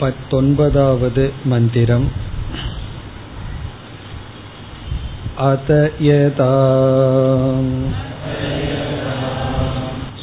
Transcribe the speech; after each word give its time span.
पत्तोन्पदावद् 0.00 1.20
मन्दिरम् 1.46 2.08
अत 5.44 5.70
यदा 6.02 6.52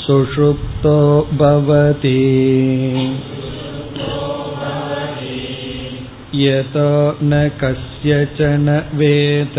सुषुप्तो 0.04 0.98
भवति 1.40 2.20
यतो 6.36 6.90
न 7.24 7.48
कस्यचन 7.62 8.70
वेद 8.94 9.58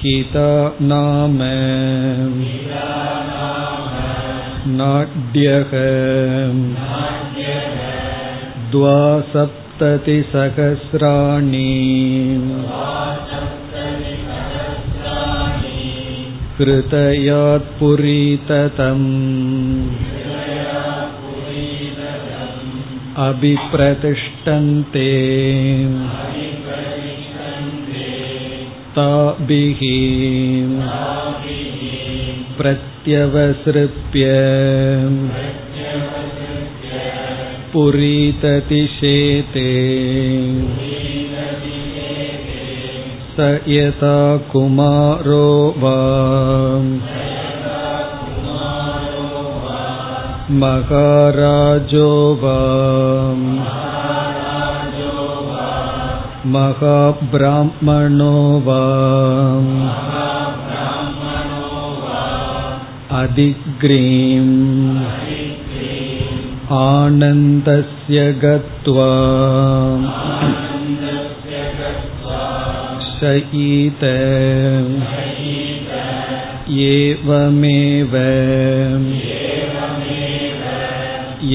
हिता 0.00 0.50
नाम 0.82 1.38
नाड्यः 4.80 5.72
द्वासप्ततिसहस्राणि 8.74 9.34
कृतयात्पुरीततम् 16.58 17.54
अभिप्रतिष्ठन्ते 23.26 25.10
ताभिः 28.96 29.80
प्रत्यवसृप्य 32.98 34.28
पुरीततिशेते 37.72 39.68
स 43.36 43.48
यथा 43.68 44.16
कुमारो 44.52 45.46
वा 45.82 45.94
महाराजो 50.62 52.10
वा 52.42 52.58
महाब्राह्मणो 56.56 58.34
वा 58.66 58.82
अधिग्रीम् 63.20 64.54
आनन्दस्य 66.76 68.22
गत्वा 68.44 69.10
शयीत 73.08 74.04
एवमेव 76.86 78.14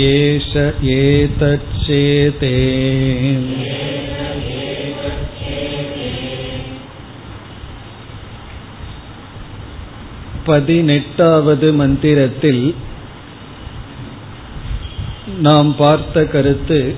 एष 0.09 0.51
एतच्चेते 0.97 2.55
பதினெட்டாவது 10.44 11.72
மந்திரத்தில் 11.72 12.74
நாம் 15.40 15.76
பார்த்த 15.76 16.24
கருத்து 16.24 16.94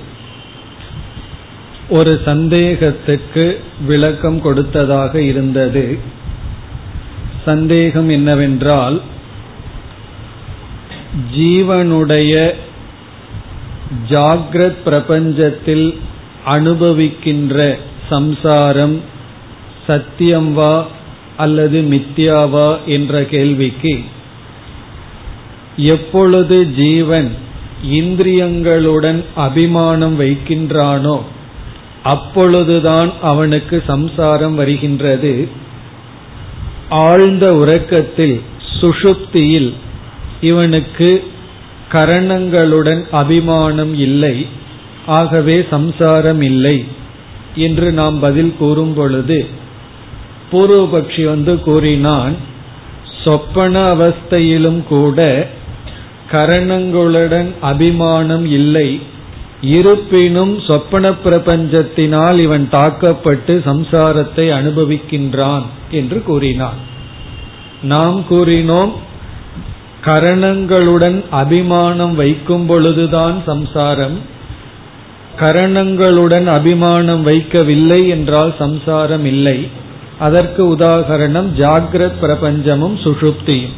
ஒரு 1.89 2.21
சந்தேகத்துக்கு 2.25 3.57
விளக்கம் 3.85 4.41
கொடுத்ததாக 4.41 5.21
இருந்தது. 5.21 5.99
சந்தேகம் 7.45 8.09
என்னவென்றால் 8.09 9.01
ஜீவனுடைய 11.37 12.53
ஜாகிரத் 14.09 14.81
பிரபஞ்சத்தில் 14.85 15.97
அனுபவிக்கின்ற 16.45 17.77
சம்சாரம் 18.09 19.01
சத்தியம்வா 19.87 20.85
அல்லது 21.37 21.81
மித்யாவா 21.81 22.85
என்ற 22.85 23.23
கேள்விக்கு 23.23 23.99
எப்பொழுது 25.75 26.67
ஜீவன் 26.71 27.35
இந்திரியங்களுடன் 27.91 29.25
அபிமானம் 29.35 30.19
வைக்கின்றானோ 30.19 31.21
அப்பொழுதுதான் 32.03 33.11
அவனுக்கு 33.21 33.83
சம்சாரம் 33.87 34.55
வருகின்றது. 34.55 35.47
ஆழ்ந்த 36.89 37.53
உறக்கத்தில் 37.53 38.41
சுஷுப்தியில் 38.81 39.73
இவனுக்கு 40.41 41.23
கரணங்களுடன் 41.91 43.07
அபிமானம் 43.11 43.93
இல்லை 43.93 44.45
ஆகவே 45.05 45.65
சம்சாரம் 45.69 46.41
இல்லை 46.41 46.85
என்று 47.55 47.91
நாம் 47.91 48.19
பதில் 48.19 48.53
கூறும் 48.59 48.93
பொழுது 48.93 49.56
பூர்வபக்ஷி 50.51 51.23
வந்து 51.25 51.53
கூறினான் 51.59 52.35
சொப்பன 53.23 53.79
அவஸ்தையிலும் 53.93 54.83
கூட 54.83 55.47
கரணங்களுடன் 56.31 57.49
அபிமானம் 57.61 58.45
இல்லை. 58.45 58.89
இருப்பினும் 59.61 60.59
சொப்பன 60.59 61.11
பிரபஞ்சத்தினால் 61.25 62.37
இவன் 62.39 62.65
தாக்கப்பட்டு 62.69 63.53
சம்சாரத்தை 63.65 64.45
அனுபவிக்கின்றான் 64.59 65.65
என்று 65.91 66.23
கூறினான். 66.23 66.79
நாம் 67.81 68.17
கூறினோம் 68.29 68.91
கரணங்களுடன் 70.05 71.23
அபிமானம் 71.29 72.15
வைக்கும் 72.15 72.65
பொழுதுதான் 72.65 73.37
சம்சாரம் 73.45 74.17
கரணங்களுடன் 75.39 76.47
அபிமானம் 76.47 77.27
வைக்கவில்லை 77.27 78.07
என்றால் 78.07 78.53
சம்சாரம் 78.59 79.25
இல்லை. 79.25 79.57
அதற்கு 80.19 80.75
உதாகரணம் 80.75 81.49
ஜாகிரத் 81.57 82.21
பிரபஞ்சமும் 82.21 82.95
சுஷுப்தியும். 83.03 83.75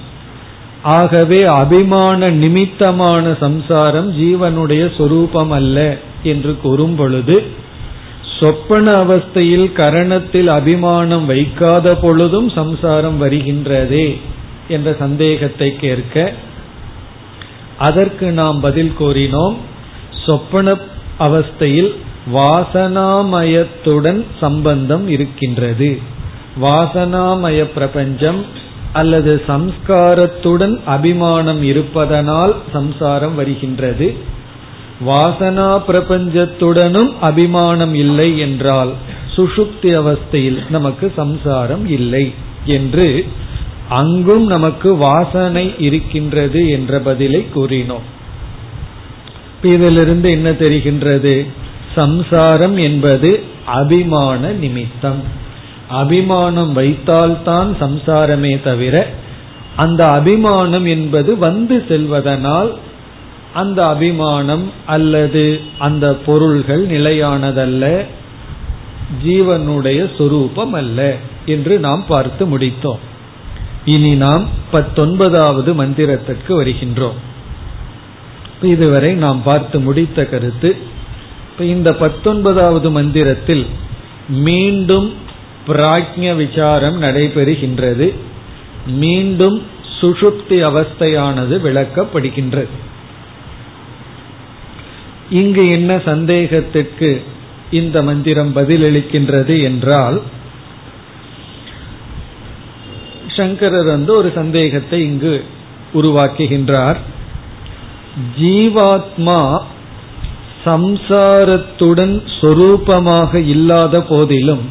ஆகவே 0.82 1.44
அபிமான 1.44 2.30
நிமித்தமான 2.30 3.34
சம்சாரம் 3.40 4.20
ஜீவனுடைய 4.20 4.96
சொரூபம் 4.98 5.52
அல்ல 5.52 5.98
என்று 6.24 6.58
கூறும் 6.62 6.96
பொழுது 6.96 7.44
சொப்பன 8.40 8.92
அவஸ்தையில் 8.92 9.68
கரணத்தில் 9.76 10.46
அபிமானம் 10.46 11.26
வைக்காத 11.26 11.96
பொழுதும் 11.96 12.50
சம்சாரம் 12.50 13.24
வருகின்றதே 13.24 14.18
என்ற 14.68 14.96
சந்தேகத்தை 15.00 15.76
கேட்க 15.76 16.34
அதற்கு 17.78 18.32
நாம் 18.32 18.60
பதில் 18.60 18.94
கூறினோம் 19.00 19.56
சொப்பன 20.26 20.78
அவஸ்தையில் 21.20 21.96
வாசனாமயத்துடன் 22.34 24.26
சம்பந்தம் 24.40 25.10
இருக்கின்றது. 25.10 26.18
வாசனாமய 26.62 27.64
பிரபஞ்சம் 27.64 28.46
அல்லது 28.94 29.42
சம்ஸ்காரத்துடன் 29.48 30.80
அபிமானம் 30.86 31.64
இருப்பதனால் 31.64 32.56
சம்சாரம் 32.74 33.36
வருகின்றது. 33.36 34.14
வாசனா 35.08 35.82
பிரபஞ்சத்துடனும் 35.88 37.12
அபிமானம் 37.22 37.94
இல்லை 37.94 38.40
என்றால் 38.40 38.92
சுஷுப்தி 39.36 39.92
அவஸ்தையில் 40.02 40.70
நமக்கு 40.70 41.14
சம்சாரம் 41.16 41.88
இல்லை 41.88 42.34
என்று 42.66 43.26
அங்கும் 43.90 44.46
நமக்கு 44.46 44.96
வாசனை 44.96 45.74
இருக்கின்றது 45.78 46.70
என்ற 46.70 47.00
பதிலை 47.00 47.46
கூறினோம். 47.56 48.08
இதிலிருந்து 49.62 50.32
என்ன 50.32 50.52
தெரிகின்றது? 50.52 51.48
சம்சாரம் 51.96 52.78
என்பது 52.78 53.44
அபிமான 53.66 54.52
நிமித்தம். 54.52 55.48
அபிமானம் 55.90 56.78
வைத்தால்தான் 56.78 57.76
சம்சாரமே 57.80 58.64
தவிர 58.64 59.08
அந்த 59.76 60.06
அபிமானம் 60.06 60.86
என்பது 60.86 61.38
வந்து 61.38 61.86
செல்வதனால் 61.90 62.72
அந்த 63.54 63.88
அபிமானம் 63.88 64.72
அல்லது 64.86 65.62
அந்த 65.78 66.14
பொருள்கள் 66.14 66.88
நிலையானதல்ல 66.88 68.06
ஜீவனுடைய 69.26 70.18
சொரூபம் 70.18 70.74
அல்ல 70.74 71.16
என்று 71.46 71.80
நாம் 71.80 72.04
பார்த்து 72.08 72.60
முடித்தோம். 72.60 73.00
இனி 73.86 74.16
நாம் 74.16 74.48
பத்தொன்பதாவது 74.72 75.74
மந்திரத்திற்கு 75.74 76.48
வருகின்றோம். 76.48 77.18
இதுவரை 78.62 79.14
நாம் 79.14 79.44
பார்த்து 79.44 79.80
முடித்த 79.80 80.26
கருத்து 80.26 80.78
இந்த 81.60 81.94
பத்தொன்பதாவது 81.94 82.92
மந்திரத்தில் 82.92 83.66
மீண்டும் 84.28 85.14
பிராஜ்ய 85.70 86.30
விசாரம் 86.36 86.98
நடைபெறுகின்றது. 87.02 88.08
மீண்டும் 89.04 89.58
சுஷுப்தி 90.00 90.58
அவஸ்தையானது 90.70 91.56
விளக்கப்படுகின்றது. 91.66 92.76
இங்கு 95.30 95.64
என்ன 95.70 95.92
சந்தேகத்திற்கு 96.06 97.10
இந்த 97.72 97.98
மந்திரம் 98.02 98.52
பதிலளிக்கின்றது 98.56 99.56
என்றால் 99.62 100.20
சங்கரர் 103.36 103.86
வந்து 103.86 104.12
ஒரு 104.16 104.30
சந்தேகத்தை 104.36 105.00
இங்கு 105.02 105.34
உருவாக்குகின்றார். 105.94 107.00
ஜீவாத்மா 108.40 109.42
சம்சாரத்துடன் 110.66 112.16
சொரூபமாக 112.40 113.34
இல்லாத 113.46 114.02
போதிலும் 114.02 114.64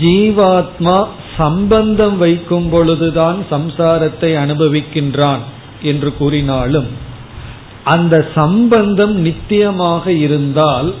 ஜீவாத்மா 0.00 1.06
சம்பந்தம் 1.36 2.18
வைக்கும் 2.18 2.68
பொழுதுதான் 2.68 3.46
சம்சாரத்தை 3.50 4.30
அனுபவிக்கின்றான் 4.36 5.42
என்று 5.82 6.16
கூறினாலும் 6.16 6.86
அந்த 7.84 8.30
சம்பந்தம் 8.34 9.26
நித்தியமாக 9.26 10.06
இருந்தால் 10.06 10.94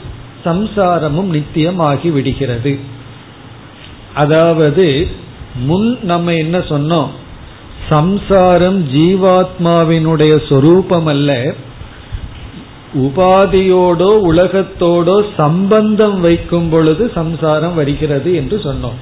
சம்சாரமும் 0.44 1.30
நித்தியமாகி 1.30 2.12
விடுகிறது. 2.12 2.78
அதாவது 4.14 5.08
முன் 5.54 5.98
நம்ம 6.02 6.34
என்ன 6.34 6.58
சொன்னோம்? 6.58 7.08
சம்சாரம் 7.88 8.88
ஜீவாத்மாவினுடைய 8.88 10.48
சொரூபம் 10.48 11.06
அல்ல 11.06 11.54
உபாதியோடோ 12.94 14.10
உலகத்தோடோ 14.30 15.24
சம்பந்தம் 15.36 16.20
வைக்கும் 16.20 16.68
பொழுது 16.68 17.10
சம்சாரம் 17.14 17.74
வருகிறது 17.74 18.34
என்று 18.34 18.56
சொன்னோம். 18.56 18.98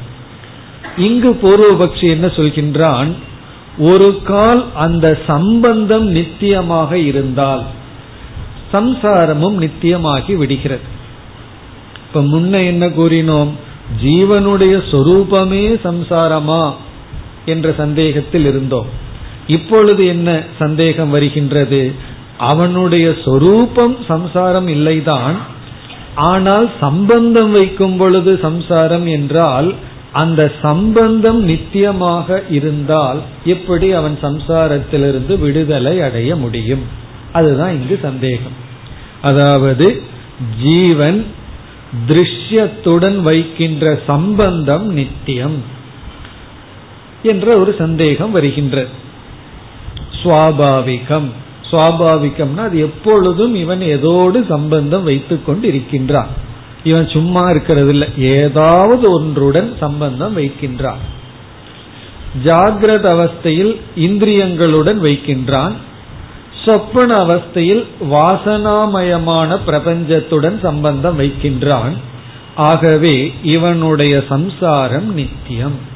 இங்கு 0.97 1.31
பூர்வபக்ஷி 1.43 2.09
என்ன 2.09 2.27
சொல்கின்றான்? 2.27 3.13
ஒரு 3.79 4.21
கால் 4.25 4.65
அந்த 4.75 5.19
சம்பந்தம் 5.27 6.17
நித்தியமாக 6.17 6.93
இருந்தால் 6.93 7.63
சம்சாரமும் 8.73 9.57
நித்தியமாகி 9.59 10.37
விடுகிறது. 10.37 10.81
இப்ப 12.07 12.21
முன்ன 12.21 12.67
என்ன 12.67 12.87
கூறினோம்? 12.87 13.49
ஜீவனுடைய 14.05 14.83
சொரூபமே 14.91 15.65
சம்சாரமா 15.85 16.73
என்ற 17.45 17.75
சந்தேகத்தில் 17.77 18.45
இருந்தோம். 18.45 18.87
இப்பொழுது 19.47 20.07
என்ன 20.07 20.43
சந்தேகம் 20.59 21.11
வருகின்றது? 21.11 22.11
அவனுடைய 22.51 23.07
சொரூபம் 23.25 23.97
சம்சாரம் 24.09 24.69
இல்லைதான். 24.69 25.37
ஆனால் 26.31 26.67
சம்பந்தம் 26.81 27.53
வைக்கும் 27.53 27.97
பொழுது 27.97 28.33
சம்சாரம் 28.43 29.07
என்றால் 29.07 29.69
அந்த 30.13 30.41
சம்பந்தம் 30.63 31.41
நித்தியமாக 31.49 32.39
இருந்தால் 32.51 33.21
எப்படி 33.45 33.89
அவன் 33.93 34.17
சம்சாரத்திலிருந்து 34.23 35.35
விடுதலை 35.39 35.95
அடைய 36.01 36.31
முடியும்? 36.37 36.85
அதுதான் 37.33 37.75
இங்கு 37.75 37.97
சந்தேகம். 38.03 38.57
அதாவது 39.23 39.87
ஜீவன் 40.63 41.21
திருஷ்யத்துடன் 42.09 43.19
வைக்கின்ற 43.23 43.87
சம்பந்தம் 44.07 44.87
நித்தியம் 44.93 45.59
என்ற 47.23 47.47
ஒரு 47.57 47.73
சந்தேகம் 47.79 48.35
வருகின்றது 48.37 48.93
சுவாபாவிகம். 50.21 51.31
சுவாபாவிகம்னா 51.73 52.61
அது 52.61 52.79
எப்பொழுதும் 52.79 53.55
இவன் 53.55 53.81
ஏதோடு 53.81 54.47
சம்பந்தம் 54.49 55.03
வைத்துக் 55.03 55.47
கொண்டு 55.47 55.69
இருக்கின்றான் 55.69 56.51
இவன் 56.85 57.09
சும்மா 57.09 57.51
இருக்கிறது 57.51 57.89
இல்லை 57.89 58.09
ஏதாவது 58.17 59.11
ஒன்றுடன் 59.11 59.77
சம்பந்தம் 59.81 60.37
வைக்கின்றான். 60.37 61.03
ஜாகிரத 62.45 63.05
அவஸ்தையில் 63.15 63.81
இந்திரியங்களுடன் 63.97 65.01
வைக்கின்றான். 65.03 65.73
சொப்பன 66.65 67.17
அவஸ்தையில் 67.25 67.85
வாசனாமயமான 68.11 69.59
பிரபஞ்சத்துடன் 69.67 70.61
சம்பந்தம் 70.61 71.19
வைக்கின்றான். 71.19 71.93
ஆகவே 72.55 73.35
இவனுடைய 73.43 74.23
சம்சாரம் 74.29 75.15
நித்தியம். 75.15 75.91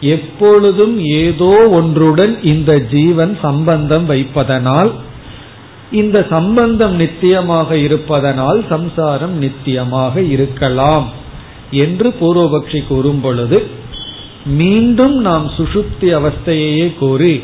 எப்பொழுதும் 0.00 1.04
ஏதோ 1.04 1.68
ஒன்றுடன் 1.68 2.42
இந்த 2.42 2.78
ஜீவன் 2.78 3.38
சம்பந்தம் 3.42 4.10
வைப்பதனால் 4.10 4.90
இந்த 5.90 6.26
சம்பந்தம் 6.30 7.00
நித்தியமாக 7.00 7.72
இருப்பதனால் 7.72 8.64
சம்சாரம் 8.68 9.42
நித்தியமாக 9.42 10.30
இருக்கலாம் 10.30 11.10
என்று 11.70 12.14
பூர்வபக்ஷி 12.20 12.86
கூறும் 12.86 13.20
பொழுது 13.20 13.62
மீண்டும் 14.44 15.20
நாம் 15.20 15.50
சுஷுப்தி 15.56 16.00
அவஸ்தையையே 16.00 16.94
கூறி 16.98 17.42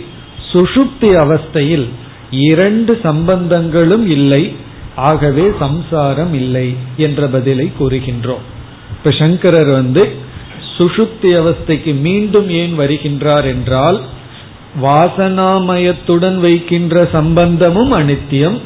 சுஷுப்தி 0.52 1.00
அவஸ்தையில் 1.00 1.88
இரண்டு 2.30 3.00
சம்பந்தங்களும் 3.02 4.06
இல்லை 4.06 4.52
ஆகவே 4.94 5.50
சம்சாரம் 5.58 6.34
இல்லை 6.34 6.74
என்ற 6.96 7.26
பதிலை 7.26 7.70
கூறுகின்றோம். 7.80 8.44
இப்ப 8.90 9.10
சங்கரர் 9.10 9.72
வந்து 9.72 10.12
சுஷுப்தி 10.80 11.30
அவஸ்தைக்கு 11.42 12.00
மீண்டும் 12.00 12.48
ஏன் 12.50 12.78
வருகின்றார் 12.78 13.44
என்றால் 13.44 14.00
வாசனாமயத்துடன் 14.82 16.36
வைக்கின்ற 16.36 17.08
சம்பந்தமும் 17.12 17.92
அனித்தியம். 17.92 18.58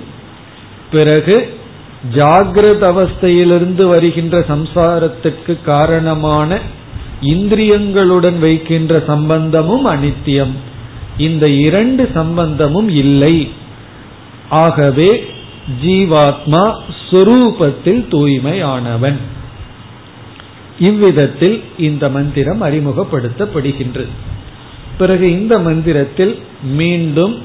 பிறகு 0.90 1.58
ஜாகிரத 2.14 2.82
அவஸ்தையிலிருந்து 2.93 3.84
வருகின்ற 3.88 4.38
சம்சாரத்துக்கு 4.38 5.62
காரணமான 5.64 6.58
இந்திரியங்களுடன் 7.22 8.38
வைக்கின்ற 8.38 9.02
சம்பந்தமும் 9.06 9.87
அனித்தியம். 9.87 10.55
இந்த 11.19 11.49
இரண்டு 11.49 12.11
சம்பந்தமும் 12.14 12.88
இல்லை. 12.88 13.50
ஆகவே 14.49 15.26
ஜீவாத்மா 15.84 16.75
சுரூபத்தில் 17.11 18.08
தூய்மையானவன். 18.08 19.20
இவ்விதத்தில் 20.79 21.62
இந்த 21.79 22.09
மந்திரம் 22.09 22.62
அறிமுகப்படுத்தப்படுகின்றது. 22.62 24.09
பிறகு 24.99 25.31
இந்த 25.31 25.59
மந்திரத்தில் 25.59 26.38
மீண்டும் 26.62 27.43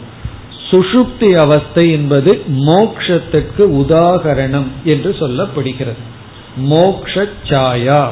சுஷுப்தி 0.71 1.35
அவஸ்தை 1.35 1.91
என்பது 1.91 2.43
மோக்ஷத்துக்கு 2.47 3.59
உதாகரணம் 3.59 4.67
என்று 4.83 5.15
சொல்லப்படுகிறது. 5.19 6.01
மோக்ஷ 6.57 7.27
சாயா 7.43 8.07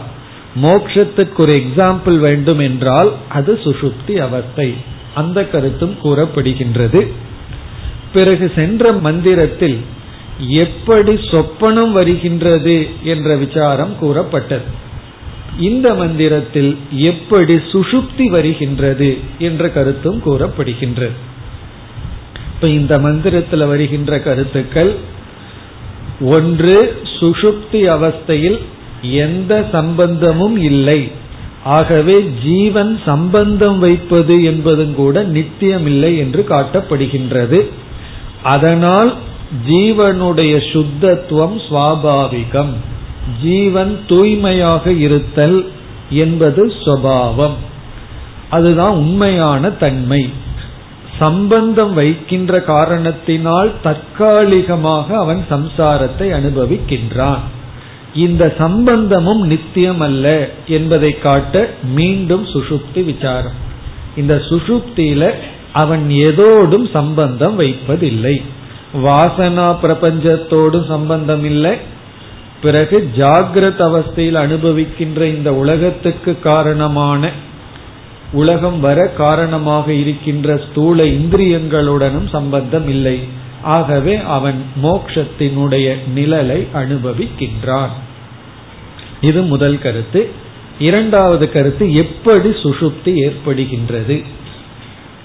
மோக்ஷத்துக்கு 0.61 1.37
ஒரு 1.37 1.53
எக்ஸாம்பிள் 1.53 2.17
வேண்டும் 2.17 2.59
என்றால் 2.59 3.11
அது 3.29 3.59
சுஷுப்தி 3.63 4.17
அவஸ்தை. 4.17 4.73
அந்த 5.13 5.45
கருத்தும் 5.45 5.95
கூறப்படுகின்றது. 6.03 7.07
பிறகு 8.13 8.51
சென்ற 8.55 8.91
மந்திரத்தில் 8.91 9.81
எப்படி 10.39 11.11
சொப்பனம் 11.11 11.91
வருகின்றது 11.91 12.87
என்ற 13.03 13.35
விசாரம் 13.35 13.97
கூறப்பட்டது. 13.99 14.85
இந்த 15.59 15.93
மந்திரத்தில் 15.93 16.77
எப்படி 16.91 17.53
சுஷுப்தி 17.53 18.29
வருகின்றது 18.29 19.17
என்ற 19.39 19.69
கருத்தும் 19.69 20.21
கூறப்படுகின்றது. 20.25 21.11
இப்ப 22.55 22.67
இந்த 22.67 22.99
மந்திரத்தில் 22.99 23.65
வருகின்ற 23.65 24.19
கருத்துக்கள் 24.19 24.95
ஒன்று 26.21 27.01
சுஷுப்தி 27.19 27.71
அவஸ்தையில் 27.71 28.59
எந்த 29.01 29.65
சம்பந்தமும் 29.71 30.57
இல்லை. 30.57 31.11
ஆகவே 31.63 32.29
ஜீவன் 32.43 32.99
சம்பந்தம் 33.05 33.79
வைப்பது 33.79 34.43
என்பதும் 34.43 34.95
கூட 34.95 35.23
நித்தியமில்லை 35.23 36.17
என்று 36.17 36.45
காட்டப்படுகின்றது. 36.49 37.69
அதனால் 38.43 39.15
ஜீவனுடைய 39.69 40.53
சுத்தத்துவம் 40.71 41.61
சுவாபாவிகம். 41.69 42.73
ஜீவன் 43.41 43.99
தூய்மையாக 44.07 44.91
இருத்தல் 44.91 45.71
என்பது 46.09 46.73
சுவாவம் 46.85 47.57
அதுதான் 48.49 48.91
உண்மையான 48.91 49.69
தன்மை. 49.69 50.29
சம்பந்தம் 51.19 51.93
வைக்கின்ற 51.93 52.61
காரணத்தினால் 52.61 53.71
தற்காலிகமாக 53.83 55.17
அவன் 55.17 55.45
சம்சாரத்தை 55.49 56.19
அனுபவிக்கின்றான். 56.19 57.39
இந்த 58.15 58.55
சம்பந்தமும் 58.57 59.41
நித்தியம் 59.41 59.99
அல்ல 59.99 60.49
என்பதை 60.67 61.19
காட்ட 61.19 61.69
மீண்டும் 61.83 62.45
சுஷுப்தி 62.45 63.03
விசாரம். 63.03 63.57
இந்த 64.17 64.35
சுஷுப்தியில 64.35 65.31
அவன் 65.73 66.07
எதோடும் 66.09 66.89
சம்பந்தம் 66.93 67.55
வைப்பதில்லை. 67.55 68.41
வாசனா 68.93 69.75
பிரபஞ்சத்தோடும் 69.83 70.87
சம்பந்தம் 70.87 71.43
இல்லை. 71.43 71.77
பிறகு 72.61 73.09
ஜாகிரத 73.17 73.79
அவஸ்தையில் 73.79 74.37
அனுபவிக்கின்ற 74.37 75.21
இந்த 75.21 75.53
உலகத்துக்கு 75.53 76.39
காரணமான 76.39 77.31
உலகம் 78.31 78.79
வர 78.79 79.07
காரணமாக 79.07 79.93
இருக்கின்ற 79.93 80.61
ஸ்தூல 80.69 81.03
இந்திரியங்களுடனும் 81.03 82.29
சம்பந்தம் 82.29 82.89
இல்லை. 82.89 83.19
ஆகவே 83.61 84.15
அவன் 84.15 84.63
மோக்ஷத்தினுடைய 84.83 85.97
நிழலை 86.15 86.65
அனுபவிக்கின்றான். 86.73 87.89
இது 89.21 89.41
முதல் 89.41 89.79
கருத்து. 89.79 90.29
இரண்டாவது 90.79 91.51
கருத்து 91.51 91.93
எப்படி 91.93 92.49
சுஷுப்தி 92.49 93.31
ஏற்படுகின்றது? 93.31 94.23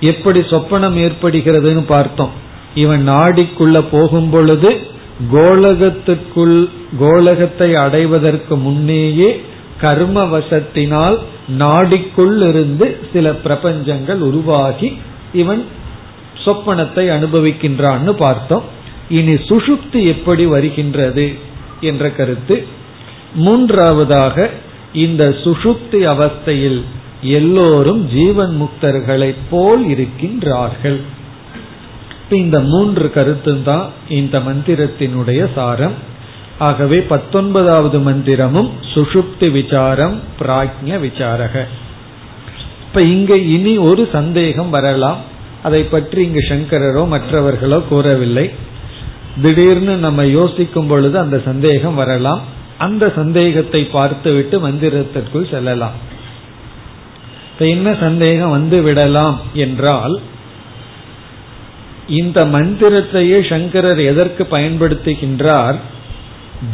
எப்படி 0.00 0.40
சொப்பனம் 0.40 1.10
ஏற்படுகிறதுன்னு 1.10 1.84
பார்த்தோம். 1.84 2.30
இவன் 2.74 3.08
நாடிக்குள்ள 3.08 3.84
போகும் 3.90 4.30
பொழுது 4.30 4.91
கோலகத்துக்குள் 5.32 6.68
கோலகத்தை 6.98 7.74
அடைவதற்கு 7.74 8.56
முன்னேயே 8.56 9.40
கர்ம 9.80 10.24
வசத்தினால் 10.24 11.18
நாடிக்குள் 11.58 12.48
இருந்து 12.48 12.98
சில 13.12 13.30
பிரபஞ்சங்கள் 13.44 14.18
உருவாகி 14.18 14.98
இவன் 15.32 15.64
சொப்பனத்தை 16.44 17.04
அனுபவிக்கின்றான்னு 17.08 18.10
பார்த்தோம். 18.10 18.62
இனி 19.08 19.32
சுஷுப்தி 19.32 20.04
எப்படி 20.06 20.46
வருகின்றது 20.46 21.34
என்ற 21.80 22.10
கருத்து. 22.10 22.66
மூன்றாவதாக 23.34 24.50
இந்த 24.92 25.28
சுஷுப்தி 25.28 26.00
அவஸ்தையில் 26.14 26.82
எல்லோரும் 27.22 28.08
ஜீவன் 28.08 28.54
முக்தர்களைப் 28.62 29.42
போல் 29.50 29.84
இருக்கின்றார்கள். 29.86 31.00
இந்த 32.36 32.60
மூன்று 32.60 33.10
கருத்தும் 33.10 33.62
தான் 33.62 33.86
இந்த 34.08 34.38
மந்திரத்தினுடைய 34.38 35.48
சாரம். 35.54 35.92
ஆகவே 36.58 37.00
பத்தொன்பதாவது 37.00 37.98
மந்திரமும் 37.98 38.68
சுஷுப்தி 38.94 39.50
விசாரம் 39.50 40.20
பிராஜ்ய 40.40 40.98
விசாரக. 40.98 41.64
இப்ப 42.86 43.00
இங்க 43.00 43.36
இனி 43.36 43.78
ஒரு 43.78 44.08
சந்தேகம் 44.12 44.70
வரலாம். 44.70 45.16
அதை 45.62 45.82
பற்றி 45.82 46.24
இங்கு 46.24 46.40
சங்கரரோ 46.48 47.08
மற்றவர்களோ 47.08 47.82
கூறவில்லை. 47.88 48.50
திடீர்னு 49.42 49.96
நம்ம 49.96 50.26
யோசிக்கும் 50.26 50.86
பொழுது 50.86 51.18
அந்த 51.18 51.40
சந்தேகம் 51.44 51.94
வரலாம். 51.94 52.40
அந்த 52.78 53.12
சந்தேகத்தை 53.14 53.84
பார்த்துவிட்டு 53.84 54.68
மந்திரத்திற்குள் 54.68 55.50
செல்லலாம். 55.50 55.92
இப்ப 57.52 57.66
என்ன 57.66 57.94
சந்தேகம் 57.94 58.50
வந்து 58.50 58.82
விடலாம் 58.82 59.40
என்றால் 59.54 60.20
இந்த 62.08 62.44
மந்திரத்தையே 62.44 63.48
சங்கரர் 63.48 64.00
எதற்கு 64.00 64.46
பயன்படுத்துகின்றார்? 64.50 65.76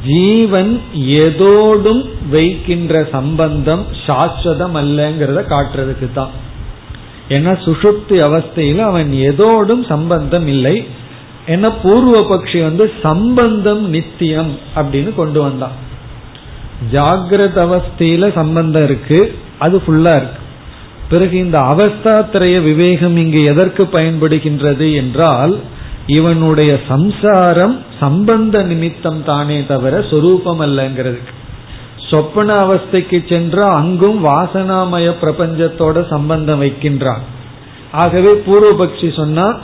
ஜீவன் 0.07 0.81
எதோடும் 0.95 2.05
வைக்கின்ற 2.31 3.09
சம்பந்தம் 3.13 3.87
சாஸ்வதம் 4.07 4.75
அல்லங்கிறத 4.75 5.43
காட்டுறதுக்கு 5.45 6.13
தான் 6.13 6.31
ஏன்னா 7.29 7.53
சுஷுப்தி 7.65 8.17
அவஸ்தையில 8.29 8.77
அவன் 8.77 9.13
எதோடும் 9.13 9.87
சம்பந்தம் 9.87 10.47
இல்லை. 10.47 10.85
ஏன்னா 11.47 11.73
பூர்வ 11.83 12.21
பக்ஷி 12.21 12.63
வந்து 12.63 12.93
சம்பந்தம் 13.03 13.89
நித்தியம் 13.89 14.59
அப்படின்னு 14.77 15.15
கொண்டு 15.15 15.41
வந்தான். 15.41 15.73
ஜாகிரத 16.93 17.57
அவஸ்தையில 17.69 18.33
சம்பந்தம் 18.35 18.83
இருக்கு 18.83 19.39
அது 19.59 19.83
ஃபுல்லா 19.87 20.17
இருக்கு. 20.17 20.41
பிறகு 21.09 21.38
இந்த 21.38 21.59
அவஸ்தாத்திரைய 21.59 22.62
விவேகம் 22.62 23.17
இங்கு 23.17 23.45
எதற்கு 23.45 23.85
பயன்படுகின்றது 23.85 24.95
என்றால் 24.95 25.59
இவனுடைய 26.07 26.81
சம்சாரம் 26.88 27.83
சம்பந்த 28.00 28.62
நிமித்தம் 28.62 29.25
தானே 29.25 29.67
தவிர 29.67 30.03
சொரூபம் 30.11 30.61
அல்லங்கிறதுக்கு 30.61 31.35
சொப்பன 32.11 32.55
அவஸ்தைக்கு 32.67 33.29
சென்றால் 33.29 33.75
அங்கும் 33.75 34.25
வாசனாமய 34.25 35.09
பிரபஞ்சத்தோட 35.23 36.09
சம்பந்தம் 36.09 36.62
வைக்கின்றான். 36.62 37.25
ஆகவே 37.93 38.33
பூர்வபக்ஷி 38.47 39.17
சொன்னா 39.17 39.59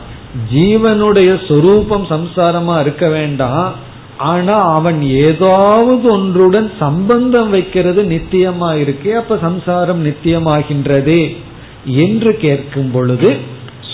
ஜீவனுடைய 0.55 1.47
சொரூபம் 1.49 2.05
சம்சாரமா 2.05 2.81
இருக்க 2.81 3.09
வேண்டாம். 3.09 3.73
ஆனா 4.19 4.63
அவன் 4.75 5.03
ஏதாவது 5.03 6.11
ஒன்றுடன் 6.11 6.73
சம்பந்தம் 6.79 7.51
வைக்கிறது 7.51 8.03
நித்தியமா 8.03 8.71
இருக்கே 8.75 9.13
அப்ப 9.13 9.39
சம்சாரம் 9.39 10.07
நித்தியமாகின்றதே 10.07 11.37
என்று 11.85 12.37
கேட்கும் 12.37 12.91
பொழுது 12.91 13.37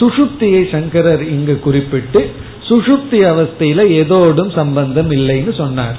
சுஷுப்தியை 0.00 0.70
சங்கரர் 0.70 1.28
இங்கு 1.28 1.58
குறிப்பிட்டு 1.58 2.30
சுஷுப்தி 2.68 3.20
அவஸ்தையில 3.24 3.86
ஏதோடும் 3.88 4.50
சம்பந்தம் 4.50 5.10
இல்லைன்னு 5.10 5.56
சொன்னார். 5.56 5.96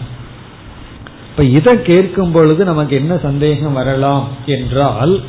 இப்ப 1.30 1.44
இதை 1.44 1.82
கேட்கும் 1.82 2.32
பொழுது 2.32 2.66
நமக்கு 2.66 2.96
என்ன 2.96 3.18
சந்தேகம் 3.18 3.74
வரலாம் 3.74 4.28
என்றால் 4.46 5.22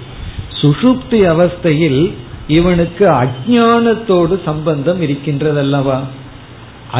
சுஷுப்தி 0.63 1.21
அவஸ்தையில் 1.27 2.13
இவனுக்கு 2.47 3.07
அஜானத்தோடு 3.07 4.45
சம்பந்தம் 4.45 5.01
இருக்கின்றதல்லவா? 5.03 6.01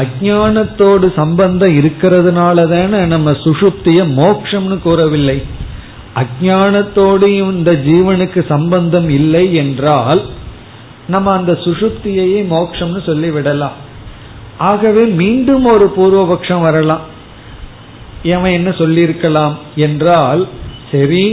அஜானத்தோடு 0.01 1.07
சம்பந்தம் 1.15 1.75
இருக்கிறதுனால 1.79 2.65
தானே 2.73 2.99
நம்ம 3.05 3.31
சுஷுப்திய 3.31 3.99
மோக்ஷம்னு 4.19 4.77
கூறவில்லை. 4.79 5.37
அஜானத்தோடு 6.21 7.27
இந்த 7.51 7.71
ஜீவனுக்கு 7.87 8.39
சம்பந்தம் 8.47 9.09
இல்லை 9.09 9.45
என்றால் 9.53 10.21
நம்ம 11.07 11.31
அந்த 11.33 11.53
சுஷுப்தியையே 11.65 12.41
மோக்ஷம்னு 12.49 13.01
சொல்லி 13.05 13.29
விடலாம் 13.29 13.77
ஆகவே 14.57 15.03
மீண்டும் 15.21 15.65
ஒரு 15.65 15.85
பூர்வபக்ஷம் 15.97 16.61
வரலாம். 16.61 17.03
அவன் 18.35 18.51
என்ன 18.51 18.69
சொல்லியிருக்கலாம் 18.71 19.55
என்றால் 19.75 20.41
சரி 20.91 21.25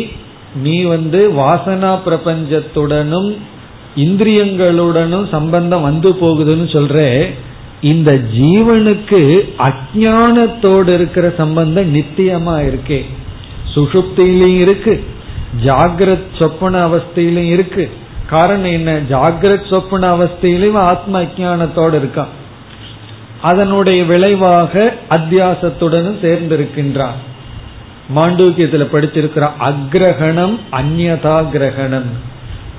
நீ 0.63 0.77
வந்து 0.83 1.21
வாசனா 1.37 1.91
பிரபஞ்சத்துடனும் 2.07 3.31
இந்திரியங்களுடனும் 3.97 5.27
சம்பந்தம் 5.31 5.83
வந்து 5.83 6.11
போகுதுன்னு 6.21 6.67
சொல்ற 6.77 6.99
இந்த 7.81 8.13
ஜீவனுக்கு 8.13 9.49
அஜானத்தோடு 9.59 10.89
இருக்கிற 10.89 11.33
சம்பந்தம் 11.37 11.95
நித்தியமா 11.95 12.61
இருக்கே. 12.61 13.05
சுஷுப்தியிலையும் 13.75 14.59
இருக்கு. 14.59 15.05
ஜாகிரத் 15.65 16.37
சொப்பன 16.39 16.87
அவஸ்தையிலும் 16.87 17.47
இருக்கு. 17.47 17.91
காரணம் 18.27 18.65
என்ன? 18.65 19.01
ஜாகிரத் 19.11 19.69
சொப்பன 19.69 20.17
அவஸ்தையிலும் 20.17 20.75
ஆத்ம 20.75 21.23
அஜானத்தோடு 21.23 22.01
இருக்கான். 22.03 22.29
அதனுடைய 23.43 24.05
விளைவாக 24.05 24.95
அத்தியாசத்துடனும் 25.11 26.21
சேர்ந்திருக்கின்றான். 26.23 27.19
மாண்டூக்கியத்துல 28.17 28.87
படிச்சிருக்கிற 28.93 29.51
அக்ரகணம் 29.61 30.59
அந்நதா 30.73 31.51
கிரகணம் 31.51 32.11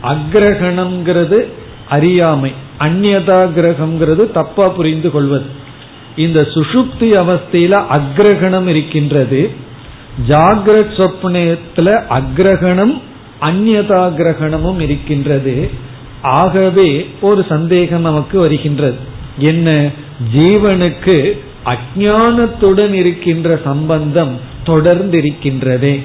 அக்ரகணம்ங்கிறது 0.03 1.45
அறியாமை. 1.89 2.60
அந்நதா 2.81 3.49
கிரகம்ங்கிறது 3.57 4.31
தப்பா 4.31 4.67
புரிந்து 4.67 5.11
கொள்வது. 5.11 5.45
இந்த 6.15 6.41
சுஷுப்தி 6.41 6.99
அவஸ்தையில 6.99 7.83
அக்ரகணம் 7.89 8.67
இருக்கின்றது. 8.67 9.49
ஜாகிரத் 10.27 10.95
சொப்னத்துல 10.97 12.03
அக்ரகணம் 12.09 13.01
அந்நதா 13.41 14.13
கிரகணமும் 14.13 14.79
இருக்கின்றது. 14.79 15.69
ஆகவே 16.21 17.09
ஒரு 17.21 17.45
சந்தேகம் 17.49 18.01
நமக்கு 18.01 18.39
வருகின்றது. 18.39 18.97
என்ன? 19.37 19.89
ஜீவனுக்கு 20.35 21.39
அஜானத்துடன் 21.65 22.93
இருக்கின்ற 22.93 23.59
சம்பந்தம் 23.63 24.39
தொடர்ந்து 24.63 25.21
இருக்கின்றதே 25.21 26.03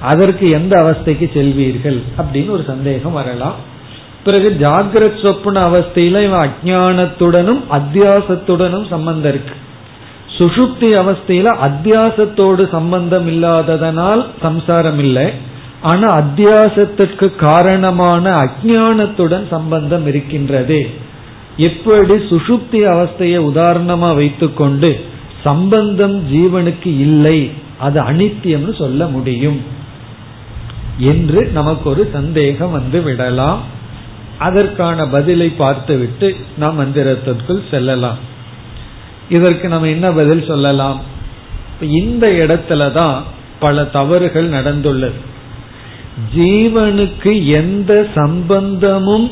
அதற்கு 0.00 0.50
எந்த 0.50 0.80
அவஸ்தைக்கு 0.80 1.30
செல்வீர்கள்? 1.34 2.02
அப்படின்னு 2.18 2.48
ஒரு 2.48 2.64
சந்தேகம் 2.66 3.12
வரலாம். 3.12 3.67
பிறகு 4.28 4.56
ஜாகிரத் 4.60 5.22
சொப்பன 5.22 5.60
அவஸ்தையில 5.66 6.22
இவன் 6.24 6.48
அஜானத்துடனும் 6.48 7.60
அத்தியாசத்துடனும் 7.70 8.88
சம்பந்தம் 8.88 9.32
இருக்கு. 9.32 9.54
சுஷுப்தி 10.38 10.90
அவஸ்தையில 11.02 11.54
அத்தியாசத்தோடு 11.66 12.68
சம்பந்தம் 12.68 13.28
இல்லாததனால் 13.28 14.24
சம்சாரம் 14.42 14.98
இல்லை. 14.98 15.30
ஆனா 15.80 16.20
அத்தியாசத்திற்கு 16.20 17.36
காரணமான 17.36 18.30
அஜானத்துடன் 18.44 19.48
சம்பந்தம் 19.48 20.06
இருக்கின்றதே. 20.06 20.82
எப்படி 21.56 22.14
சுஷுப்தி 22.14 22.84
அவஸ்தையை 22.94 23.40
உதாரணமா 23.50 24.14
வைத்துக்கொண்டு 24.14 25.04
சம்பந்தம் 25.44 26.16
ஜீவனுக்கு 26.32 26.90
இல்லை 27.06 27.50
அது 27.78 28.00
அனித்தியம்னு 28.00 28.78
சொல்ல 28.78 29.06
முடியும். 29.06 29.60
என்று 30.98 31.50
நமக்கு 31.52 31.90
ஒரு 31.90 32.10
சந்தேகம் 32.12 32.70
வந்து 32.70 33.02
விடலாம். 33.02 33.76
அதற்கான 34.38 35.06
பதிலை 35.06 35.48
பார்த்துவிட்டு 35.48 36.36
நாம் 36.56 36.80
மந்திரத்திற்குள் 36.80 37.70
செல்லலாம். 37.70 38.18
இதற்கு 39.28 39.68
நம்ம 39.68 39.88
என்ன 39.88 40.12
பதில் 40.12 40.44
சொல்லலாம்? 40.46 41.00
இந்த 41.80 42.26
இடத்துல 42.28 42.92
தான் 42.92 43.24
பல 43.60 43.84
தவறுகள் 43.84 44.48
நடந்துள்ளது. 44.48 45.18
ஜீவனுக்கு 46.36 47.46
எந்த 47.46 48.06
சம்பந்தமும் 48.14 49.30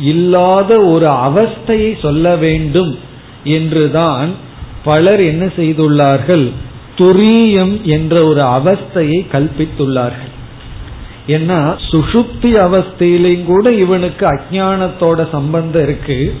இல்லாத 0.00 0.80
ஒரு 0.80 1.06
அவஸ்தையை 1.06 2.00
சொல்ல 2.02 2.36
வேண்டும் 2.36 2.98
என்றுதான் 3.44 4.30
பலர் 4.84 5.20
என்ன 5.20 5.46
செய்துள்ளார்கள்? 5.46 6.52
துரியம் 6.96 7.82
என்ற 7.82 8.24
ஒரு 8.24 8.42
அவஸ்தையை 8.42 9.20
கல்பித்துள்ளார்கள். 9.32 10.34
ஏன்னா 11.26 11.58
சுஷுப்தி 11.90 12.52
அவஸ்தையிலையும் 12.66 13.44
கூட 13.44 13.72
இவனுக்கு 13.72 14.26
அஜானத்தோட 14.26 15.28
சம்பந்தம் 15.30 15.82
இருக்கு. 15.82 16.34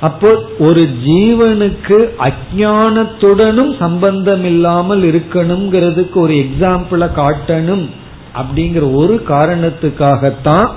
அப்போ 0.00 0.42
ஒரு 0.58 0.88
ஜீவனுக்கு 1.06 2.08
அஜானத்துடனும் 2.18 3.78
சம்பந்தம் 3.78 4.44
இல்லாமல் 4.44 5.02
இருக்கணுங்கிறதுக்கு 5.02 6.14
ஒரு 6.14 6.32
எக்ஸாம்பிள 6.32 7.10
காட்டணும் 7.16 7.88
அப்படிங்கிற 8.34 8.94
ஒரு 8.94 9.22
காரணத்துக்காகத்தான் 9.28 10.68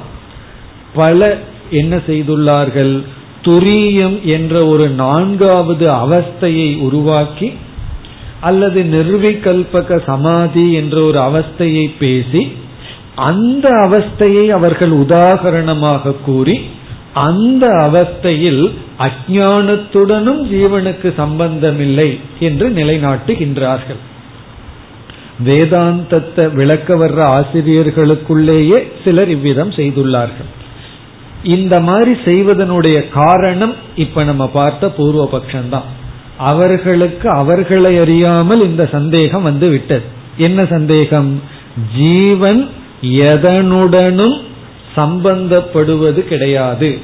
பல 0.94 1.38
என்ன 1.72 1.96
செய்துள்ளார்கள் 2.08 3.04
துரியம் 3.42 4.22
என்ற 4.22 4.66
ஒரு 4.66 4.90
நான்காவது 4.90 5.88
அவஸ்தையை 5.88 6.78
உருவாக்கி 6.78 7.54
அல்லது 8.40 8.84
நிர்விகல்பக 8.84 10.06
சமாதி 10.06 10.74
என்ற 10.74 11.02
ஒரு 11.02 11.20
அவஸ்தையை 11.20 11.92
பேசி 12.00 12.52
அந்த 13.16 13.70
அவஸ்தையை 13.70 14.48
அவர்கள் 14.48 14.92
உதாகரணமாக 14.92 16.14
கூறி 16.26 16.62
அந்த 17.14 17.68
அவஸ்தையில் 17.68 18.74
அஜானத்துடனும் 19.00 20.42
ஜீவனுக்கு 20.52 21.14
சம்பந்தமில்லை 21.16 22.20
என்று 22.40 22.70
நிலைநாட்டுகின்றார்கள். 22.70 24.02
வேதாந்தத்தை 25.46 26.54
விளக்க 26.54 26.96
வர்ற 26.96 27.20
ஆசிரியர்களுக்குள்ளேயே 27.40 28.92
சிலர் 29.04 29.30
இவ்விதம் 29.30 29.72
செய்துள்ளார்கள். 29.72 30.50
இந்த 31.44 31.80
மாதிரி 31.80 32.12
செய்வதனுடைய 32.26 33.10
காரணம் 33.10 33.74
இப்ப 33.96 34.24
நம்ம 34.24 34.48
பார்த்த 34.48 34.94
பூர்வபக்ஷம்தான் 34.98 35.90
அவர்களுக்கு 36.38 37.30
அவர்களை 37.30 37.98
அறியாமல் 37.98 38.62
இந்த 38.62 38.90
சந்தேகம் 38.92 39.44
வந்து 39.44 39.70
விட்டது. 39.70 40.04
என்ன 40.38 40.66
சந்தேகம்? 40.66 41.42
ஜீவன் 41.96 42.70
எதனுடனும் 43.02 44.42
சம்பந்தப்படுவது 44.96 46.20
கிடையாது. 46.22 46.98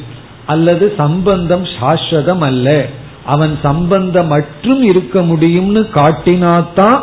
அல்லது 0.45 0.93
சம்பந்தம் 0.97 1.63
சாஸ்வதம் 1.63 2.39
அல்ல 2.39 2.85
அவன் 3.25 3.59
சம்பந்தம் 3.63 4.27
மற்றும் 4.27 4.83
இருக்க 4.83 5.21
முடியும்னு 5.21 5.87
காட்டினாத்தான் 5.93 6.99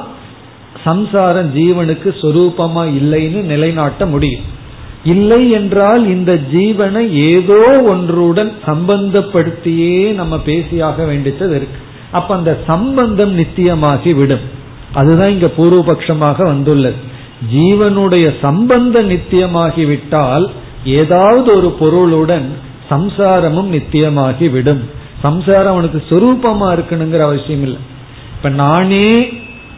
சம்சாரம் 0.85 1.57
ஜீவனுக்கு 1.57 2.14
சொரூபமா 2.23 2.83
இல்லைன்னு 3.00 3.42
நிலைநாட்ட 3.42 4.07
முடியும். 4.07 4.57
இல்லை 5.04 5.50
என்றால் 5.50 6.09
இந்த 6.09 6.35
ஜீவனை 6.52 7.11
ஏதோ 7.11 7.83
ஒன்றுடன் 7.83 8.52
சம்பந்தப்படுத்தியே 8.66 10.12
நம்ம 10.12 10.37
பேசியாக 10.37 11.07
வேண்டியது 11.07 11.49
இருக்கு. 11.50 11.78
அப்ப 12.11 12.35
அந்த 12.35 12.59
சம்பந்தம் 12.66 13.38
நித்தியமாகி 13.38 14.14
விடும் 14.14 14.57
அதுதான் 14.92 15.30
இங்க 15.30 15.47
பூர்வபக்ஷமாக 15.47 16.42
வந்துள்ளது. 16.42 17.16
ஜீவனுடைய 17.54 18.35
சம்பந்த 18.40 19.02
நித்தியமாகிவிட்டால் 19.02 20.47
ஏதாவது 20.85 21.54
ஒரு 21.54 21.71
பொருளுடன் 21.71 22.52
சம்சாரமும் 22.90 23.71
நித்தியமாகி 23.73 24.50
விடும் 24.50 24.83
சம்சாரம் 25.23 25.73
அவனுக்கு 25.73 26.02
சொரூபமா 26.09 26.78
இருக்கணுங்கிற 26.78 27.18
அவசியம் 27.18 27.62
இல்லை 27.62 27.80
இப்ப 28.37 28.49
நானே 28.49 29.30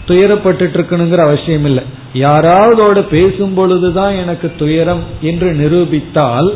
துயரப்பட்டு 0.09 0.67
இருக்கணுங்கிற 0.69 1.17
அவசியம் 1.17 1.65
இல்லை 1.65 1.85
யாராவதோட 2.15 3.07
பேசும் 3.11 3.55
பொழுதுதான் 3.55 4.15
எனக்கு 4.15 4.53
துயரம் 4.59 5.03
என்று 5.21 5.53
நிரூபித்தால் 5.53 6.55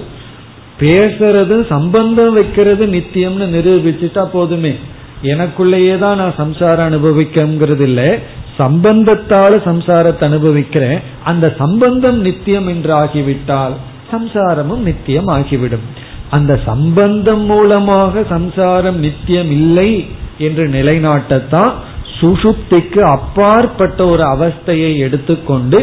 பேசுறது 0.81 1.67
சம்பந்தம் 1.67 2.33
வைக்கிறது 2.33 2.87
நித்தியம்னு 2.87 3.47
நிரூபிச்சுட்டா 3.55 4.29
போதுமே. 4.33 4.75
எனக்குள்ளேயே 5.23 5.99
தான் 5.99 6.17
நான் 6.17 6.35
சம்சாரம் 6.37 6.87
அனுபவிக்கிறது 6.87 7.85
இல்லை 7.85 8.19
சம்பந்தத்தால 8.59 9.53
சம்சாரத்தை 9.65 10.25
அனுபவிக்கிறேன். 10.25 11.01
அந்த 11.25 11.55
சம்பந்தம் 11.59 12.21
நித்தியம் 12.21 12.67
என்று 12.67 12.93
ஆகிவிட்டால் 12.93 13.75
சம்சாரமும் 14.13 14.85
நித்தியம் 14.89 15.27
ஆகிவிடும். 15.27 15.87
அந்த 16.31 16.61
சம்பந்தம் 16.65 17.45
மூலமாக 17.45 18.23
சம்சாரம் 18.29 18.99
நித்தியம் 18.99 19.51
இல்லை 19.51 19.91
என்று 20.39 20.65
நிலைநாட்டத்தான் 20.67 21.73
சுஷுப்திக்கு 22.21 23.01
அப்பாற்பட்ட 23.01 24.07
ஒரு 24.07 24.25
அவஸ்தையை 24.25 24.99
எடுத்துக்கொண்டு 24.99 25.79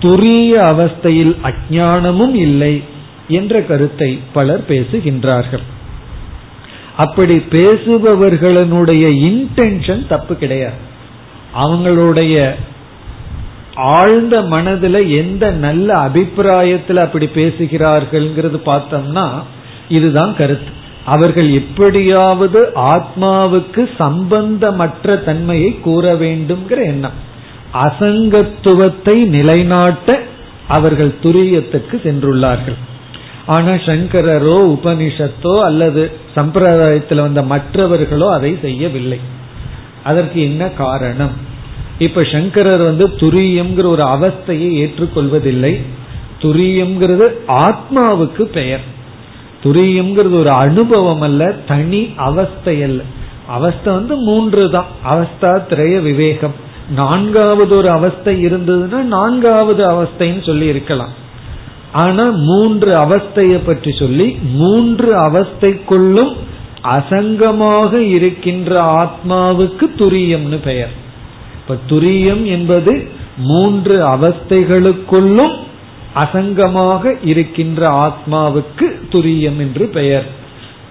துரிய 0.00 0.52
அவஸ்தையில் 0.72 1.34
அஜானமும் 1.50 2.34
இல்லை 2.34 2.82
என்ற 3.28 3.60
கருத்தை 3.60 4.10
பலர் 4.32 4.64
பேசுகின்றார்கள். 4.68 5.64
அப்படி 6.96 7.36
பேசுபவர்களுடைய 7.50 9.04
இன்டென்ஷன் 9.30 10.06
தப்பு 10.06 10.34
கிடையாது. 10.36 10.84
அவங்களுடைய 11.58 12.54
ஆழ்ந்த 13.74 14.42
மனதுல 14.42 15.16
எந்த 15.16 15.50
நல்ல 15.50 15.96
அபிப்பிராயத்தில் 15.96 16.96
அப்படி 16.96 17.26
பேசுகிறார்கள்ங்கிறது 17.34 18.58
பார்த்தோம்னா 18.66 19.26
இதுதான் 19.88 20.36
கருத்து. 20.36 20.72
அவர்கள் 21.04 21.50
எப்படியாவது 21.50 22.72
ஆத்மாவுக்கு 22.74 23.82
சம்பந்தமற்ற 23.98 25.24
தன்மையை 25.24 25.78
கூற 25.80 26.14
வேண்டும்ங்கிற 26.14 26.78
எண்ணம். 26.84 27.18
அசங்கத்துவத்தை 27.74 29.14
நிலைநாட்ட 29.26 30.20
அவர்கள் 30.68 31.14
துரியத்துக்கு 31.22 31.96
சென்றுள்ளார்கள். 32.06 32.78
ஆனா 33.46 33.72
சங்கரரோ 33.72 34.58
உபனிஷத்தோ 34.76 35.60
அல்லது 35.60 36.02
சம்பிரதாயத்தில் 36.36 37.20
வந்த 37.20 37.42
மற்றவர்களோ 37.42 38.32
அதை 38.32 38.58
செய்யவில்லை. 38.62 39.20
அதற்கு 40.06 40.38
என்ன 40.42 40.68
காரணம்? 40.68 41.34
இப்ப 41.98 42.24
சங்கரர் 42.24 42.82
வந்து 42.82 43.06
துரியம்ங்கிற 43.08 43.86
ஒரு 43.86 44.04
அவஸ்தையை 44.04 44.70
ஏற்றுக்கொள்வதில்லை. 44.82 45.72
துரியம்ங்கிறது 46.40 47.26
ஆத்மாவுக்கு 47.48 48.42
பெயர். 48.42 48.84
துரியம்ங்கிறது 49.64 50.36
ஒரு 50.38 50.50
அனுபவம் 50.50 51.20
அல்ல 51.20 51.52
தனி 51.66 52.02
அவஸ்தை 52.16 52.82
அல்ல. 52.82 53.00
அவஸ்தை 53.48 53.92
வந்து 53.92 54.14
மூன்று 54.16 54.70
தான் 54.70 54.90
அவஸ்தா 55.08 55.52
திரைய 55.68 56.02
விவேகம். 56.02 56.56
நான்காவது 56.94 57.72
ஒரு 57.76 57.90
அவஸ்தை 57.90 58.34
இருந்ததுன்னா 58.46 59.00
நான்காவது 59.14 59.82
அவஸ்தைன்னு 59.92 60.46
சொல்லி 60.46 60.66
இருக்கலாம். 60.66 61.14
ஆனா 61.92 62.24
மூன்று 62.48 62.90
அவஸ்தையை 62.96 63.58
பற்றி 63.66 63.92
சொல்லி 63.98 64.26
மூன்று 64.54 65.10
அவஸ்தைக்குள்ளும் 65.28 66.32
அசங்கமாக 66.90 67.92
இருக்கின்ற 67.98 69.02
ஆத்மாவுக்கு 69.02 69.86
துரியம்னு 69.98 70.56
பெயர். 70.56 70.90
இப்ப 71.54 71.78
துரியம் 71.88 72.44
என்பது 72.44 73.08
மூன்று 73.36 74.06
அவஸ்தைகளுக்குள்ளும் 74.06 75.56
அசங்கமாக 76.14 77.18
இருக்கின்ற 77.24 78.06
ஆத்மாவுக்கு 78.06 78.86
துரியம் 79.10 79.56
என்று 79.56 79.86
பெயர். 79.86 80.26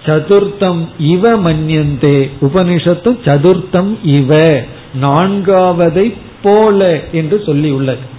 சதுர்த்தம் 0.05 0.87
இவ 0.99 1.37
மன்யந்தே. 1.37 2.29
உபனிஷத்து 2.41 3.17
சதுர்த்தம் 3.25 3.97
இவ. 4.03 4.61
நான்காவதை 5.01 6.13
போல 6.43 7.03
என்று 7.11 7.43
சொல்லி 7.45 7.69
உள்ளது. 7.69 8.13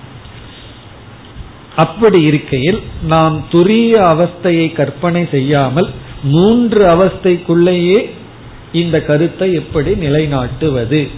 அப்படி 1.77 2.23
இருக்கையில் 2.23 2.83
நாம் 3.03 3.45
துரிய 3.53 3.93
அவஸ்தையை 4.01 4.73
கற்பனை 4.73 5.29
செய்யாமல் 5.31 5.89
மூன்று 6.23 6.87
அவஸ்தைக்குள்ளேயே 6.87 8.11
இந்த 8.73 9.03
கருத்தை 9.03 9.55
எப்படி 9.55 9.93
நிலைநாட்டுவது 9.93 11.09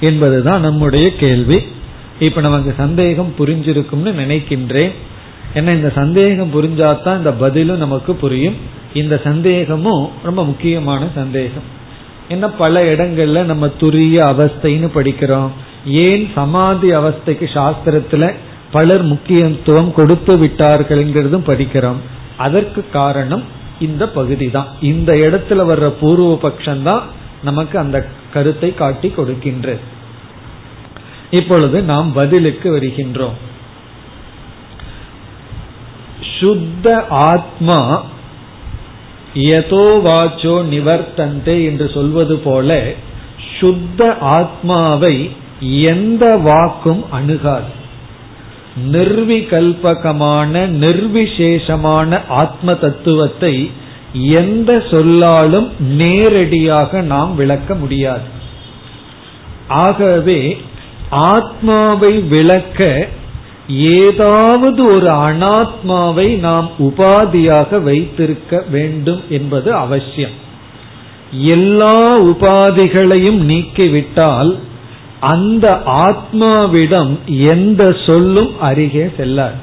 என்பதுதான் 0.00 0.60
நம்முடைய 0.60 1.16
கேள்வி. 1.16 1.62
இப்ப 2.20 2.40
நமக்கு 2.40 2.74
சந்தேகம் 2.76 3.34
புரிஞ்சிருக்கும்னு 3.38 4.12
நினைக்கின்றேன். 4.12 4.90
ஏன்னா 5.54 5.68
இந்த 5.68 5.92
சந்தேகம் 5.94 6.52
புரிஞ்சாதான் 6.52 7.16
இந்த 7.16 7.32
பதிலும் 7.32 7.76
நமக்கு 7.76 8.14
புரியும். 8.14 8.54
இந்த 8.94 9.20
சந்தேகமும் 9.24 10.08
ரொம்ப 10.22 10.44
முக்கியமான 10.44 11.06
சந்தேகம். 11.14 11.74
என்ன 12.28 12.50
பல 12.50 12.94
இடங்கள்ல 12.94 13.44
நம்ம 13.44 13.66
துரிய 13.66 14.18
அவஸ்தைன்னு 14.22 14.90
படிக்கிறோம். 14.94 15.48
ஏன் 15.86 16.30
சமாதி 16.34 16.90
அவஸ்தைக்கு 16.90 17.46
சாஸ்திரத்துல 17.54 18.34
பலர் 18.70 19.02
முக்கியத்துவம் 19.02 19.94
கொடுத்து 19.94 20.36
விட்டார்கள்ங்கிறதும் 20.36 21.46
படிக்கிறோம். 21.46 21.96
அதற்கு 22.36 22.84
காரணம் 22.92 23.42
இந்த 23.78 24.08
பகுதி 24.08 24.50
தான் 24.50 24.66
இந்த 24.80 25.12
இடத்துல 25.14 25.64
வர்ற 25.70 25.88
பூர்வ 26.00 26.36
பட்சம் 26.36 26.82
தான் 26.82 27.02
நமக்கு 27.42 27.78
அந்த 27.78 28.08
கருத்தை 28.32 28.74
காட்டி 28.74 29.08
கொடுக்கின்றது 29.08 29.78
இப்பொழுது 31.30 31.82
நாம் 31.82 32.12
பதிலுக்கு 32.12 32.78
வருகின்றோம். 32.78 33.36
சுத்த 36.40 37.06
ஆத்மா 37.08 38.04
எதோ 39.32 39.86
வாச்சோ 40.04 40.54
நிவர்த்தந்தே 40.72 41.64
என்று 41.64 41.88
சொல்வது 41.88 42.38
போல 42.38 42.94
சுத்த 43.60 44.16
ஆத்மாவை 44.20 45.30
எந்த 45.60 46.36
வாக்கும் 46.36 47.04
அணுகாது. 47.10 47.84
நிர்விகல்பகமான 48.84 50.52
நிர்விசேஷமான 50.80 52.20
ஆத்ம 52.28 52.74
தத்துவத்தை 52.74 53.70
எந்த 54.12 54.84
சொல்லாலும் 54.90 55.72
நேரடியாக 55.78 57.00
நாம் 57.00 57.34
விளக்க 57.34 57.74
முடியாது. 57.74 58.34
ஆகவே 59.68 60.58
ஆத்மாவை 61.10 62.12
விளக்க 62.18 63.08
ஏதாவது 63.68 64.84
ஒரு 64.84 65.08
அனாத்மாவை 65.08 66.38
நாம் 66.38 66.70
உபாதியாக 66.78 67.82
வைத்திருக்க 67.82 68.64
வேண்டும் 68.70 69.22
என்பது 69.28 69.74
அவசியம். 69.74 70.44
எல்லா 71.30 72.18
உபாதிகளையும் 72.18 73.40
நீக்கிவிட்டால் 73.42 74.56
அந்த 75.20 75.82
ஆத்மாவிடம் 75.86 77.18
எந்த 77.26 77.96
சொல்லும் 78.06 78.60
அருகே 78.60 79.10
செல்லாது. 79.16 79.54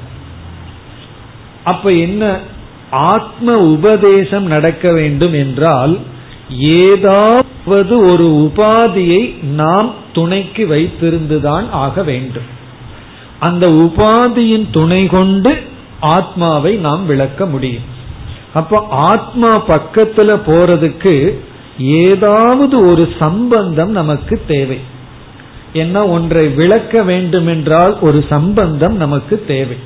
அப்ப 1.64 1.92
என்ன? 1.92 2.38
ஆத்ம 2.90 3.58
உபதேசம் 3.58 4.44
நடக்க 4.44 4.92
வேண்டும் 4.92 5.32
என்றால் 5.32 5.98
ஏதாவது 6.58 8.06
ஒரு 8.06 8.52
உபாதியை 8.52 9.44
நாம் 9.44 9.94
துணைக்கு 10.12 10.66
வைத்திருந்துதான் 10.66 11.70
ஆக 11.70 12.02
வேண்டும். 12.02 12.42
அந்த 13.38 13.68
உபாதியின் 13.68 14.66
துணை 14.70 15.06
கொண்டு 15.06 15.62
ஆத்மாவை 16.00 16.76
நாம் 16.76 17.06
விளக்க 17.06 17.46
முடியும். 17.46 17.82
அப்ப 18.54 18.86
ஆத்மா 18.90 19.66
பக்கத்துல 19.66 20.40
போறதுக்கு 20.46 21.38
ஏதாவது 21.78 22.84
ஒரு 22.84 23.12
சம்பந்தம் 23.18 23.90
நமக்கு 23.90 24.42
தேவை. 24.46 24.78
என்ன 25.74 26.08
ஒன்றை 26.08 26.48
விளக்க 26.48 27.02
வேண்டுமென்றால் 27.02 27.98
ஒரு 28.00 28.24
சம்பந்தம் 28.28 28.96
நமக்கு 28.96 29.44
தேவை. 29.46 29.76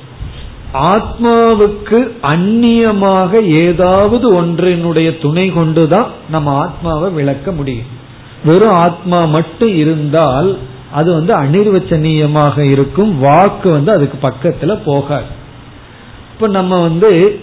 ஆத்மாவுக்கு 0.73 1.99
அந்நியமாக 2.23 3.31
ஏதாவது 3.47 4.41
ஒன்றினுடைய 4.41 5.21
துணை 5.21 5.49
கொண்டுதான் 5.49 6.11
நம்ம 6.29 6.57
ஆத்மாவை 6.57 7.11
விளக்க 7.11 7.51
முடியும். 7.51 7.97
வெறும் 8.45 8.75
ஆத்மா 8.75 9.25
மட்டும் 9.25 9.75
இருந்தால் 9.75 10.57
அது 10.91 11.13
வந்து 11.13 11.33
அனிர்வச்சனீயமாக 11.35 12.59
இருக்கும். 12.59 13.19
வாக்கு 13.19 13.71
வந்து 13.71 13.91
அதுக்கு 13.91 14.27
பக்கத்துல 14.27 14.79
போகாது. 14.85 15.29
இப்ப 16.33 16.47
நம்ம 16.47 16.81
வந்து 16.81 17.39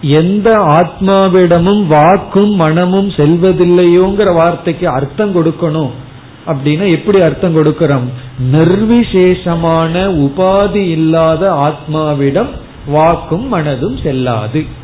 எந்த 0.00 0.58
ஆத்மாவிடமும் 0.58 1.86
வாக்கும் 1.86 2.54
மனமும் 2.54 3.08
செல்வதில்லையோங்கிற 3.08 4.34
வார்த்தைக்கு 4.34 4.88
அர்த்தம் 4.88 5.34
கொடுக்கணும். 5.34 5.90
அப்படின்னா 6.46 6.90
எப்படி 6.90 7.20
அர்த்தம் 7.20 7.56
கொடுக்கிறோம்? 7.56 8.08
நிர்விசேஷமான 8.52 9.94
உபாதி 10.24 10.82
இல்லாத 10.90 11.42
ஆத்மாவிடம் 11.52 12.48
வாக்கும் 12.86 13.54
மனதும் 13.54 14.02
செல்லாது. 14.02 14.82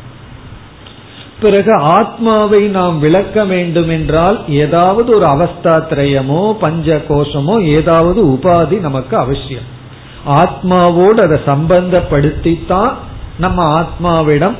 பிறகு 1.41 1.73
ஆத்மாவை 1.79 2.61
நாம் 2.67 2.99
விளக்க 2.99 3.45
வேண்டும் 3.45 3.89
என்றால் 3.89 4.43
ஏதாவது 4.47 5.15
ஒரு 5.15 5.25
அவஸ்தாத்திரயமோ 5.25 6.53
பஞ்ச 6.53 7.01
கோஷமோ 7.09 7.55
ஏதாவது 7.65 8.25
உபாதி 8.25 8.79
நமக்கு 8.79 9.17
அவசியம். 9.17 9.69
ஆத்மாவோடு 10.27 11.19
அதை 11.25 11.39
சம்பந்தப்படுத்தித்தான் 11.45 12.93
நம்ம 13.39 13.81
ஆத்மாவிடம் 13.81 14.55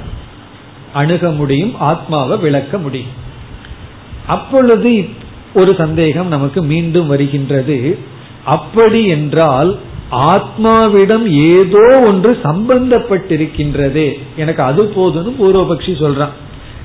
அணுக 0.93 1.31
முடியும் 1.31 1.73
ஆத்மாவை 1.79 2.37
விளக்க 2.37 2.77
முடியும். 2.77 3.19
அப்பொழுது 4.27 5.09
ஒரு 5.53 5.75
சந்தேகம் 5.77 6.27
நமக்கு 6.27 6.63
மீண்டும் 6.63 7.07
வருகின்றது. 7.07 7.97
அப்படி 8.45 9.05
என்றால் 9.05 9.79
ஆத்மாவிடம் 10.11 11.25
ஏதோ 11.25 11.99
ஒன்று 11.99 12.37
சம்பந்தப்பட்டிருக்கின்றதே. 12.43 14.19
எனக்கு 14.37 14.63
அது 14.63 14.83
போதுன்னு 14.83 15.33
பூர்வபக்ஷி 15.41 15.93
சொல்றான். 15.95 16.33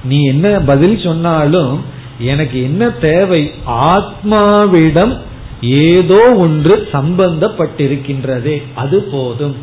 நீ 0.04 0.24
என்ன 0.24 0.60
பதில் 0.60 0.98
சொன்னாலும் 0.98 1.82
எனக்கு 2.18 2.62
என்ன 2.62 2.90
தேவை? 2.90 3.52
ஆத்மாவிடம் 3.66 5.18
ஏதோ 5.60 6.34
ஒன்று 6.34 6.88
சம்பந்தப்பட்டிருக்கின்றதே. 6.92 8.62
அது 8.74 9.02
போதும். 9.02 9.56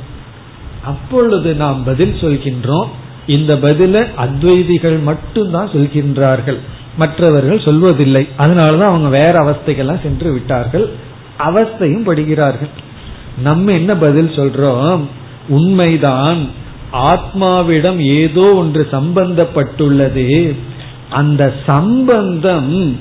அப்பொழுது 0.84 1.54
நாம் 1.54 1.84
பதில் 1.84 2.14
சொல்கின்றோம். 2.14 2.88
இந்த 3.28 3.56
பதில 3.56 4.08
அத்வைதிகள் 4.18 5.04
மட்டும்தான் 5.04 5.70
சொல்கின்றார்கள். 5.70 6.60
மற்றவர்கள் 6.98 7.58
சொல்வதில்லை. 7.58 8.30
அதனாலதான் 8.38 8.82
அவங்க 8.82 9.10
வேற 9.10 9.34
அவஸ்தைகள்லாம் 9.34 10.02
சென்று 10.02 10.32
விட்டார்கள். 10.32 10.92
அவஸ்தையும் 11.40 12.06
படுகிறார்கள். 12.06 12.70
நம்ம 13.42 13.72
என்ன 13.72 13.96
பதில் 13.96 14.30
சொல்றோம்? 14.30 15.02
உண்மைதான். 15.48 16.48
ஆத்மாவிடம் 16.94 17.98
ஏதோ 17.98 18.42
ஒன்று 18.42 18.88
சம்பந்தப்பட்டுள்ளது. 18.92 20.56
அந்த 21.10 21.54
சம்பந்தம் 21.66 23.00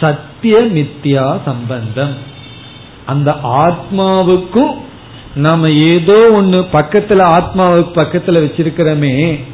சத்திய 0.00 0.58
மித்யா 0.58 1.38
சம்பந்தம். 1.44 2.14
அந்த 3.06 3.30
ஆத்மாவுக்கும் 3.44 4.74
நாம 5.34 5.70
ஏதோ 5.70 6.30
ஒன்று 6.32 6.60
பக்கத்துல 6.60 7.42
ஆத்மாவுக்கு 7.42 7.94
பக்கத்துல 7.94 8.42
வச்சிருக்கிறோமே 8.42 9.44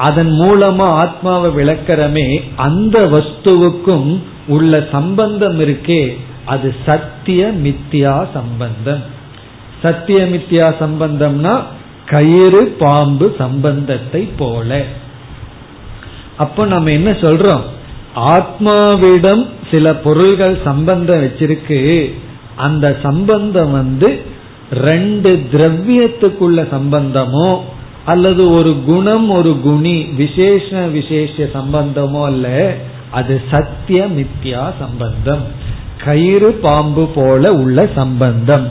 அதன் 0.00 0.32
மூலமா 0.40 0.86
ஆத்மாவை 1.02 1.50
விளக்கிறமே 1.56 2.26
அந்த 2.56 2.98
வஸ்துவுக்கும் 3.14 4.10
உள்ள 4.46 4.72
சம்பந்தம் 4.92 5.58
இருக்கே. 5.60 6.02
அது 6.44 6.68
சத்திய 6.86 7.50
மித்தியா 7.64 8.14
சம்பந்தம். 8.32 9.02
சத்திய 9.82 10.20
மித்தியா 10.32 10.68
சம்பந்தம்னா 10.80 11.54
கயிறு 12.06 12.62
பாம்பு 12.78 13.26
சம்பந்தத்தை 13.38 14.22
போல. 14.38 14.80
அப்ப 16.36 16.66
நம்ம 16.66 16.90
என்ன 16.90 17.10
சொல்றோம்? 17.10 17.64
ஆத்மாவிடம் 18.16 19.44
சில 19.70 19.94
பொருள்கள் 19.94 20.56
சம்பந்தம் 20.64 21.22
வச்சிருக்கு. 21.22 21.80
அந்த 22.56 22.86
சம்பந்தம் 23.02 23.72
வந்து 23.72 24.08
ரெண்டு 24.70 25.30
திரவியத்துக்குள்ள 25.52 26.60
சம்பந்தமோ 26.74 27.50
அல்லது 28.12 28.42
ஒரு 28.50 28.72
குணம் 28.86 29.28
ஒரு 29.30 29.52
குணி 29.60 29.96
விசேஷ 30.20 30.86
விசேஷ 30.96 31.48
சம்பந்தமோ 31.54 32.22
அல்ல 32.24 32.46
அது 33.18 33.34
சத்திய 33.50 34.00
மித்யா 34.16 34.64
சம்பந்தம். 34.78 35.44
கயிறு 36.04 36.50
பாம்பு 36.64 37.04
போல 37.14 37.52
உள்ள 37.62 37.88
சம்பந்தம். 37.94 38.66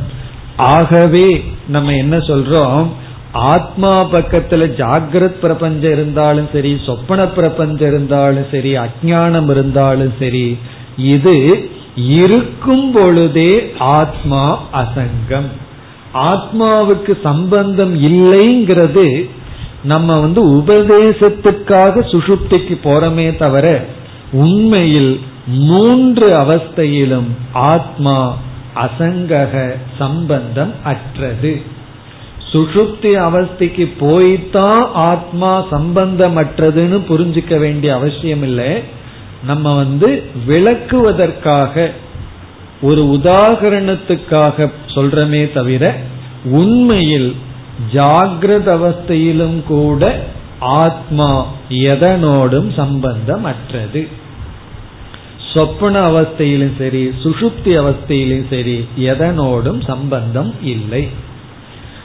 ஆகவே 0.58 1.28
நம்ம 1.68 1.96
என்ன 1.96 2.16
சொல்றோம்? 2.30 2.88
ஆத்மா 3.32 3.92
பக்கத்துல 4.06 4.64
ஜாகிரத் 4.80 5.42
பிரபஞ்சம் 5.42 5.92
இருந்தாலும் 5.92 6.48
சரி 6.54 6.72
சொப்பன 6.86 7.28
பிரபஞ்சம் 7.28 7.90
இருந்தாலும் 7.94 8.48
சரி 8.52 8.72
அஜானம் 8.78 9.50
இருந்தாலும் 9.50 10.14
சரி 10.20 10.48
இது 10.98 11.36
இருக்கும் 11.96 12.88
பொழுதே 12.92 13.52
ஆத்மா 13.98 14.44
அசங்கம். 14.74 15.50
ஆத்மாவுக்கு 16.14 17.18
சம்பந்தம் 17.24 18.02
இல்லைங்கிறது 18.02 19.30
நம்ம 19.84 20.20
வந்து 20.20 20.48
உபதேசத்துக்காக 20.48 22.02
சுஷுப்திக்கு 22.06 22.78
போறமே 22.84 23.38
தவிர 23.38 23.86
உண்மையில் 24.32 25.20
மூன்று 25.48 26.28
அவஸ்தையிலும் 26.28 27.28
ஆத்மா 27.52 28.38
அசங்கக 28.76 29.76
சம்பந்தம் 29.98 30.74
அற்றது. 30.84 31.62
சுஷுப்தி 32.52 33.12
அவஸ்தைக்கு 33.20 33.94
போய்தான் 34.00 34.92
ஆத்மா 34.94 35.66
சம்பந்தமற்றதுன்னு 35.72 37.02
புரிஞ்சுக்க 37.10 37.60
வேண்டிய 37.60 37.96
அவசியம் 37.96 38.44
இல்லை 38.44 38.84
நம்ம 39.46 39.76
வந்து 39.76 40.24
விளக்குவதற்காக 40.48 41.92
ஒரு 42.82 43.20
உதாகரணத்துக்காக 43.24 44.72
சொல்றமே 44.88 45.54
தவிர 45.54 45.96
உண்மையில் 46.44 47.36
ஜாகிரத 47.94 48.68
அவஸ்தையிலும் 48.76 49.64
கூட 49.64 50.24
ஆத்மா 50.60 51.46
எதனோடும் 51.70 52.74
சம்பந்தம் 52.76 53.46
அற்றது 53.46 54.08
சொப்பன 55.54 56.12
அவஸ்தையிலும் 56.12 56.78
சரி 56.78 57.14
சுஷுப்தி 57.24 57.72
அவஸ்தையிலும் 57.82 58.46
சரி 58.50 58.86
எதனோடும் 58.98 59.82
சம்பந்தம் 59.86 60.56
இல்லை. 60.62 61.08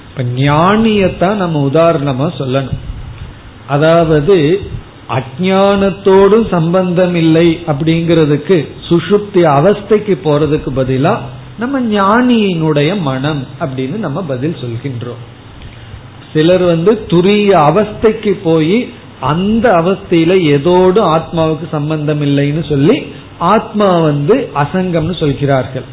இப்ப 0.09 0.23
ஞானியத்தான் 0.23 1.35
நம்ம 1.35 1.69
உதாரணமா 1.73 2.29
சொல்லணும். 2.39 2.81
அதாவது 3.67 4.63
அஜானத்தோடும் 5.09 6.49
சம்பந்தம் 6.51 7.15
இல்லை 7.15 7.59
அப்படிங்கிறதுக்கு 7.67 8.69
சுஷுப்தி 8.89 9.43
அவஸ்தைக்கு 9.59 10.15
போறதுக்கு 10.25 10.71
பதிலா 10.77 11.19
நம்ம 11.59 11.81
ஞானியினுடைய 11.81 13.01
மனம் 13.01 13.47
அப்படின்னு 13.61 13.97
நம்ம 13.97 14.23
பதில் 14.23 14.57
சொல்கின்றோம். 14.61 15.23
சிலர் 16.33 16.63
வந்து 16.63 17.07
துரிய 17.09 17.51
அவஸ்தைக்கு 17.71 18.33
போய் 18.43 18.89
அந்த 19.21 19.71
அவஸ்தையில 19.71 20.33
எதோடு 20.57 21.01
ஆத்மாவுக்கு 21.17 21.69
சம்பந்தம் 21.71 22.23
இல்லைன்னு 22.23 22.69
சொல்லி 22.69 23.07
ஆத்மா 23.39 23.99
வந்து 24.01 24.51
அசங்கம்னு 24.55 25.21
சொல்கிறார்கள். 25.21 25.85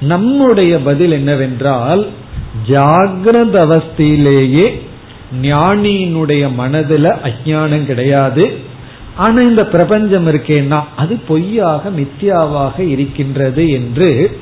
நம்முடைய 0.00 0.78
பதில் 0.78 1.10
என்னவென்றால் 1.10 2.06
ஜாகிரத 2.68 3.54
அவஸ்தையிலேயே 3.66 4.80
ஞானியினுடைய 5.40 6.42
மனதுல 6.58 7.06
அஜானம் 7.28 7.86
கிடையாது. 7.86 8.70
ஆனா 9.16 9.40
இந்த 9.40 9.66
பிரபஞ்சம் 9.66 10.26
இருக்கேன்னா 10.26 10.80
அது 10.96 11.16
பொய்யாக 11.28 11.90
மித்தியாவாக 11.90 12.78
இருக்கின்றது 12.78 13.70
என்று 13.70 14.40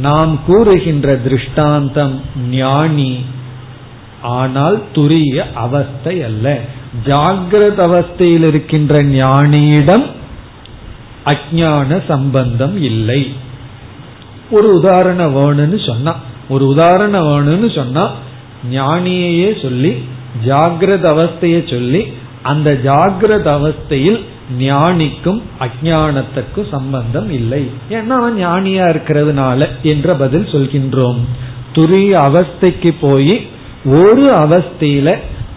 நாம் 0.00 0.40
கூறுகின்ற 0.46 1.16
திருஷ்டாந்தம் 1.16 2.20
ஞானி. 2.50 3.24
ஆனால் 4.22 4.82
துரிய 4.94 5.52
அவஸ்தை 5.54 6.22
அல்ல. 6.22 6.60
ஜாகிரத 7.06 7.78
அவஸ்தையில் 7.88 8.46
இருக்கின்ற 8.46 9.02
ஞானியிடம் 9.02 10.06
அஜான 11.24 12.00
சம்பந்தம் 12.08 12.82
இல்லை. 12.82 13.32
ஒரு 14.50 14.74
உதாரணம் 14.74 15.36
வேணும்னு 15.36 15.86
சொன்னா 15.86 16.16
ஒரு 16.48 16.66
உதாரணம் 16.66 17.26
வேணும்னு 17.26 17.74
சொன்னா 17.74 18.10
ஞானியையே 18.72 19.62
சொல்லி 19.62 20.02
ஜாகிரத 20.46 21.04
அவஸ்தையை 21.14 21.70
சொல்லி 21.70 22.12
அந்த 22.42 22.78
ஜாகிரத 22.84 23.46
அவஸ்தையில் 23.58 24.20
ஞானிக்கும் 24.58 25.42
அஜானத்துக்கும் 25.60 26.68
சம்பந்தம் 26.70 27.30
இல்லை. 27.30 27.70
ஏன்னா 27.90 28.08
அவன் 28.08 28.46
ஞானியா 28.46 28.86
இருக்கிறதுனால 28.92 29.68
என்ற 29.82 30.14
பதில் 30.14 30.44
சொல்கின்றோம். 30.44 31.20
துரிய 31.74 32.12
அவஸ்தைக்கு 32.28 32.94
போய் 33.00 33.46
ஒரு 33.84 34.32
அவஸ்தையில 34.32 35.16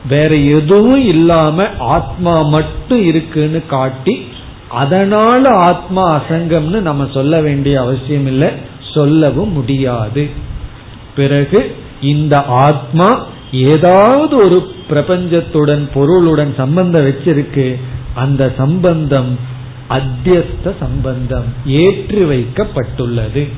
வேற 0.10 0.36
எதுவும் 0.36 1.08
இல்லாம 1.08 1.68
ஆத்மா 1.80 2.42
மட்டும் 2.42 3.04
இருக்குன்னு 3.06 3.66
காட்டி 3.66 4.28
அதனால 4.70 5.50
ஆத்மா 5.50 6.22
அசங்கம்னு 6.22 6.80
நம்ம 6.80 7.08
சொல்ல 7.14 7.42
வேண்டிய 7.42 7.82
அவசியம் 7.82 8.28
இல்லை 8.28 8.50
சொல்லவும் 8.94 9.52
முடியாது. 9.52 10.30
பிறகு 11.16 11.76
இந்த 12.02 12.44
ஆத்மா 12.44 13.26
ஏதாவது 13.54 14.38
ஒரு 14.38 14.72
பிரபஞ்சத்துடன் 14.90 15.90
பொருளுடன் 15.94 16.54
சம்பந்தம் 16.58 17.06
வச்சிருக்கு 17.06 17.80
அந்த 18.14 18.54
சம்பந்தம் 18.58 19.40
அத்தியஸ்த 19.90 20.74
சம்பந்தம் 20.80 21.44
ஏற்றி 21.66 22.24
வைக்கப்பட்டுள்ளது. 22.24 23.50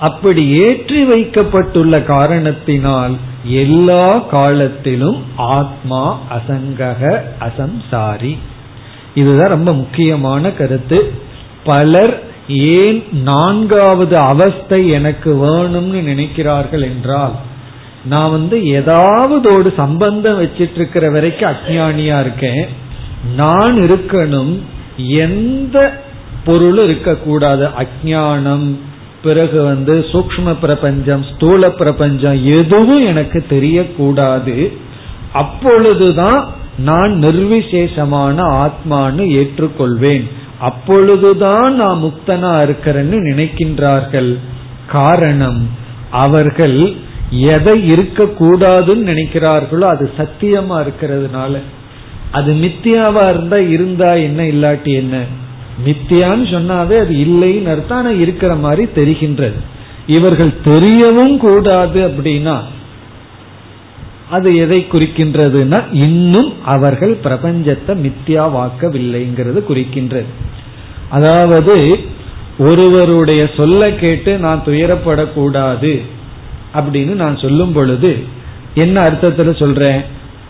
அப்படி 0.00 0.48
ஏற்றி 0.48 1.04
வைக்கப்பட்டுள்ள 1.04 2.02
காரணத்தினால் 2.02 3.14
எல்லா 3.44 4.18
காலத்திலும் 4.18 5.22
ஆத்மா 5.36 6.18
அசங்கக 6.34 7.20
அசம்சாரி. 7.40 8.36
இதுதான் 9.14 9.48
ரொம்ப 9.48 9.72
முக்கியமான 9.72 10.50
கருத்து. 10.50 11.12
பலர் 11.64 12.22
ஏன் 12.48 13.04
நான்காவது 13.12 14.16
அவஸ்தை 14.16 14.88
எனக்கு 14.88 15.34
வேணும்னு 15.46 16.00
நினைக்கிறார்கள் 16.02 16.80
என்றால் 16.80 17.32
நான் 18.08 18.30
வந்து 18.30 18.66
ஏதாவது 18.66 19.58
ஒரு 19.58 19.72
சம்பந்தம் 19.76 20.42
வச்சிட்டு 20.42 20.74
இருக்கிற 20.74 21.10
வரைக்கும் 21.10 21.50
அஜானியா 21.50 22.20
இருக்கேன். 22.20 22.66
நான் 23.36 23.76
இருக்கணும் 23.76 24.58
எந்த 24.96 26.04
பொருளும் 26.44 26.84
இருக்கக்கூடாது. 26.84 27.68
அஜானம் 27.78 28.78
பிறகு 29.22 29.62
வந்து 29.62 30.06
சூக்ம 30.12 30.56
பிரபஞ்சம் 30.60 31.24
ஸ்தூல 31.34 31.70
பிரபஞ்சம் 31.70 32.44
எதுவும் 32.44 33.06
எனக்கு 33.06 33.44
தெரியக்கூடாது. 33.50 34.76
அப்பொழுதுதான் 35.32 36.48
நான் 36.78 37.22
நிர்விசேஷமான 37.22 38.38
ஆத்மான்னு 38.62 39.24
ஏற்றுக்கொள்வேன். 39.40 40.30
அப்பொழுதுதான் 40.60 41.74
நான் 41.74 42.02
முக்தனா 42.02 42.52
இருக்கிறேன்னு 42.66 43.18
நினைக்கின்றார்கள். 43.30 44.38
காரணம் 44.86 45.70
அவர்கள் 46.10 47.04
எதை 47.30 47.92
இருக்கக்கூடாதுன்னு 47.92 49.06
நினைக்கிறார்களோ 49.06 49.80
அது 49.80 50.10
சத்தியமா 50.18 50.86
இருக்கிறதுனால. 50.86 51.58
அது 52.30 52.52
மித்தியாவா 52.52 53.28
இருந்தா 53.28 53.56
இருந்தா 53.56 54.12
என்ன 54.12 54.42
இல்லாட்டி 54.42 54.94
என்ன? 54.94 55.24
மித்தியான்னு 55.86 56.46
சொன்னாவே 56.52 56.98
அது 56.98 57.14
இல்லைன்னு 57.14 57.66
அர்த்தம். 57.66 57.98
ஆனா 57.98 58.10
இருக்கிற 58.10 58.54
மாதிரி 58.54 58.88
தெரிகின்றது. 58.94 59.54
இவர்கள் 60.06 60.52
தெரியவும் 60.64 61.36
கூடாது 61.36 62.08
அப்படின்னா 62.08 62.60
அது 64.30 64.56
எதை 64.56 64.86
குறிக்கின்றதுன்னா 64.92 65.84
இன்னும் 65.92 66.52
அவர்கள் 66.64 67.18
பிரபஞ்சத்தை 67.24 67.88
மித்தியாவாக்கவில்லைங்கிறது 67.88 69.60
குறிக்கின்றது. 69.68 70.24
அதாவது 71.08 71.98
ஒருவருடைய 72.58 73.50
சொல்ல 73.56 73.92
கேட்டு 73.92 74.38
நான் 74.38 74.62
துயரப்படக்கூடாது. 74.66 76.02
அப்படின்னு 76.76 77.14
நான் 77.14 77.36
சொல்லும் 77.36 77.72
பொழுது 77.72 78.24
என்ன 78.74 79.02
அர்த்தத்துல 79.02 79.58
சொல்றேன்? 79.58 80.00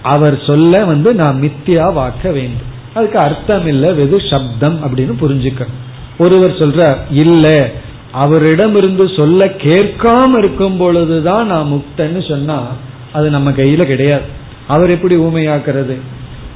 அவர் 0.03 0.43
சொல்ல 0.47 0.85
வந்து 0.85 1.15
நான் 1.15 1.41
மித்தியாவாக்க 1.41 2.33
வேண்டும். 2.33 2.75
அதுக்கு 2.95 3.19
அர்த்தம் 3.19 3.67
இல்ல 3.67 3.93
வெது 3.93 4.31
சப்தம் 4.31 4.79
அப்படின்னு 4.85 5.15
புரிஞ்சுக்கணும். 5.21 5.77
ஒருவர் 6.19 6.51
சொல்ற 6.51 6.97
இல்ல 7.11 7.71
அவரிடமிருந்து 8.13 9.09
சொல்ல 9.09 9.45
கேட்காம 9.45 10.39
இருக்கும் 10.39 10.77
பொழுதுதான் 10.77 11.47
நான் 11.47 11.71
முக்தன்னு 11.73 12.29
சொன்னா 12.29 12.67
அது 13.13 13.31
நம்ம 13.31 13.51
கையில 13.51 13.85
கிடையாது. 13.85 14.23
அவர் 14.67 14.91
எப்படி 14.91 15.17
ஊமையாக்குறது? 15.17 15.97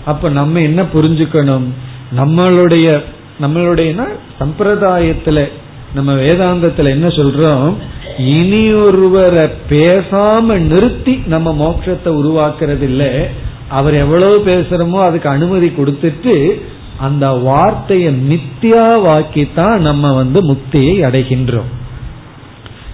அப்ப 0.05 0.29
நம்ம 0.29 0.61
என்ன 0.61 0.83
புரிஞ்சுக்கணும்? 0.83 1.67
நம்மளுடைய 2.17 3.03
நம்மளுடைய 3.41 4.09
சம்பிரதாயத்துல 4.41 5.49
நம்ம 5.95 6.13
வேதாந்தத்துல 6.15 6.85
என்ன 6.85 7.09
சொல்றோம்? 7.09 7.75
இனி 8.25 8.73
ஒருவரை 8.73 9.49
பேசாம 9.69 10.59
நிறுத்தி 10.59 11.23
நம்ம 11.27 11.53
மோட்சத்தை 11.53 12.07
உருவாக்குறது 12.07 12.83
இல்ல 12.83 13.29
அவர் 13.69 13.95
எவ்வளவு 13.95 14.43
பேசுறோமோ 14.47 15.01
அதுக்கு 15.01 15.29
அனுமதி 15.29 15.67
கொடுத்துட்டு 15.67 16.61
அந்த 16.99 17.29
வார்த்தையை 17.29 18.13
மித்தியாவாக்கித்தான் 18.13 19.79
நம்ம 19.79 20.13
வந்து 20.13 20.43
முக்தியை 20.43 20.95
அடைகின்றோம். 21.03 21.71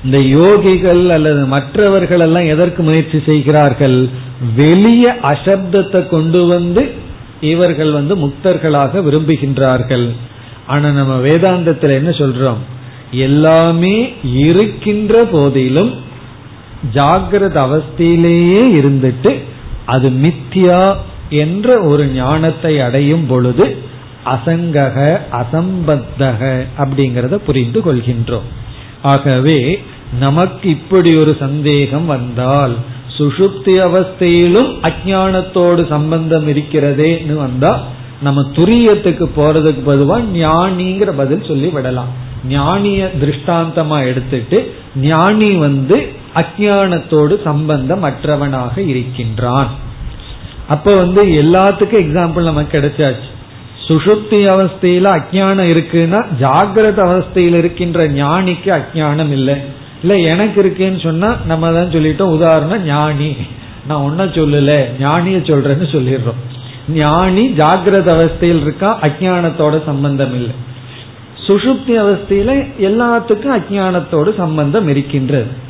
இந்த 0.04 0.18
யோகிகள் 0.18 1.08
அல்லது 1.08 1.46
மற்றவர்கள் 1.46 2.20
எல்லாம் 2.20 2.44
எதற்கு 2.44 2.82
முயற்சி 2.82 3.22
செய்கிறார்கள்? 3.26 4.08
வெளிய 4.56 5.16
அசப்தத்தை 5.22 6.08
கொண்டு 6.08 6.46
வந்து 6.46 6.90
இவர்கள் 7.40 7.92
வந்து 7.92 8.16
முக்தர்களாக 8.16 9.02
விரும்புகின்றார்கள். 9.02 10.08
ஆனா 10.66 10.88
நம்ம 10.88 11.16
வேதாந்தத்தில் 11.16 11.98
என்ன 11.98 12.10
சொல்றோம்? 12.10 12.62
எல்லாமே 13.10 14.12
இருக்கின்ற 14.22 15.24
போதிலும் 15.24 15.94
ஜாகிரத 16.94 17.56
அவஸ்தையிலேயே 17.66 18.62
இருந்துட்டு 18.80 19.38
அது 19.84 20.08
மித்யா 20.08 20.94
என்ற 21.30 21.80
ஒரு 21.80 22.06
ஞானத்தை 22.06 22.80
அடையும் 22.80 23.26
பொழுது 23.26 23.76
அசங்கக 24.24 25.20
அசம்பத்தக 25.32 26.66
அப்படிங்கிறத 26.78 27.34
புரிந்து 27.34 27.80
கொள்கின்றோம். 27.80 28.48
ஆகவே 29.02 29.78
நமக்கு 30.18 30.70
இப்படி 30.70 31.16
ஒரு 31.16 31.36
சந்தேகம் 31.38 32.06
வந்தால் 32.06 32.76
சுஷுப்தி 33.18 33.74
அவஸ்தையிலும் 33.88 34.70
அஜானத்தோடு 34.82 35.88
சம்பந்தம் 35.88 36.48
இருக்கிறதேன்னு 36.48 37.34
வந்தா 37.34 37.80
நம்ம 38.22 38.42
துரியத்துக்கு 38.54 39.26
போறதுக்கு 39.36 39.82
பொதுவா 39.86 40.22
ஞானிங்கிற 40.34 41.10
பதில் 41.10 41.44
சொல்லி 41.44 41.68
விடலாம். 41.68 42.24
ஞானிய 42.48 43.10
திருஷ்டாந்தமா 43.20 44.06
எடுத்துட்டு 44.06 44.74
ஞானி 44.96 45.50
வந்து 45.50 46.12
அஜானத்தோடு 46.34 47.42
சம்பந்தம் 47.42 48.04
அற்றவனாக 48.04 48.78
இருக்கின்றான். 48.78 49.70
அப்ப 50.68 50.94
வந்து 50.94 51.24
எல்லாத்துக்கும் 51.24 52.02
எக்ஸாம்பிள் 52.04 52.42
நமக்கு 52.42 52.78
கிடைச்சாச்சு. 52.78 53.34
சுஷுப்தி 53.88 54.30
அவஸ்தையில 54.30 55.20
அஜானம் 55.20 55.70
இருக்குன்னா 55.70 56.24
ஜாகிரத 56.40 57.02
அவஸ்தையில் 57.02 57.54
இருக்கின்ற 57.54 58.08
ஞானிக்கு 58.08 58.82
அஜானம் 58.82 59.32
இல்லை. 59.32 59.54
இல்ல 60.00 60.16
எனக்கு 60.16 60.60
இருக்குன்னு 60.60 61.00
சொன்னா 61.00 61.36
நம்ம 61.46 61.72
தான் 61.72 61.90
சொல்லிட்டோம். 61.90 62.22
உதாரணம் 62.22 62.84
ஞானி. 62.84 63.36
நான் 63.86 64.02
ஒன்னும் 64.02 64.32
சொல்லல. 64.32 64.84
ஞானிய 65.00 65.36
சொல்றேன்னு 65.36 65.86
சொல்லிடுறோம். 65.92 66.54
ஞானி 66.88 67.48
ஜாகிரத 67.48 68.08
அவஸ்தையில் 68.18 68.60
இருக்கா? 68.60 68.98
அஜானத்தோட 69.00 69.84
சம்பந்தம் 69.84 70.34
இல்லை. 70.34 70.54
சுஷுப்தி 71.46 71.94
அவஸ்தையில 72.04 72.50
எல்லாத்துக்கும் 72.80 73.56
அஜானத்தோடு 73.58 74.36
சம்பந்தம் 74.36 74.88
இருக்கின்றது. 74.88 75.64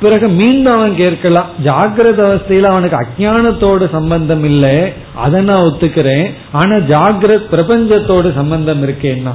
பிறகு 0.00 0.28
மீண்டும் 0.28 0.72
அவன் 0.72 0.96
கேட்கலாம் 0.96 1.50
ஜாகிரத 1.64 2.20
அவஸ்தையில 2.28 2.60
அவனுக்கு 2.60 2.96
அஜானத்தோடு 3.02 3.90
சம்பந்தம் 3.90 4.44
இல்லை 4.44 4.92
அதை 5.14 5.42
நான் 5.42 5.62
ஒத்துக்கிறேன் 5.62 6.30
ஆனா 6.52 6.74
ஜாகிரத் 6.74 7.50
பிரபஞ்சத்தோடு 7.52 8.34
சம்பந்தம் 8.34 8.88
இருக்கேன்னா 8.88 9.34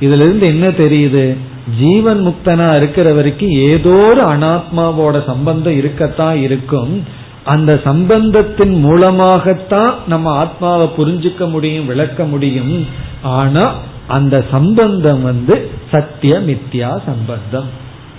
இதுல 0.00 0.24
இருந்து 0.24 0.46
என்ன 0.46 0.68
தெரியுது? 0.68 1.36
ஜீவன் 1.78 2.20
முக்தனா 2.26 2.76
இருக்கிற 2.76 3.12
வரைக்கும் 3.12 3.50
ஏதோ 3.50 3.88
ஒரு 3.88 4.22
அனாத்மாவோட 4.22 5.24
சம்பந்தம் 5.26 5.76
இருக்கத்தான் 5.76 6.36
இருக்கும். 6.36 7.02
அந்த 7.44 7.80
சம்பந்தத்தின் 7.84 8.74
மூலமாகத்தான் 8.74 9.94
நம்ம 10.08 10.30
ஆத்மாவை 10.30 10.88
புரிஞ்சுக்க 10.98 11.50
முடியும் 11.50 11.86
விளக்க 11.86 12.24
முடியும். 12.24 12.86
ஆனா 13.22 13.72
அந்த 14.16 14.36
சம்பந்தம் 14.50 15.22
வந்து 15.22 15.54
சத்தியமித்யா 15.92 16.90
சம்பந்தம். 17.08 17.68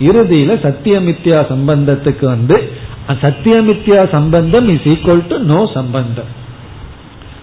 இறுதியில 0.10 0.52
சத்தியமித்யா 0.66 1.40
சம்பந்தத்துக்கு 1.52 2.26
வந்து 2.26 2.58
சத்தியமித்யா 3.24 4.02
சம்பந்தம் 4.16 4.68
இஸ் 4.74 4.88
ஈக்குவல் 4.92 5.28
டு 5.32 5.38
நோ 5.52 5.60
சம்பந்தம். 5.74 6.32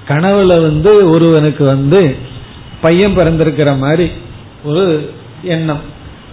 கனவுல 0.09 0.53
வந்து 0.67 0.93
ஒருவனுக்கு 1.11 1.65
வந்து 1.65 2.01
பையன் 2.81 3.17
பிறந்திருக்கிற 3.17 3.71
மாதிரி 3.79 4.07
ஒரு 4.65 4.85
எண்ணம். 5.55 5.83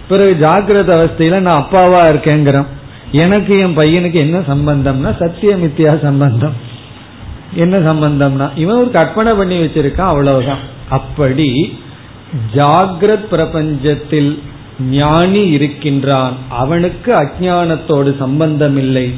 பிறகு 0.08 0.32
ஜாகிரத 0.44 0.90
அவஸ்தையில 0.96 1.38
நான் 1.40 1.62
அப்பாவா 1.62 2.00
இருக்கேங்கிறோம். 2.12 2.70
எனக்கு 3.22 3.54
என் 3.64 3.78
பையனுக்கு 3.78 4.18
என்ன 4.26 4.38
சம்பந்தம்னா 4.52 5.10
சத்தியமித்யா 5.22 5.92
சம்பந்தம். 6.02 6.56
என்ன 7.62 7.76
சம்பந்தம்னா 7.88 8.46
இவன் 8.54 8.80
ஒரு 8.82 8.90
கற்பனை 8.90 9.32
பண்ணி 9.34 9.56
வச்சிருக்கான் 9.60 10.12
அவ்வளவுதான். 10.12 10.62
அப்படி 10.90 11.48
ஜாகிரத் 12.54 13.26
பிரபஞ்சத்தில் 13.30 14.38
ஞானி 14.80 15.42
இருக்கின்றான். 15.48 16.34
அவனுக்கு 16.48 17.12
அஜானத்தோடு 17.12 18.18
சம்பந்தம் 18.18 18.76
இல்லை 18.76 19.14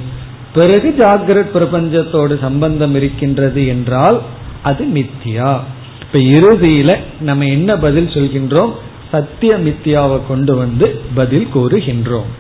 பிறகு 0.55 0.95
ஜாகிரத் 0.99 1.55
பிரபஞ்சத்தோடு 1.55 2.39
சம்பந்தம் 2.41 2.95
இருக்கின்றது 2.95 3.67
என்றால் 3.67 4.21
அது 4.63 4.85
மித்தியா. 4.85 5.61
இப்ப 6.01 6.19
இறுதியில 6.19 6.99
நம்ம 7.21 7.47
என்ன 7.47 7.77
பதில் 7.77 8.07
சொல்கின்றோம்? 8.07 8.73
சத்திய 9.11 9.59
மித்தியாவை 9.59 10.27
கொண்டு 10.29 10.57
வந்து 10.57 11.01
பதில் 11.15 11.49
கூறுகின்றோம். 11.55 12.31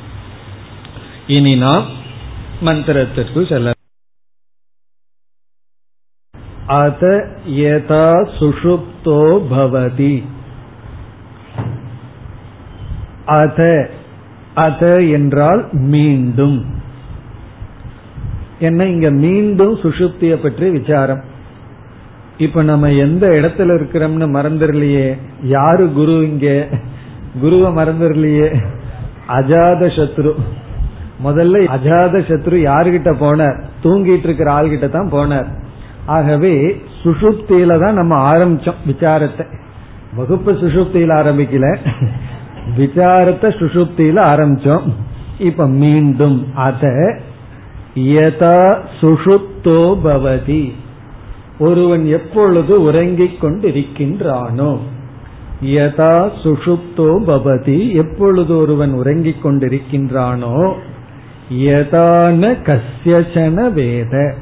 இனி 1.26 1.56
நாம் 1.56 1.86
மந்திரத்திற்கு 2.64 3.48
செல்ல 3.48 3.72
அத 6.66 7.06
யதா 7.48 8.08
சுஷுப்தோ 8.38 9.20
பவதி. 9.50 10.22
அத 13.28 13.90
அத 14.54 15.02
என்றால் 15.02 15.68
மீண்டும். 15.72 16.64
என்ன 18.58 18.86
இங்க 18.86 19.10
மீண்டும் 19.10 19.74
சுஷுப்திய 19.74 20.34
பற்றி 20.42 20.70
விசாரம். 20.70 21.20
இப்ப 22.38 22.62
நம்ம 22.62 22.90
எந்த 22.92 23.26
இடத்துல 23.28 23.74
இருக்கிறோம்னு 23.74 24.26
மறந்துடலையே. 24.36 25.18
யாரு 25.42 25.92
குரு 25.92 26.12
இங்க? 26.12 26.66
குருவை 27.40 27.84
மறந்துடலையே. 27.84 28.48
அஜாத 29.28 29.82
சத்ரு. 29.96 30.32
முதல்ல 31.24 31.62
அஜாத 31.76 32.20
சத்ரு 32.28 32.56
யாருகிட்ட 32.56 33.10
போனார்? 33.20 33.58
தூங்கிட்டு 33.82 34.26
இருக்கிற 34.28 34.50
ஆள்கிட்ட 34.52 34.88
தான் 34.88 35.12
போனார். 35.12 35.48
ஆகவே 36.06 36.54
சுஷுப்தியில 37.04 37.80
தான் 37.80 37.94
நம்ம 37.94 38.14
ஆரம்பிச்சோம் 38.32 38.82
விசாரத்தை. 38.86 39.46
வகுப்பு 40.16 40.52
சுஷுப்தியில் 40.52 41.14
ஆரம்பிக்கல. 41.14 41.76
விசாரத்தை 42.76 43.50
சுசுப்தியில 43.50 44.18
ஆரம்பிச்சோம். 44.32 44.86
இப்ப 45.38 45.66
மீண்டும் 45.66 46.46
அத 46.54 46.84
யதா 47.94 48.76
சுஷுப்தோ 49.00 49.80
பவதி. 50.04 50.72
ஒருவன் 51.58 52.06
எப்பொழுது 52.06 52.82
உறங்கிக் 52.82 53.44
கொண்டிருக்கின்றானோ 53.44 54.78
யதா 55.64 56.30
சுஷுப்தோ 56.42 57.08
பவதி 57.26 57.94
எப்பொழுது 57.94 58.56
ஒருவன் 58.56 58.92
உறங்கிக் 58.92 59.46
கொண்டிருக்கின்றானோ 59.46 60.72
யதான 61.52 62.56
கசியசன 62.66 63.72
வேத. 63.72 64.34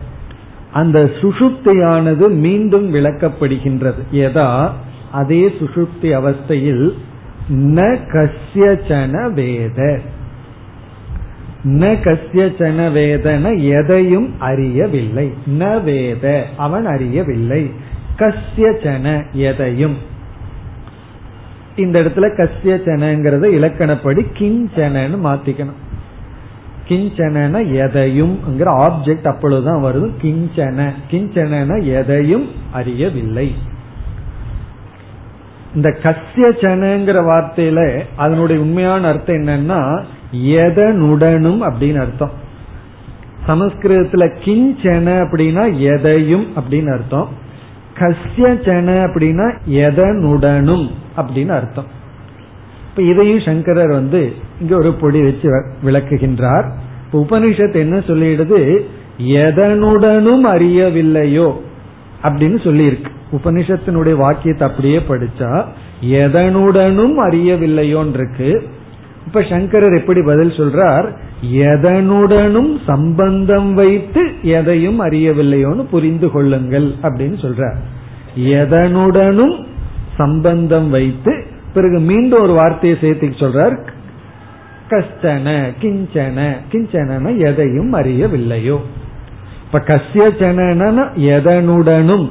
அந்த 0.73 1.11
சுஷுப்தியானது 1.21 2.29
மீண்டும் 2.31 2.95
விளக்கப்படுகின்றது. 2.95 4.01
எதா 4.13 4.71
அதே 5.13 5.53
சுஷுப்தி 5.61 6.09
அவஸ்தையில் 6.21 6.93
ந 7.51 7.99
கசியச்சன 8.13 9.33
வேத 9.33 10.01
ந 11.65 11.79
கசியச்சன 11.79 12.93
வேதன 12.93 13.69
எதையும் 13.69 14.41
அறியவில்லை। 14.41 15.33
ந 15.59 15.83
வேத 15.83 16.47
அவன் 16.57 16.87
அறியவில்லை। 16.87 17.71
கசியச்சன 18.17 19.33
எதையும்। 19.33 19.97
இந்த 21.77 22.03
இடத்துல 22.03 22.29
கசியச்சனங்கிறத 22.37 23.45
இலக்கணப்படி 23.47 24.27
கிஞ்சனன்னு 24.39 25.17
மாத்திக்கணும். 25.25 25.79
கிஞ்சன 26.89 27.73
எதையும் 27.75 28.39
ஆப்ஜெக்ட் 28.61 29.27
அப்பொழுதுதான் 29.27 29.85
வருது. 29.85 30.11
கிஞ்சன 30.23 30.93
கிஞ்சன 31.11 31.85
எதையும் 31.85 32.49
அறியவில்லை. 32.73 33.55
இந்த 35.77 35.97
கசியச்சனங்கிற 36.03 37.21
வார்த்தையில 37.23 38.01
அதனுடைய 38.17 38.63
உண்மையான 38.63 39.09
அர்த்தம் 39.09 39.37
என்னன்னா 39.37 40.05
எதனுடனும் 40.33 41.61
அப்படின்னு 41.63 42.01
அர்த்தம். 42.01 42.31
சமஸ்கிருதத்துல 43.49 44.37
கிஞ்சன 44.45 45.21
அப்படின்னா 45.21 45.79
எதையும் 45.79 46.47
அப்படின்னு 46.57 46.93
அர்த்தம். 46.93 47.29
கசியச்சன 47.99 48.89
அப்படின்னா 49.07 49.59
எதனுடனும் 49.71 50.91
அப்படின்னு 51.17 51.49
அர்த்தம். 51.49 51.87
இப்ப 52.91 53.03
இதையும் 53.03 53.41
சங்கரர் 53.41 53.89
வந்து 53.89 54.33
இங்க 54.61 54.77
ஒரு 54.77 54.93
பொடி 54.93 55.23
வச்சு 55.23 55.51
விளக்குகின்றார். 55.85 56.71
இப்ப 57.05 57.27
உபனிஷத் 57.31 57.75
என்ன 57.75 57.99
சொல்லிடுது? 57.99 58.81
எதனுடனும் 59.19 60.47
அறியவில்லையோ 60.55 61.53
அப்படின்னு 62.23 62.59
சொல்லியிருக்கு. 62.67 63.15
உபனிஷத்தினுடைய 63.33 64.15
வாக்கியத்தை 64.15 64.69
அப்படியே 64.69 64.99
படிச்சா 64.99 65.65
எதனுடனும் 66.03 67.17
அறியவில்லையோன் 67.29 68.09
இருக்கு 68.09 68.69
இப்ப 69.27 69.43
சங்கரர் 69.43 69.95
எப்படி 69.95 70.23
பதில் 70.23 70.51
சொல்றார்? 70.51 71.17
எதனுடனும் 71.55 72.77
சம்பந்தம் 72.87 73.75
வைத்து 73.75 74.31
எதையும் 74.43 75.01
அறியவில்லையோன்னு 75.01 75.83
புரிந்து 75.91 76.31
கொள்ளுங்கள் 76.31 76.95
அப்படின்னு 77.03 77.39
சொல்றார். 77.45 77.77
எதனுடனும் 78.37 79.65
சம்பந்தம் 80.17 80.91
வைத்து 80.91 81.45
பிறகு 81.75 82.01
மீண்டும் 82.01 82.43
ஒரு 82.43 82.53
வார்த்தையை 82.53 82.99
சேர்த்து 83.01 83.27
சொல்றார். 83.27 83.89
கஷ்டன 84.91 85.73
கிஞ்சன 85.81 86.57
கிஞ்சன 86.73 87.39
எதையும் 87.39 87.93
அறியவில்லையோ. 87.95 88.79
இப்ப 89.67 89.79
கசியச்சன 89.79 91.09
எதனுடனும் 91.17 92.31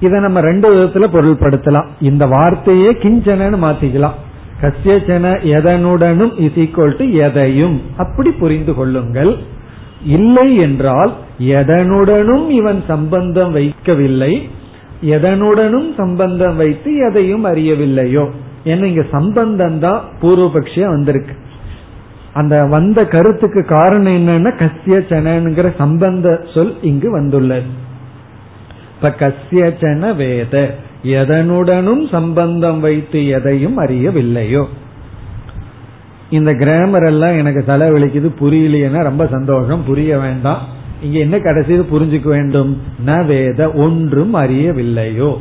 இதை 0.00 0.20
நம்ம 0.20 0.40
ரெண்டு 0.40 0.74
விதத்துல 0.74 1.06
பொருள்படுத்தலாம். 1.12 1.86
இந்த 2.00 2.26
வார்த்தையே 2.26 2.88
கிஞ்சனன்னு 2.88 3.58
மாத்திக்கலாம். 3.64 4.16
கசியச்சன 4.60 5.32
எதனுடனும் 5.42 6.32
இஸ் 6.36 6.58
ஈக்குவல் 6.58 6.96
டு 6.98 7.10
எதையும். 7.10 7.82
அப்படி 7.96 8.30
புரிந்து 8.30 8.74
கொள்ளுங்கள். 8.74 9.36
இல்லை 10.06 10.56
என்றால் 10.56 11.12
எதனுடனும் 11.38 12.50
இவன் 12.50 12.82
சம்பந்தம் 12.86 13.56
வைக்கவில்லை. 13.56 14.48
எதனுடனும் 15.02 15.94
சம்பந்தம் 15.96 16.56
வைத்து 16.56 16.96
எதையும் 16.96 17.44
அறியவில்லையோ. 17.44 18.30
ஏன்னா 18.64 18.84
இங்க 18.84 19.04
சம்பந்தம் 19.10 19.78
தான் 19.78 20.00
பூர்வபக்ஷியா 20.22 20.86
வந்திருக்கு. 20.86 21.34
அந்த 22.32 22.64
வந்த 22.64 23.04
கருத்துக்கு 23.04 23.64
காரணம் 23.64 24.12
என்னன்னா 24.12 24.52
கசியச்சனங்கிற 24.62 25.74
சம்பந்த 25.76 26.44
சொல் 26.54 26.82
இங்கு 26.82 27.10
வந்துள்ளது. 27.10 27.86
இப்ப 29.00 29.14
கசியச்சன 29.18 30.16
வேத. 30.16 30.74
எதனுடனும் 31.04 32.08
சம்பந்தம் 32.08 32.80
வைத்து 32.80 33.26
எதையும் 33.26 33.78
அறியவில்லையோ. 33.78 34.64
இந்த 36.30 36.52
கிராமர் 36.52 37.04
எல்லாம் 37.04 37.36
எனக்கு 37.36 37.64
தலைவலிக்குது 37.66 38.30
புரியலையேன்னா 38.40 39.02
ரொம்ப 39.02 39.26
சந்தோஷம். 39.26 39.84
புரிய 39.84 40.18
வேண்டாம். 40.18 40.62
இங்க 41.02 41.18
என்ன 41.18 41.38
கடைசியில் 41.38 41.88
புரிஞ்சுக்க 41.92 42.28
வேண்டும்? 42.28 42.80
ந 43.06 43.26
வேத 43.26 43.70
ஒன்றும் 43.70 44.34
அறியவில்லையோ. 44.34 45.36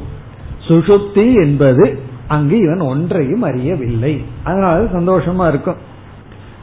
சுசுப்தி 0.67 1.33
என்பது 1.33 1.99
அங்கு 2.27 2.57
இவன் 2.57 2.79
ஒன்றையும் 2.79 3.41
அறியவில்லை. 3.41 4.21
அதனால 4.43 4.83
சந்தோஷமா 4.83 5.47
இருக்கும். 5.47 5.75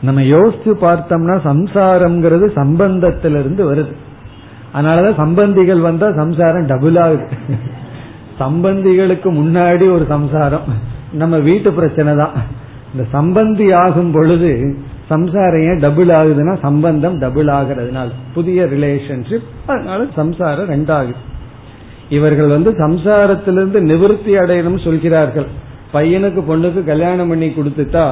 நம்ம 0.03 0.23
யோசித்து 0.23 0.75
பார்த்தோம்னா 0.75 1.39
சம்சாரம்ங்கிறது 1.45 2.51
சம்பந்தத்திலிருந்து 2.55 3.75
வருது. 3.75 4.04
அதனாலதான் 4.75 5.21
சம்பந்திகள் 5.23 5.81
வந்தா 5.81 6.07
சம்சாரம் 6.17 6.67
டபுள் 6.67 6.97
ஆகுது. 6.97 7.27
சம்பந்திகளுக்கு 8.39 9.29
முன்னாடி 9.41 9.85
ஒரு 9.93 10.05
சம்சாரம். 10.09 10.67
நம்ம 11.13 11.39
வீட்டு 11.39 11.73
பிரச்சனை 11.73 12.13
தான் 12.17 12.35
இந்த 12.93 13.05
சம்பந்தி 13.13 13.75
ஆகும் 13.75 14.13
பொழுது 14.13 14.51
சம்சாரம் 15.09 15.61
ஏன் 15.61 15.79
டபுள் 15.79 16.07
ஆகுதுன்னா 16.07 16.55
சம்பந்தம் 16.61 17.19
டபுள் 17.19 17.47
ஆகிறதுனால. 17.47 18.09
புதிய 18.35 18.65
ரிலேஷன்ஷிப் 18.65 19.49
அதனால 19.67 20.07
சம்சாரம் 20.15 20.71
ரெண்டாகுது. 20.71 21.23
இவர்கள் 22.09 22.47
வந்து 22.47 22.71
சம்சாரத்திலிருந்து 22.71 23.81
நிவர்த்தி 23.81 24.33
அடையணும் 24.37 24.85
சொல்கிறார்கள். 24.85 25.47
பையனுக்கு 25.93 26.41
பொண்ணுக்கு 26.51 26.85
கல்யாணம் 26.85 27.29
பண்ணி 27.29 27.49
கொடுத்துட்டா 27.49 28.05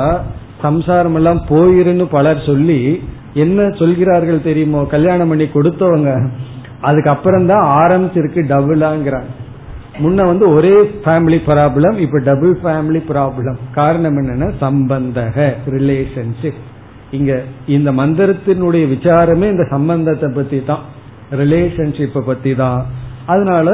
சம்சாரம் 0.63 1.15
எல்லாம் 1.15 1.41
போயிருன்னு 1.49 2.07
பலர் 2.11 2.43
சொல்லி 2.47 3.03
என்ன 3.35 3.71
சொல்கிறார்கள் 3.79 4.43
தெரியுமோ? 4.43 4.81
கல்யாணம் 4.85 5.29
பண்ணி 5.29 5.45
கொடுத்தவங்க. 5.45 6.11
அதுக்கப்புறம் 6.83 7.47
தான் 7.47 7.65
ஆரம்பிச்சிருக்கு 7.83 8.43
டபுளாங்கிறாங்க 8.49 9.31
முன்ன 10.01 10.27
வந்து 10.27 10.45
ஒரே 10.49 10.75
ஃபேமிலி 11.05 11.39
ப்ராப்ளம் 11.47 11.97
இப்ப 11.97 12.21
டபுள் 12.21 12.55
ஃபேமிலி 12.63 13.01
ப்ராப்ளம் 13.09 13.59
காரணம் 13.73 14.17
என்னன்னா 14.17 14.49
சம்பந்தக 14.61 15.47
ரிலேஷன்ஷிப் 15.67 16.61
இங்க 17.11 17.33
இந்த 17.67 17.93
மந்திரத்தினுடைய 17.93 18.85
விசாரமே 18.87 19.47
இந்த 19.51 19.65
சம்பந்தத்தை 19.71 20.29
பத்தி 20.31 20.65
தான் 20.65 20.85
ரிலேஷன்ஷிப்பை 21.33 22.23
பத்தி 22.23 22.53
தான் 22.55 22.81
அதனால 23.27 23.69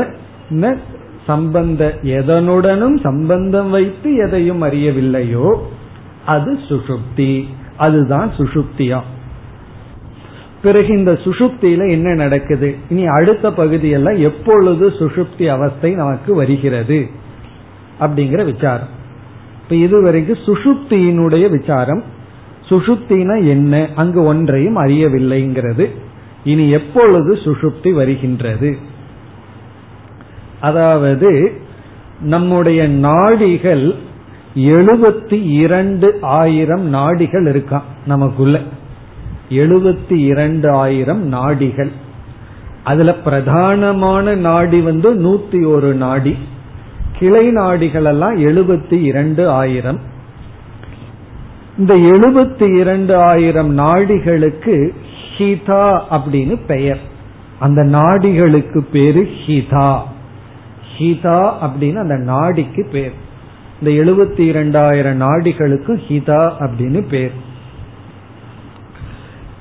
சம்பந்த 1.27 1.83
எதனுடனும் 2.03 2.97
சம்பந்தம் 2.99 3.71
வைத்து 3.71 4.11
எதையும் 4.17 4.63
அறியவில்லையோ 4.63 5.49
அது 6.27 6.53
சுஷுப்தி 6.69 7.33
அதுதான் 7.77 8.29
சுஷுப்தியா 8.39 8.99
பிறகு 10.63 10.97
இந்த 10.97 11.13
சுஷுப்தியில 11.13 11.91
என்ன 11.91 12.15
நடக்குது? 12.15 12.75
இனி 12.89 13.07
அடுத்த 13.07 13.53
பகுதியெல்லாம் 13.53 14.17
எப்பொழுது 14.17 14.89
சுஷுப்தி 14.89 15.47
அவஸ்தை 15.47 15.93
நமக்கு 15.93 16.35
வருகிறது? 16.35 17.07
அப்படிங்கிற 18.01 18.45
விசாரம். 18.45 18.89
இப்ப 19.63 19.75
இதுவரைக்கும் 19.75 20.39
சுஷுப்தியினுடைய 20.47 21.51
விசாரம் 21.51 22.03
சுஷுப்தினா 22.69 23.47
என்ன? 23.47 23.89
அங்கு 23.95 24.23
ஒன்றையும் 24.23 24.77
அறியவில்லைங்கிறது. 24.77 25.91
இனி 26.45 26.71
எப்பொழுது 26.71 27.35
சுஷுப்தி 27.35 27.93
வருகின்றது? 27.93 28.77
அதாவது 30.61 31.53
நம்முடைய 32.21 32.89
நாடிகள் 32.89 33.95
எழுபத்தி 34.57 35.47
இரண்டு 35.47 36.19
ஆயிரம் 36.21 36.87
நாடிகள் 36.89 37.45
இருக்கான் 37.45 37.83
நமக்குள்ள? 38.07 38.61
எழுபத்தி 39.49 40.17
இரண்டு 40.17 40.71
ஆயிரம் 40.71 41.23
நாடிகள். 41.27 41.91
அதுல 42.85 43.15
பிரதானமான 43.25 44.37
நாடி 44.37 44.81
வந்து 44.81 45.15
நூத்தி 45.15 45.67
ஒரு 45.67 45.95
நாடி. 45.95 46.37
கிளை 47.19 47.51
நாடிகள் 47.51 48.05
எல்லாம் 48.05 48.37
எழுபத்தி 48.37 49.03
இரண்டு 49.03 49.49
ஆயிரம் 49.49 50.01
இந்த 51.79 51.97
எழுபத்தி 51.97 52.79
இரண்டு 52.79 53.17
ஆயிரம் 53.17 53.79
நாடிகளுக்கு 53.79 54.91
ஹிதா 55.39 56.03
அப்படின்னு 56.11 56.59
பெயர். 56.67 57.01
அந்த 57.59 57.83
நாடிகளுக்கு 57.83 58.81
பேரு 58.93 59.29
ஹிதா. 59.47 59.99
ஹிதா 60.99 61.53
அப்படின்னு 61.63 61.97
அந்த 61.97 62.15
நாடிக்கு 62.15 62.91
பேர். 62.91 63.13
இந்த 63.81 64.05
எழுபத்தி 64.05 64.41
இரண்டாயிரம் 64.41 65.21
நாடிகளுக்கும் 65.21 66.01
ஹிதா 66.09 66.53
அப்படின்னு 66.61 67.09
பேர். 67.09 67.33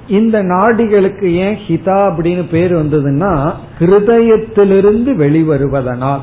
இந்த 0.08 0.44
நாடிகளுக்கு 0.44 1.24
ஏன் 1.24 1.58
ஹிதா 1.68 1.88
அப்படின்னு 1.88 2.50
பேர் 2.50 2.76
வந்ததுன்னா 2.76 3.54
ஹிருதயத்திலிருந்து 3.80 5.16
வெளிவருவதனால். 5.16 6.20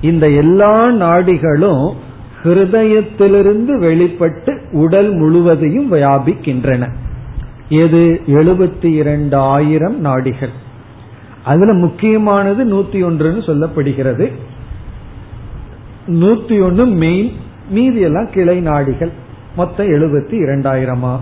இந்த 0.00 0.30
எல்லா 0.30 0.86
நாடிகளும் 0.86 1.94
ஹிருதயத்திலிருந்து 2.42 3.78
வெளிப்பட்டு 3.78 4.60
உடல் 4.72 5.14
முழுவதையும் 5.14 5.92
வியாபிக்கின்றன. 5.92 6.88
எது? 7.68 8.20
எழுபத்தி 8.26 8.84
இரண்டு 8.84 9.36
ஆயிரம் 9.36 10.00
நாடிகள். 10.00 10.50
அதுல 11.44 11.72
முக்கியமானது 11.72 12.64
நூத்தி 12.64 12.94
ஒன்றுன்னு 12.94 13.46
சொல்லப்படுகிறது. 13.46 14.32
நூத்தி 16.06 16.62
ஒன்னு 16.62 16.86
மெயின் 16.86 17.32
மீதி 17.70 18.00
எல்லாம் 18.00 18.30
கிளை 18.32 18.60
நாடிகள். 18.60 19.10
மொத்தம் 19.56 19.86
எழுபத்தி 19.86 20.30
இரண்டாயிரமா? 20.30 21.16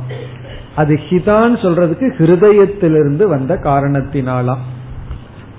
அது 0.76 1.00
ஹிதான்னு 1.08 1.58
சொல்றதுக்கு 1.62 2.14
ஹிருதயத்திலிருந்து 2.18 3.26
வந்த 3.26 3.54
காரணத்தினாலாம் 3.54 4.58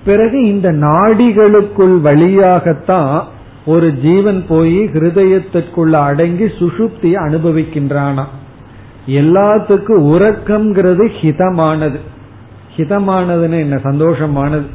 பிறகு 0.05 0.45
இந்த 0.45 0.71
நாடிகளுக்குள் 0.71 1.99
வழியாகத்தான் 1.99 3.27
ஒரு 3.65 3.93
ஜீவன் 3.93 4.45
போய் 4.47 4.85
ஹிருதயத்திற்குள்ள 4.85 5.91
அடங்கி 5.91 6.43
சுசுப்தியை 6.43 7.15
அனுபவிக்கின்றானா. 7.15 8.23
எல்லாத்துக்கும் 9.07 10.03
உறக்கம்ங்கிறது 10.03 11.09
ஹிதமானது. 11.21 11.99
ஹிதமானதுன்னு 12.77 13.59
என்ன? 13.59 13.75
சந்தோஷமானது. 13.75 14.65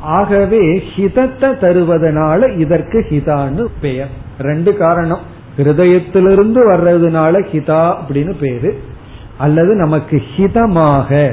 ஆகவே 0.00 0.84
ஹிதத்தை 0.96 1.56
தருவதனால 1.60 2.58
இதற்கு 2.58 3.06
ஹிதான்னு 3.10 3.66
பெயர். 3.80 4.10
ரெண்டு 4.40 4.76
காரணம். 4.76 5.20
ஹிருதயத்திலிருந்து 5.56 6.70
வர்றதுனால 6.70 7.46
ஹிதா 7.52 7.96
அப்படின்னு 8.08 8.34
பேரு. 8.40 8.78
அல்லது 9.38 9.74
நமக்கு 9.74 10.22
ஹிதமாக. 10.36 11.32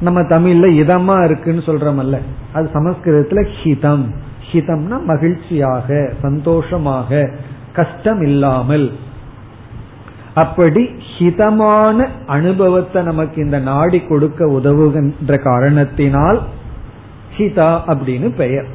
நம்ம 0.00 0.20
தமிழ்ல 0.20 0.68
இதமா 0.70 1.24
இருக்குன்னு 1.24 1.60
சொல்றோமல்ல. 1.60 2.18
அது 2.52 2.70
சமஸ்கிருதத்துல 2.74 3.46
ஹிதம். 3.62 4.04
ஹிதம்னா 4.52 5.04
மகிழ்ச்சியாக 5.04 6.12
சந்தோஷமாக 6.22 7.30
கஷ்டம் 7.72 8.22
இல்லாமல் 8.22 8.92
அப்படி 10.34 10.90
ஹிதமான 11.18 12.08
அனுபவத்தை 12.26 13.02
நமக்கு 13.02 13.44
இந்த 13.44 13.58
நாடி 13.58 14.00
கொடுக்க 14.00 14.46
உதவுகின்ற 14.46 15.42
காரணத்தினால் 15.42 16.42
ஹிதா 17.38 17.80
அப்படின்னு 17.86 18.34
பெயர். 18.36 18.66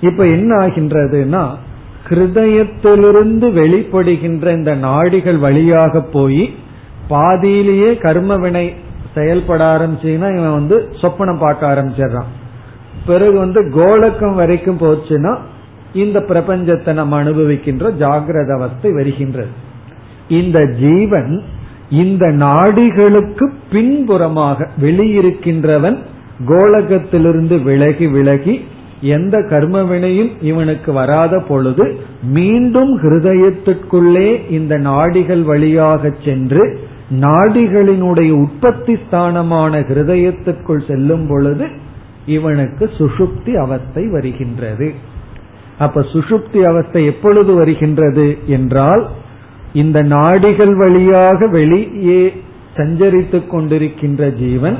இப்ப 0.00 0.26
என்ன 0.26 0.66
ஆகின்றதுன்னா 0.66 1.48
ஹிருதயத்திலிருந்து 2.08 3.52
வெளிப்படுகின்ற 3.52 4.54
இந்த 4.56 4.74
நாடிகள் 4.74 5.38
வழியாக 5.38 6.00
போய் 6.00 6.54
பாதியிலேயே 7.08 7.96
கர்ம 7.96 8.36
வினை 8.36 8.74
செயல்பட 9.14 9.62
ஆரம்பிச்சுன்னா 9.74 10.28
இவன் 10.38 10.58
வந்து 10.60 10.88
சொப்பனம் 11.00 11.38
பார்க்க 11.38 11.72
ஆரம்பிச்சிடறான். 11.74 12.28
பிறகு 13.06 13.38
வந்து 13.38 13.70
கோலக்கம் 13.70 14.34
வரைக்கும் 14.34 14.80
போச்சுன்னா 14.80 15.36
இந்த 15.92 16.18
பிரபஞ்சத்தை 16.28 16.92
நம்ம 16.92 17.22
அனுபவிக்கின்ற 17.22 17.90
ஜாகிரத 17.98 18.50
அவஸ்தை 18.54 18.90
வருகின்றது. 18.92 19.52
இந்த 20.28 20.58
ஜீவன் 20.66 21.42
இந்த 21.90 22.26
நாடிகளுக்கு 22.26 23.46
பின்புறமாக 23.70 24.68
வெளியிருக்கின்றவன் 24.80 25.96
கோலகத்திலிருந்து 26.46 27.62
விலகி 27.62 28.06
விலகி 28.06 28.54
எந்த 29.00 29.36
கர்ம 29.48 29.82
வினையும் 29.82 30.30
இவனுக்கு 30.40 30.92
வராத 30.92 31.34
பொழுது 31.48 31.84
மீண்டும் 32.22 32.92
ஹிருதயத்திற்குள்ளே 33.02 34.50
இந்த 34.50 34.76
நாடிகள் 34.76 35.42
வழியாக 35.42 36.10
சென்று 36.24 36.64
நாடிகளினுடைய 37.10 38.30
உற்பத்தி 38.30 38.94
ஸ்தானமான 38.94 39.80
ஹிருதயத்திற்குள் 39.80 40.88
செல்லும் 40.88 41.26
பொழுது 41.28 41.66
இவனுக்கு 42.26 42.90
சுஷுப்தி 42.98 43.54
அவஸ்தை 43.54 44.06
வருகின்றது. 44.06 44.92
அப்ப 45.78 46.00
சுஷுப்தி 46.00 46.62
அவஸ்தை 46.62 47.06
எப்பொழுது 47.06 47.54
வருகின்றது 47.54 48.38
என்றால் 48.46 49.08
இந்த 49.72 50.02
நாடிகள் 50.02 50.76
வழியாக 50.76 51.46
வெளியே 51.46 52.42
சஞ்சரித்துக் 52.76 53.50
கொண்டிருக்கின்ற 53.50 54.32
ஜீவன் 54.34 54.76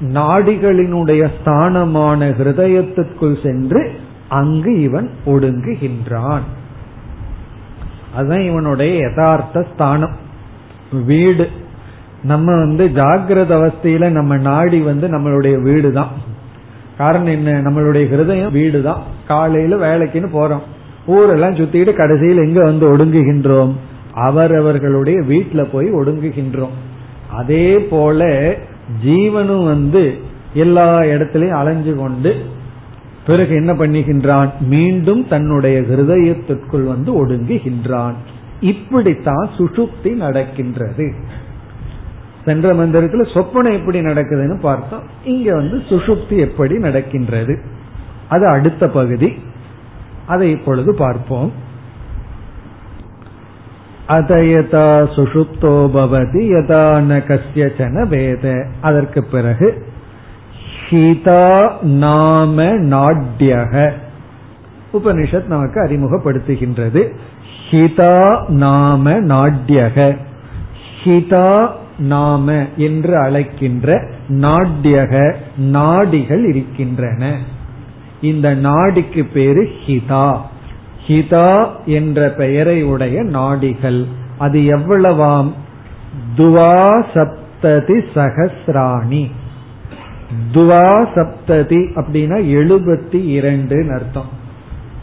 நாடிகளினுடைய 0.00 1.30
ஸ்தானமான 1.36 2.32
ஹிருதயத்திற்குள் 2.38 3.42
சென்று 3.42 3.92
அங்கு 4.28 4.80
இவன் 4.80 5.10
ஒடுங்குகின்றான். 5.26 6.42
அதுதான் 8.14 8.40
இவனுடைய 8.40 8.98
யதார்த்த 8.98 9.66
ஸ்தானம். 9.74 10.22
வீடு. 11.02 11.48
நம்ம 12.22 12.58
வந்து 12.58 12.90
ஜாகிரத 12.94 13.54
அவஸ்தையில 13.54 14.08
நம்ம 14.08 14.36
நாடி 14.36 14.78
வந்து 14.80 15.08
நம்மளுடைய 15.08 15.62
வீடு 15.62 15.92
தான் 15.92 16.08
காரணம் 16.98 17.26
என்ன? 17.26 17.70
நம்மளுடைய 17.70 18.04
ஹிருதயம் 18.12 18.52
வீடு 18.52 18.82
தான் 18.82 19.02
காலையில 19.28 19.76
வேலைக்குன்னு 19.76 20.28
போறோம். 20.32 20.62
ஊரெல்லாம் 21.06 21.54
சுத்திட்டு 21.54 21.92
கடைசியில் 21.92 22.36
எங்க 22.36 22.64
வந்து 22.64 22.96
ஒடுங்குகின்றோம்? 22.96 23.72
அவரவர்களுடைய 24.14 25.20
வீட்டுல 25.20 25.66
போய் 25.72 25.92
ஒடுங்குகின்றோம். 25.92 26.74
அதே 27.30 27.78
போல 27.78 28.54
ஜீவனும் 29.04 29.64
வந்து 29.64 30.18
எல்லா 30.54 31.00
இடத்திலையும் 31.00 31.58
அலைஞ்சு 31.60 31.96
கொண்டு 31.96 32.36
பிறகு 33.26 33.54
என்ன 33.54 33.72
பண்ணுகின்றான்? 33.72 34.48
மீண்டும் 34.60 35.28
தன்னுடைய 35.28 35.80
ஹிருதயத்திற்குள் 35.80 36.84
வந்து 36.84 37.26
ஒடுங்குகின்றான். 37.26 38.14
இப்படித்தான் 38.60 39.50
சுசுப்தி 39.56 40.12
நடக்கின்றது. 40.12 41.14
சென்ற 42.44 42.74
மந்திரத்தில் 42.74 43.20
சொப்பனம் 43.20 43.78
எப்படி 43.78 44.00
நடக்குதுன்னு 44.00 44.60
பார்த்தோம். 44.60 45.02
இங்க 45.24 45.54
வந்து 45.54 45.76
சுசுப்தி 45.76 46.38
எப்படி 46.38 46.78
நடக்கின்றது. 46.78 47.60
அது 48.28 48.46
அடுத்த 48.46 48.88
பகுதி. 48.88 49.42
அதை 50.26 50.50
இப்பொழுது 50.50 50.94
பார்ப்போம். 50.94 51.52
அதயதா 54.08 55.08
சுஷுப்தோ 55.16 55.90
பவதி 55.94 56.38
யதா 56.38 57.02
ந 57.02 57.22
கசியச்சன 57.24 58.08
வேத. 58.08 58.66
அதற்கு 58.80 59.24
பிறகு 59.24 59.86
ஹிதா 60.90 61.82
நாம 61.82 62.62
நாட்யக. 62.64 63.92
உபனிஷத் 64.92 65.46
நமக்கு 65.46 65.84
அறிமுகப்படுத்துகின்றது. 65.84 67.14
ஹிதா 67.74 68.48
நாம 68.48 69.12
நாட்யக. 69.12 70.16
ஹிதா 71.04 71.68
நாம 71.98 72.66
என்று 72.76 73.18
அழைக்கின்ற 73.18 74.08
நாட்யக 74.28 75.34
நாடிகள் 75.56 76.44
இருக்கின்றன. 76.44 77.38
இந்த 78.20 78.54
நாடிக்கு 78.54 79.24
பேரு 79.32 79.68
ஹிதா. 79.86 80.36
ஹிதா 81.06 81.66
என்ற 81.86 82.28
பெயரை 82.28 82.82
உடைய 82.82 83.22
நாடிகள். 83.22 84.04
அது 84.38 84.60
எவ்வளவாம்? 84.60 85.52
துவா 86.36 87.04
சப்ததி 87.14 88.04
சகசிராணி 88.14 89.30
துவா 90.52 91.06
சப்ததி 91.14 91.86
அப்படின்னா 91.94 92.38
எழுபத்தி 92.44 93.24
இரண்டு 93.24 93.86
அர்த்தம். 93.92 94.42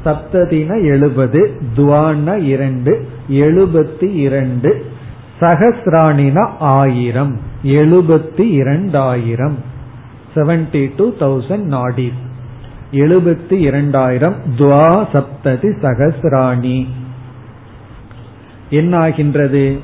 சப்ததினா 0.05 0.83
எழுபது 0.83 1.61
துவான்னா 1.75 2.43
இரண்டு 2.43 3.07
எழுபத்தி 3.29 4.15
இரண்டு 4.15 4.85
சகசிராணினா 5.39 6.49
ஆயிரம் 6.59 7.39
எழுபத்தி 7.63 8.41
இரண்டாயிரம். 8.41 9.57
செவன்டி 10.35 10.91
டூ 10.97 11.13
தௌசண்ட் 11.19 11.57
நாடி. 11.57 12.13
எழுபத்தி 12.91 13.53
இரண்டாயிரம் 13.53 14.35
துவா 14.57 15.07
சப்ததி 15.13 15.73
சகசிராணி. 15.81 16.87
என்னாகின்றது? 18.69 19.79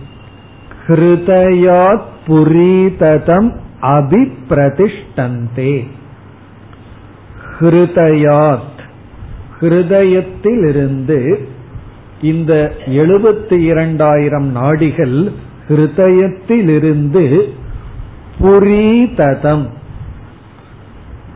ஹிருதயாத் 0.88 2.06
புரீததம் 2.28 3.56
அபிப்பிரதிஷ்டந்தே. 3.82 5.88
ஹிருதயாத் 7.60 8.76
ஹிருதயத்திலிருந்து 9.60 11.36
இந்த 12.22 12.72
எழுபத்தி 12.86 13.60
இரண்டாயிரம் 13.60 14.52
நாடிகள் 14.52 15.32
ஹிருதயத்திலிருந்து 15.68 17.42
புரீததம். 18.40 19.66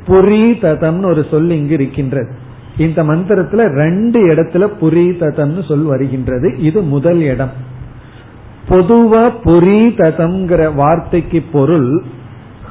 புரீததம்னு 0.08 1.06
ஒரு 1.06 1.26
சொல் 1.32 1.50
இங்கு 1.50 1.74
இருக்கின்றது. 1.74 2.32
இந்த 2.78 3.04
மந்திரத்துல 3.04 3.68
ரெண்டு 3.68 4.28
இடத்துல 4.28 4.70
புரீததம்னு 4.82 5.68
சொல் 5.68 5.84
வருகின்றது. 5.84 6.56
இது 6.58 6.82
முதல் 6.82 7.22
இடம். 7.22 7.52
பொதுவா 8.70 9.32
புரீததம்ங்கிற 9.44 10.76
வார்த்தைக்கு 10.76 11.44
பொருள் 11.52 12.04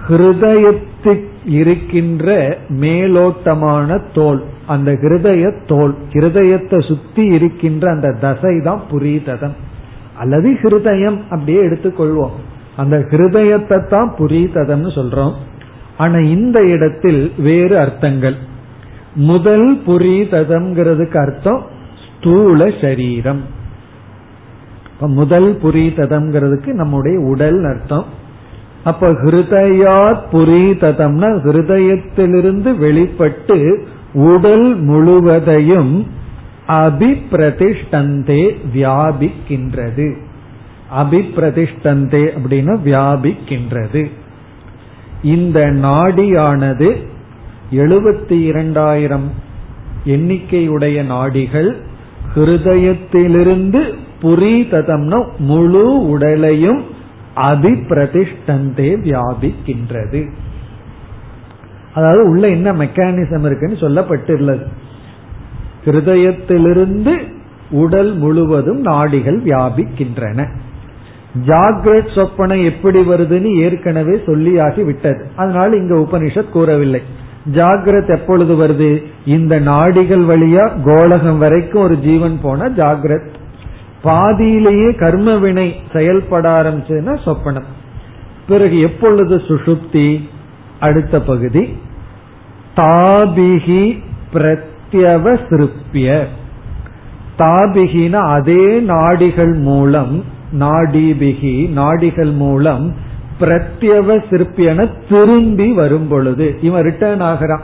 ஹிருதயத்தில் 0.09 1.25
இருக்கின்ற 1.45 2.59
மேலோட்டமான 2.69 4.01
தோல். 4.15 4.43
அந்த 4.71 4.91
ஹிருதய 5.03 5.45
தோல் 5.67 5.95
ஹிருதயத்தை 6.13 6.79
சுத்தி 6.89 7.25
இருக்கின்ற 7.37 7.85
அந்த 7.91 8.09
தசை 8.21 8.55
தான் 8.61 8.83
புரீததம். 8.91 9.57
அல்லது 10.19 10.49
ஹிருதயம் 10.63 11.19
அப்படியே 11.31 11.61
எடுத்துக்கொள்வோம். 11.63 12.37
அந்த 12.77 12.97
ஹிருதயத்தை 13.11 13.79
தான் 13.89 14.15
புரீததம்னு 14.19 14.91
சொல்றோம். 14.99 15.35
ஆனா 15.97 16.19
இந்த 16.19 16.59
இடத்தில் 16.65 17.23
வேறு 17.39 17.79
அர்த்தங்கள். 17.79 18.37
முதல் 19.15 19.69
புரீததம்ங்கிறதுக்கு 19.87 21.17
அர்த்தம் 21.17 21.63
ஸ்தூல 22.05 22.71
சரீரம். 22.81 23.43
முதல் 25.01 25.51
புரீததம்ங்கிறதுக்கு 25.63 26.71
நம்முடைய 26.73 27.17
உடல் 27.33 27.61
அர்த்தம். 27.65 28.05
அப்ப 28.85 29.09
ஹிருதயாத் 29.23 30.27
புரீததம்னா 30.33 31.31
ஹிருதயத்திலிருந்து 31.47 32.71
வெளிப்பட்டு 32.79 33.59
உடல் 34.13 34.75
முழுவதையும் 34.75 36.07
அபிப்பிரதிஷ்டந்தே 36.69 38.57
வியாபிக்கின்றது. 38.75 40.17
அபிப்பிரதிஷ்டந்தே 40.97 42.31
அப்படின்னா 42.35 42.79
வியாபிக்கின்றது. 42.85 44.11
இந்த 45.23 45.61
நாடியானது 45.61 47.07
எழுபத்தி 47.73 48.41
இரண்டாயிரம் 48.41 49.31
எண்ணிக்கையுடைய 50.05 51.07
நாடிகள் 51.07 51.77
ஹிருதயத்திலிருந்து 52.35 53.95
புரிததம்னா 54.23 55.25
முழு 55.39 56.09
உடலையும் 56.09 56.85
அபிப்பிரதிஷ்டந்தே 57.37 58.97
வியாபிக்கின்றது. 59.05 60.31
அதாவது 61.95 62.29
உள்ள 62.29 62.49
என்ன 62.49 62.73
மெக்கானிசம் 62.73 63.45
இருக்குன்னு 63.45 63.79
சொல்லப்பட்டுள்ளது 63.81 64.67
ஹிருதயத்திலிருந்து 65.85 67.19
உடல் 67.71 68.15
முழுவதும் 68.15 68.81
நாடிகள் 68.81 69.43
வியாபிக்கின்றன. 69.43 70.49
ஜாகிரத் 71.47 72.15
சொப்பனை 72.15 72.65
எப்படி 72.65 73.01
வருதுன்னு 73.01 73.61
ஏற்கனவே 73.61 74.17
சொல்லியாகி 74.27 74.85
விட்டது. 74.85 75.27
அதனால 75.37 75.77
இங்க 75.77 75.95
உபனிஷத் 75.95 76.49
கூறவில்லை. 76.49 77.03
ஜாகிரத் 77.53 78.09
எப்பொழுது 78.09 78.55
வருது? 78.55 79.05
இந்த 79.27 79.59
நாடிகள் 79.59 80.21
வழியா 80.21 80.71
கோலகம் 80.85 81.39
வரைக்கும் 81.39 81.83
ஒரு 81.83 81.99
ஜீவன் 81.99 82.39
போன 82.43 82.69
ஜாகிரத் 82.69 83.29
பாதியிலேயே 84.03 84.95
கர்ம 84.95 85.37
வினை 85.37 85.75
செயல்பட 85.93 86.63
ஆரம்பிச்சதுன்னா 86.63 87.19
சொப்பனம். 87.25 87.69
பிறகு 88.49 88.81
எப்பொழுது 88.81 89.37
சுஷுப்தி 89.37 90.21
அடுத்த 90.81 91.21
பகுதி 91.21 91.77
தாபிகி 92.77 93.99
பிரத்யவசிருப்பிய. 94.35 96.25
தாபிகின 97.39 98.13
அதே 98.13 98.81
நாடிகள் 98.81 99.55
மூலம் 99.55 100.25
நாடிபிகி 100.59 101.69
நாடிகள் 101.69 102.33
மூலம் 102.33 102.95
பிரத்யவ 103.41 104.17
சிற்பியன 104.31 104.91
திரும்பி 105.09 105.73
வரும் 105.73 106.09
பொழுது 106.09 106.59
இவன் 106.61 106.83
ரிட்டர்ன் 106.83 107.21
ஆகிறான். 107.21 107.63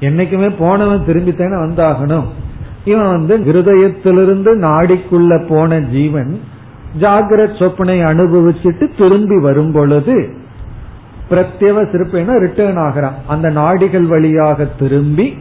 என்னைக்குமே 0.00 0.54
போனவன் 0.58 1.04
திரும்பித்தானே 1.06 1.56
வந்தாகணும். 1.66 2.24
இவன் 2.84 3.08
வந்து 3.08 3.38
ஹிருதயத்திலிருந்து 3.38 4.52
நாடிக்குள்ள 4.58 5.46
போன 5.46 5.80
ஜீவன் 5.80 6.40
ஜாகிரத் 7.00 7.58
சொப்பனை 7.58 7.98
அனுபவிச்சுட்டு 8.04 8.88
திரும்பி 8.98 9.40
வரும் 9.40 9.72
பொழுது 9.72 10.44
பிரத்யவ 11.30 11.82
சிறப்பின 11.90 12.38
ரிட்டர்ன் 12.38 12.76
ஆகிறான். 12.76 13.14
அந்த 13.26 13.48
நாடிகள் 13.48 14.06
வழியாக 14.06 14.64
திரும்பி 14.64 15.38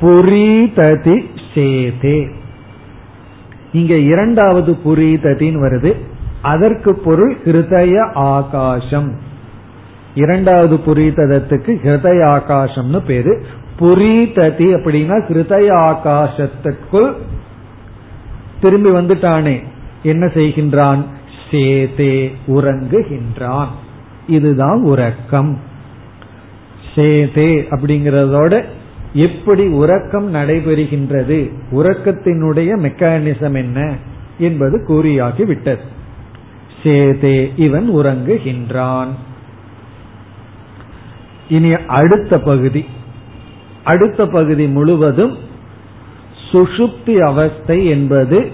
புரீததி 0.00 1.30
சேதே. 1.54 2.30
இங்க 3.72 3.94
இரண்டாவது 3.94 4.78
புரீததின்னு 4.84 5.60
வருது. 5.60 5.96
அதற்கு 6.42 6.94
பொருள் 6.94 7.36
ஹிருதய 7.44 8.12
ஆகாசம். 8.14 9.18
இரண்டாவது 10.14 10.76
புரிததத்துக்கு 10.76 11.78
ஹிருதய 11.84 12.22
ஆகாசம்னு 12.22 13.04
பேரு. 13.06 13.46
புரீததி 13.78 14.74
அப்படின்னா 14.74 15.24
ஹிருதய 15.28 15.72
ஆகாசத்துக்குள் 15.72 17.14
திரும்பி 18.60 18.90
வந்துட்டானே. 18.90 19.62
என்ன 20.02 20.26
செய்கின்றான்? 20.26 21.04
சேதே 21.50 22.32
உறங்குகின்றான். 22.46 23.68
இதுதான் 24.26 24.82
உறக்கம். 24.82 25.58
சேதே 26.94 27.66
அப்படிங்கறதோட 27.70 28.64
எப்படி 29.12 29.66
உறக்கம் 29.66 30.34
நடைபெறுகின்றது? 30.34 31.52
உறக்கத்தினுடைய 31.70 32.78
மெக்கானிசம் 32.78 33.54
என்ன? 33.54 33.96
என்பது 34.38 34.84
கூறியாகி 34.88 35.46
விட்டது 35.46 35.94
சேதே 36.82 37.50
இவன் 37.56 37.90
உறங்குகின்றான். 37.90 39.08
இனி 41.48 41.72
அடுத்த 41.72 42.38
பகுதி. 42.38 42.84
அடுத்த 43.84 44.26
பகுதி 44.26 44.66
முழுவதும் 44.66 45.36
சுஷுப்தி 46.52 47.18
அவஸ்தை 47.18 47.86
என்பது 47.86 48.50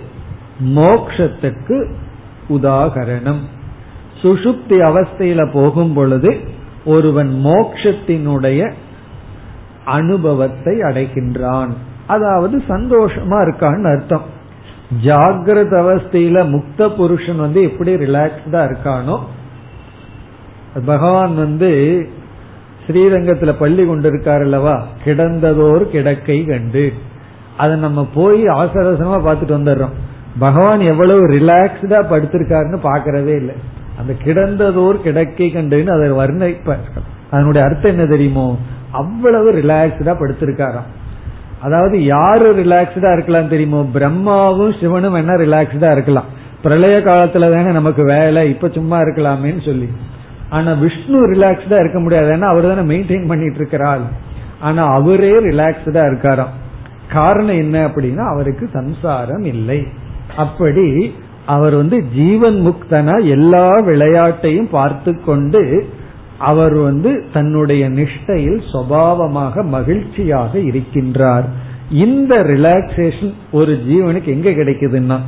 மோக்ஷத்துக்கு 0.64 1.92
உதாகரணம். 2.48 3.40
சுஷுப்தி 4.22 4.76
அவஸ்தையில 4.88 5.52
போகும் 5.52 5.94
பொழுது 5.94 6.30
ஒருவன் 6.84 7.30
மோக்ஷத்தினுடைய 7.44 8.60
அனுபவத்தை 9.84 10.74
அடைகின்றான். 10.78 11.72
அதாவது 12.06 12.62
சந்தோஷமா 12.68 13.38
இருக்கான்னு 13.44 13.88
அர்த்தம். 13.92 14.26
ஜாகிரத 15.04 15.74
அவஸ்தையில 15.84 16.38
முக்த 16.54 16.88
புருஷன் 16.96 17.38
வந்து 17.38 17.62
எப்படி 17.62 17.92
ரிலாக்ஸ்டா 17.94 18.60
இருக்கானோ 18.68 19.16
பகவான் 20.84 21.34
வந்து 21.34 21.70
ஸ்ரீரங்கத்துல 22.84 23.50
பள்ளி 23.58 23.82
கொண்டிருக்கார் 23.84 24.44
அல்லவா 24.46 24.74
கிடந்ததோர் 25.04 25.82
கிடக்கை 25.94 26.38
கண்டு. 26.46 26.92
அதை 27.56 27.74
நம்ம 27.76 28.00
போய் 28.14 28.42
அவசரமா 28.46 29.18
பார்த்துட்டு 29.26 29.58
வந்துடுறோம். 29.58 29.96
பகவான் 30.38 30.80
எவ்வளவு 30.92 31.22
ரிலாக்ஸ்டா 31.28 32.00
படுத்திருக்காருன்னு 32.12 32.78
பாக்கிறதே 32.88 33.34
இல்லை. 33.42 33.56
அந்த 34.03 34.14
கிடந்ததோர் 34.24 35.03
கிடக்கை 35.03 35.48
கண்டுன்னு 35.53 35.92
அதை 35.96 36.09
வர்ணிப்ப 36.12 36.76
அதனுடைய 37.30 37.66
அர்த்தம் 37.66 37.90
என்ன 37.90 38.07
தெரியுமோ? 38.07 38.59
அவ்வளவு 38.90 39.53
ரிலாக்ஸ்டா 39.53 40.12
படுத்திருக்காராம். 40.20 40.90
அதாவது 41.61 42.05
யாரு 42.05 42.48
ரிலாக்ஸ்டா 42.55 43.12
இருக்கலாம் 43.12 43.48
தெரியுமோ? 43.48 43.82
பிரம்மாவும் 43.92 44.74
சிவனும் 44.80 45.14
என்ன 45.14 45.32
ரிலாக்ஸ்டா 45.32 45.92
இருக்கலாம். 45.92 46.30
பிரளய 46.62 46.96
காலத்துல 46.98 47.50
தானே 47.53 47.70
நமக்கு 47.72 48.03
வேலை 48.05 48.48
இப்ப 48.48 48.68
சும்மா 48.68 48.98
இருக்கலாமேன்னு 49.00 49.64
சொல்லி. 49.64 49.88
ஆனா 50.48 50.72
விஷ்ணு 50.72 51.30
ரிலாக்ஸ்டா 51.30 51.78
இருக்க 51.80 51.98
முடியாது. 51.98 52.28
ஏன்னா 52.34 52.48
அவர் 52.53 52.68
தானே 52.72 52.84
மெயின்டைன் 52.92 53.28
பண்ணிட்டு 53.28 53.57
இருக்கிறாள் 53.57 54.05
ஆனா 54.61 54.82
அவரே 54.86 55.32
ரிலாக்ஸ்டா 55.38 56.03
இருக்காராம். 56.11 56.53
காரணம் 57.12 57.61
என்ன 57.64 57.76
அப்படின்னா 57.86 58.24
அவருக்கு 58.34 58.68
சம்சாரம் 58.72 59.44
இல்லை. 59.44 59.86
அப்படி 60.36 61.14
அவர் 61.47 61.74
வந்து 61.74 62.05
ஜீவன் 62.14 62.59
முக்தனா 62.66 63.26
எல்லா 63.26 63.70
விளையாட்டையும் 63.70 64.68
பார்த்து 64.70 65.20
கொண்டு 65.24 65.86
அவர் 66.38 66.74
வந்து 66.74 67.24
தன்னுடைய 67.32 67.88
நிஷ்டையில் 67.88 68.61
சுவாவமாக 68.72 69.64
மகிழ்ச்சியாக 69.64 70.59
இருக்கின்றார். 70.59 71.45
இந்த 71.90 72.34
ரிலாக்ஸேஷன் 72.36 73.32
ஒரு 73.51 73.72
ஜீவனுக்கு 73.72 74.26
எங்க 74.26 74.51
கிடைக்குதுன்னா 74.51 75.18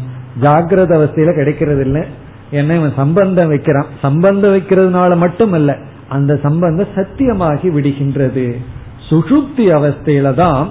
ஜாகிரத 0.41 0.91
அவஸ்தையில 0.99 1.35
கிடைக்கிறது 1.35 1.85
இல்லை 1.85 2.03
என்ன 2.51 2.75
இவன் 2.75 2.93
சம்பந்தம் 2.97 3.49
வைக்கிறான். 3.49 3.87
சம்பந்தம் 4.03 4.55
வைக்கிறதுனால 4.55 5.17
மட்டுமல்ல 5.17 5.79
அந்த 6.09 6.39
சம்பந்தம் 6.43 6.95
சத்தியமாகி 6.95 7.69
விடுகின்றது. 7.71 8.57
சுஷுப்தி 9.11 9.67
அவஸ்தையில 9.79 10.35
தான் 10.35 10.69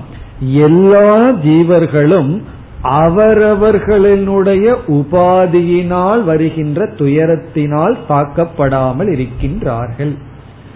எல்லா 0.54 1.32
ஜீவர்களும் 1.32 2.42
அவரவர்களினுடைய 2.84 4.76
உபாதியினால் 4.88 6.24
வருகின்ற 6.24 6.86
துயரத்தினால் 6.86 7.98
தாக்கப்படாமல் 8.10 9.12
இருக்கின்றார்கள். 9.16 10.18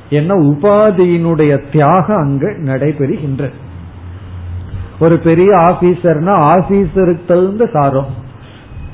என்ன 0.10 0.34
உபாதியினுடைய 0.34 1.72
தியாகம் 1.72 2.18
அங்கு 2.18 2.48
நடைபெறுகின்ற 2.48 3.52
ஒரு 5.00 5.18
பெரிய 5.18 5.56
ஆபீசர்னா 5.56 6.36
ஆபீசருக்கு 6.54 7.26
தகுந்த 7.28 7.70
சாரம் 7.74 8.08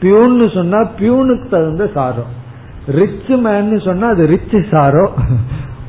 பியூன்னு 0.02 0.54
சொன்னா 0.54 0.80
பியூனுக்கு 1.00 1.50
தகுந்த 1.50 1.90
சாரம் 1.94 2.32
ரிச் 2.88 3.30
மேன் 3.30 3.80
சொன்னா 3.80 4.08
அது 4.08 4.26
ரிச் 4.28 4.70
சாரம் 4.72 5.12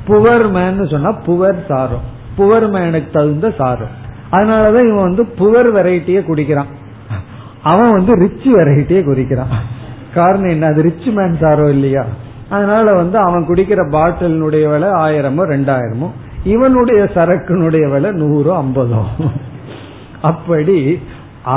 புவர் 0.06 0.50
மேன் 0.50 0.86
சொன்னா 0.86 1.18
புவர் 1.26 1.60
சாரம் 1.68 2.04
புவர் 2.38 2.68
மேனுக்கு 2.70 3.10
தகுந்த 3.12 3.54
சாரம் 3.58 4.02
அதனாலதான் 4.30 4.88
இவன் 4.90 5.06
வந்து 5.08 5.22
புவர் 5.38 5.68
வெரைட்டிய 5.76 6.24
குடிக்கிறான். 6.24 6.82
அவன் 7.70 7.94
வந்து 7.96 8.12
ரிச் 8.22 8.48
வெரைட்டியை 8.56 9.02
குறிக்கிறான் 9.04 9.54
காரணம் 10.14 10.52
என்ன? 10.54 10.66
அது 10.66 10.80
ரிச் 10.82 11.08
மேன் 11.16 11.40
சாரோ 11.42 11.66
இல்லையா? 11.68 12.04
அதனால 12.48 12.86
வந்து 12.92 13.16
அவன் 13.18 13.46
குடிக்கிற 13.46 13.82
பாட்டிலினுடைய 13.94 14.64
விலை 14.72 14.90
ஆயிரமோ 15.04 15.44
ரெண்டாயிரமோ 15.54 16.08
இவனுடைய 16.54 17.00
சரக்குனுடைய 17.14 17.84
விலை 17.90 18.10
நூறோ 18.20 18.52
ஐம்பதோ. 18.62 19.02
அப்படி 20.30 20.78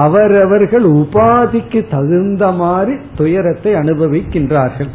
அவரவர்கள் 0.04 0.86
உபாதிக்கு 1.00 1.80
தகுந்த 1.90 2.46
மாதிரி 2.62 2.96
துயரத்தை 3.16 3.74
அனுபவிக்கின்றார்கள். 3.74 4.90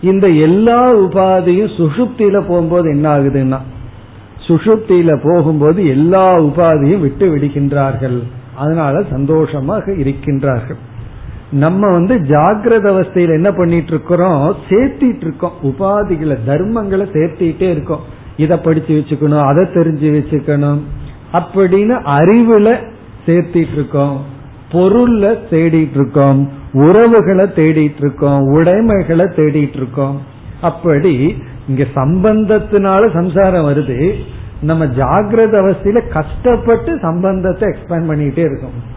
இந்த 0.00 0.26
எல்லா 0.46 0.80
உபாதியும் 1.04 1.74
சுஷுப்தியில 1.78 2.36
போகும்போது 2.48 2.88
என்ன 2.90 3.06
ஆகுதுன்னா 3.16 3.60
சுஷுப்தியில 4.46 5.12
போகும்போது 5.24 5.80
எல்லா 5.88 6.26
உபாதியும் 6.40 7.04
விட்டு 7.06 7.26
விடுகின்றார்கள். 7.32 8.18
அதனால 8.58 9.02
சந்தோஷமாக 9.10 9.92
இருக்கின்றார்கள். 9.92 10.80
நம்ம 11.50 11.92
வந்து 11.92 12.14
ஜாகிரத 12.14 12.86
அவஸ்தையில் 12.92 13.34
என்ன 13.34 13.52
பண்ணிட்டு 13.52 13.90
இருக்கிறோம் 13.90 14.56
சேர்த்திட்டு 14.68 15.24
இருக்கோம் 15.26 15.58
உபாதிகளை 15.62 16.36
தர்மங்களை 16.46 17.06
சேர்த்திட்டே 17.12 17.70
இருக்கோம். 17.70 18.04
இதை 18.36 18.56
படிச்சு 18.56 18.94
வச்சுக்கணும் 18.94 19.46
அதை 19.46 19.64
தெரிஞ்சு 19.64 20.08
வச்சுக்கணும். 20.16 20.80
அப்படின்னு 21.32 21.96
அறிவுல 22.18 22.76
சேர்த்திட்டு 23.26 23.72
இருக்கோம் 23.72 24.16
பொருள்ல 24.72 25.26
தேடிட்டு 25.50 25.94
இருக்கோம் 25.94 26.40
உறவுகளை 26.72 27.44
தேடிட்டு 27.44 27.98
இருக்கோம் 27.98 28.42
உடைமைகளை 28.42 29.26
தேடிட்டு 29.36 29.76
இருக்கோம் 29.76 30.20
அப்படி 30.60 31.14
இங்க 31.68 31.84
சம்பந்தத்தினால 31.94 33.12
சம்சாரம் 33.12 33.68
வருது. 33.68 33.98
நம்ம 34.60 34.84
ஜாகிரத 34.84 35.54
அவஸ்தையில 35.62 36.08
கஷ்டப்பட்டு 36.08 36.98
சம்பந்தத்தை 37.02 37.68
எக்ஸ்பேண்ட் 37.68 38.08
பண்ணிட்டே 38.10 38.38
இருக்கோம். 38.38 38.96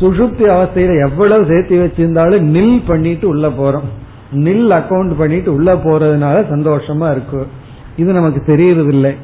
சுஷுப்தி 0.00 0.44
அவஸ்தையில 0.54 1.08
எவ்வளவு 1.08 1.46
சேர்த்து 1.46 1.76
வச்சிருந்தாலும் 1.84 2.46
நில் 2.56 2.82
பண்ணிட்டு 2.86 3.28
உள்ள 3.28 3.48
போறோம். 3.48 3.88
நில் 4.34 4.70
அக்கௌண்ட் 4.70 5.18
பண்ணிட்டு 5.18 5.54
உள்ள 5.54 5.74
போறதுனால 5.74 6.36
சந்தோஷமா 6.50 7.10
இருக்கு. 7.10 7.46
இது 7.96 8.12
நமக்கு 8.12 8.56
தெரியறதில்லை. 8.56 9.14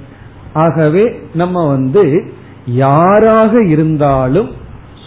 ஆகவே 0.53 1.21
நம்ம 1.35 1.67
வந்து 1.69 2.25
யாராக 2.67 3.65
இருந்தாலும் 3.65 4.51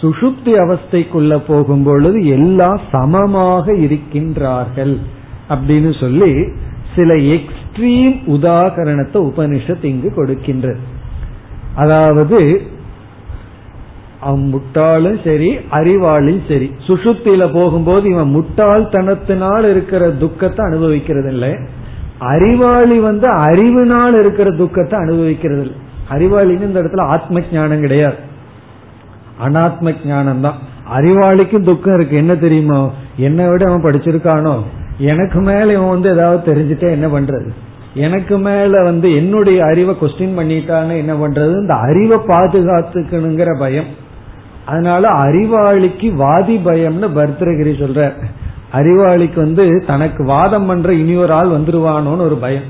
சுஷுப்தி 0.00 0.52
அவஸ்தைக்குள்ள 0.62 1.42
போகும் 1.46 1.82
பொழுது 1.82 2.26
எல்லாம் 2.26 2.80
சமமாக 2.92 3.72
இருக்கின்றார்கள் 3.72 4.96
அப்படின்னு 5.48 6.00
சொல்லி 6.00 6.48
சில 6.94 7.14
எக்ஸ் 7.14 7.63
எக்ஸ்ட்ரீம் 7.76 8.18
உதாகரணத்தை 8.26 9.18
உபனிஷத் 9.30 9.84
இங்கு 9.84 10.10
கொடுக்கின்றது. 10.16 10.76
அதாவது 11.74 12.62
அவன் 14.20 14.50
முட்டாளும் 14.54 15.24
சரி 15.24 15.56
அறிவாளும் 15.56 16.40
சரி. 16.48 16.72
சுஷுப்தியில 16.86 17.52
போகும்போது 17.52 18.08
இவன் 18.08 18.34
முட்டாள்தனத்தினால் 18.34 19.70
இருக்கிற 19.70 20.10
துக்கத்தை 20.10 20.66
அனுபவிக்கிறது 20.66 21.30
இல்லை 21.30 21.56
அறிவாளி 22.18 22.98
வந்து 22.98 23.28
அறிவினால் 23.30 24.20
இருக்கிற 24.20 24.50
துக்கத்தை 24.50 24.98
அனுபவிக்கிறது 24.98 25.60
இல்லை 25.60 25.76
அறிவாளின்னு 26.10 26.60
இந்த 26.60 26.82
இடத்துல 26.82 27.00
ஆத்ம 27.00 27.42
ஞானம் 27.52 27.80
கிடையாது. 27.80 28.16
அனாத்ம 29.44 29.94
ஞானம் 30.06 30.40
தான் 30.40 30.58
அறிவாளிக்கும் 30.98 31.64
துக்கம் 31.64 31.94
இருக்கு. 31.94 32.16
என்ன 32.16 32.36
தெரியுமோ? 32.36 32.92
என்னை 33.16 33.48
விட 33.48 33.64
அவன் 33.70 33.82
படிச்சிருக்கானோ? 33.82 34.62
எனக்கு 34.98 35.40
மேல 35.40 35.72
இவன் 35.72 35.88
வந்து 35.88 36.10
ஏதாவது 36.10 36.54
தெரிஞ்சுட்டா 36.54 36.90
என்ன 36.90 37.06
பண்றது? 37.06 37.48
எனக்கு 37.94 38.38
மேல 38.38 38.82
வந்து 38.82 39.14
என்னுடைய 39.14 39.64
அறிவை 39.64 39.96
கொஸ்டின் 40.00 40.38
பண்ணிட்டான்னு 40.38 40.96
என்ன 40.96 41.14
பண்றது? 41.14 41.52
இந்த 41.52 41.74
அறிவை 41.74 42.18
பாதுகாத்துக்கணுங்கிற 42.18 43.58
பயம். 43.58 44.02
அதனால 44.64 45.08
அறிவாளிக்கு 45.08 46.14
வாதி 46.14 46.56
பயம்னு 46.56 47.08
பர்தகிரி 47.16 47.72
சொல்ற 47.72 48.12
அறிவாளிக்கு 48.72 49.36
வந்து 49.36 49.84
தனக்கு 49.86 50.24
வாதம் 50.24 50.66
பண்ற 50.66 50.92
இனி 50.92 51.14
ஒரு 51.14 51.32
ஆள் 51.32 51.48
வந்துருவானோன்னு 51.48 52.20
ஒரு 52.20 52.36
பயம். 52.36 52.62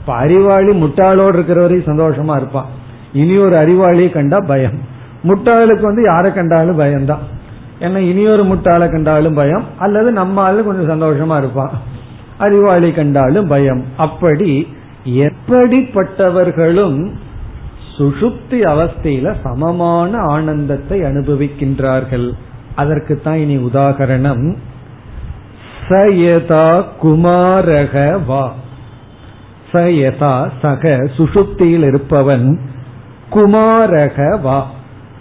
இப்ப 0.00 0.12
அறிவாளி 0.14 0.82
முட்டாளோடு 0.82 1.36
இருக்கிறவரையும் 1.36 1.88
சந்தோஷமா 1.88 2.36
இருப்பான். 2.36 2.66
இனி 3.12 3.36
ஒரு 3.36 3.56
அறிவாளியை 3.56 4.10
கண்டா 4.10 4.38
பயம். 4.46 4.78
முட்டாளுக்கு 5.22 5.80
வந்து 5.80 6.02
யாரை 6.02 6.32
கண்டாலும் 6.32 6.76
பயம்தான். 6.76 7.38
ஏன்னா 7.80 7.96
இனி 7.96 8.26
ஒரு 8.26 8.44
முட்டாளை 8.44 8.82
கண்டாலும் 8.90 9.34
பயம் 9.34 9.64
அல்லது 9.78 10.12
நம்ம 10.12 10.42
ஆளு 10.42 10.64
கொஞ்சம் 10.64 10.90
சந்தோஷமா 10.90 11.38
இருப்பான். 11.38 11.70
அறிவாளி 12.38 12.92
கண்டாலும் 12.92 13.46
பயம். 13.46 13.84
அப்படி 13.96 14.68
எப்படிப்பட்டவர்களும் 15.04 17.10
சுஷுப்தி 17.98 18.50
அவஸ்தையில 18.50 19.34
சமமான 19.42 20.18
ஆனந்தத்தை 20.18 21.00
அனுபவிக்கின்றார்கள். 21.00 22.32
அதற்கு 22.74 23.20
தான் 23.20 23.36
இனி 23.36 23.56
உதாகரணம். 23.56 24.56
சயதா 25.88 26.84
குமாரக 27.02 28.26
வா. 28.26 28.52
சயதா 29.72 30.48
சக 30.62 31.08
சுஷுப்தியில் 31.16 31.82
இருப்பவன் 31.82 32.60
குமாரக 33.30 34.40
வா. 34.40 34.66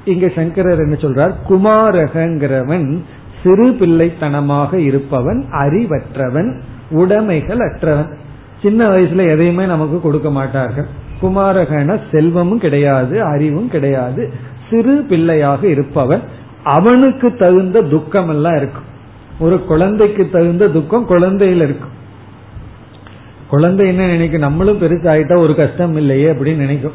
இங்க 0.09 0.29
சங்கரர் 0.29 0.79
என்ன 0.79 0.95
சொல்றார்? 0.95 1.33
குமாரகங்கிறவன் 1.49 3.01
சிறு 3.43 3.69
பிள்ளைத்தனமாக 3.69 4.73
இருப்பவன் 4.73 5.45
அறிவற்றவன் 5.51 6.59
உடைமைகள் 6.91 7.57
அற்றவன் 7.57 8.17
சின்ன 8.61 8.89
வயசுல 8.89 9.29
எதையுமே 9.29 9.65
நமக்கு 9.65 10.01
கொடுக்க 10.01 10.31
மாட்டார்கள். 10.31 10.85
குமாரகன 11.21 11.99
செல்வமும் 12.11 12.59
கிடையாது 12.59 13.23
அறிவும் 13.23 13.69
கிடையாது. 13.69 14.33
சிறு 14.69 15.05
பிள்ளையாக 15.09 15.67
இருப்பவன். 15.67 16.21
அவனுக்கு 16.63 17.35
தகுந்த 17.35 17.81
துக்கம் 17.81 18.29
எல்லாம் 18.29 18.55
இருக்கும். 18.55 18.87
ஒரு 19.39 19.63
குழந்தைக்கு 19.63 20.29
தகுந்த 20.29 20.67
துக்கம் 20.67 21.09
குழந்தையில 21.09 21.63
இருக்கும். 21.67 21.97
குழந்தை 23.49 23.87
என்ன 23.87 24.07
நினைக்கும்? 24.07 24.39
நம்மளும் 24.39 24.81
பெருசாயிட்டா 24.81 25.37
ஒரு 25.37 25.55
கஷ்டம் 25.55 25.95
இல்லையே 25.95 26.31
அப்படின்னு 26.31 26.55
நினைக்கும். 26.55 26.91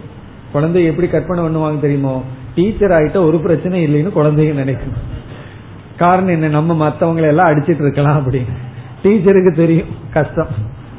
குழந்தை 0.52 0.84
எப்படி 0.84 1.08
கற்பனை 1.08 1.44
பண்ணுவாங்க 1.44 1.80
தெரியுமோ? 1.80 2.24
டீச்சர் 2.54 2.90
ஆகிட்ட 2.90 3.16
ஒரு 3.16 3.40
பிரச்சனை 3.40 3.86
இல்லைன்னு 3.86 4.10
குழந்தைங்க 4.10 4.54
நினைக்கும். 4.54 4.92
காரணம் 5.98 6.28
என்ன? 6.28 6.48
நம்ம 6.48 6.88
மற்றவங்களை 6.88 7.26
எல்லாம் 7.26 7.48
அடிச்சிட்டு 7.48 7.80
இருக்கலாம் 7.80 8.30
அப்படின்னு. 8.30 8.52
டீச்சருக்கு 9.02 9.54
தெரியும் 9.54 9.86
கஷ்டம். 10.12 10.46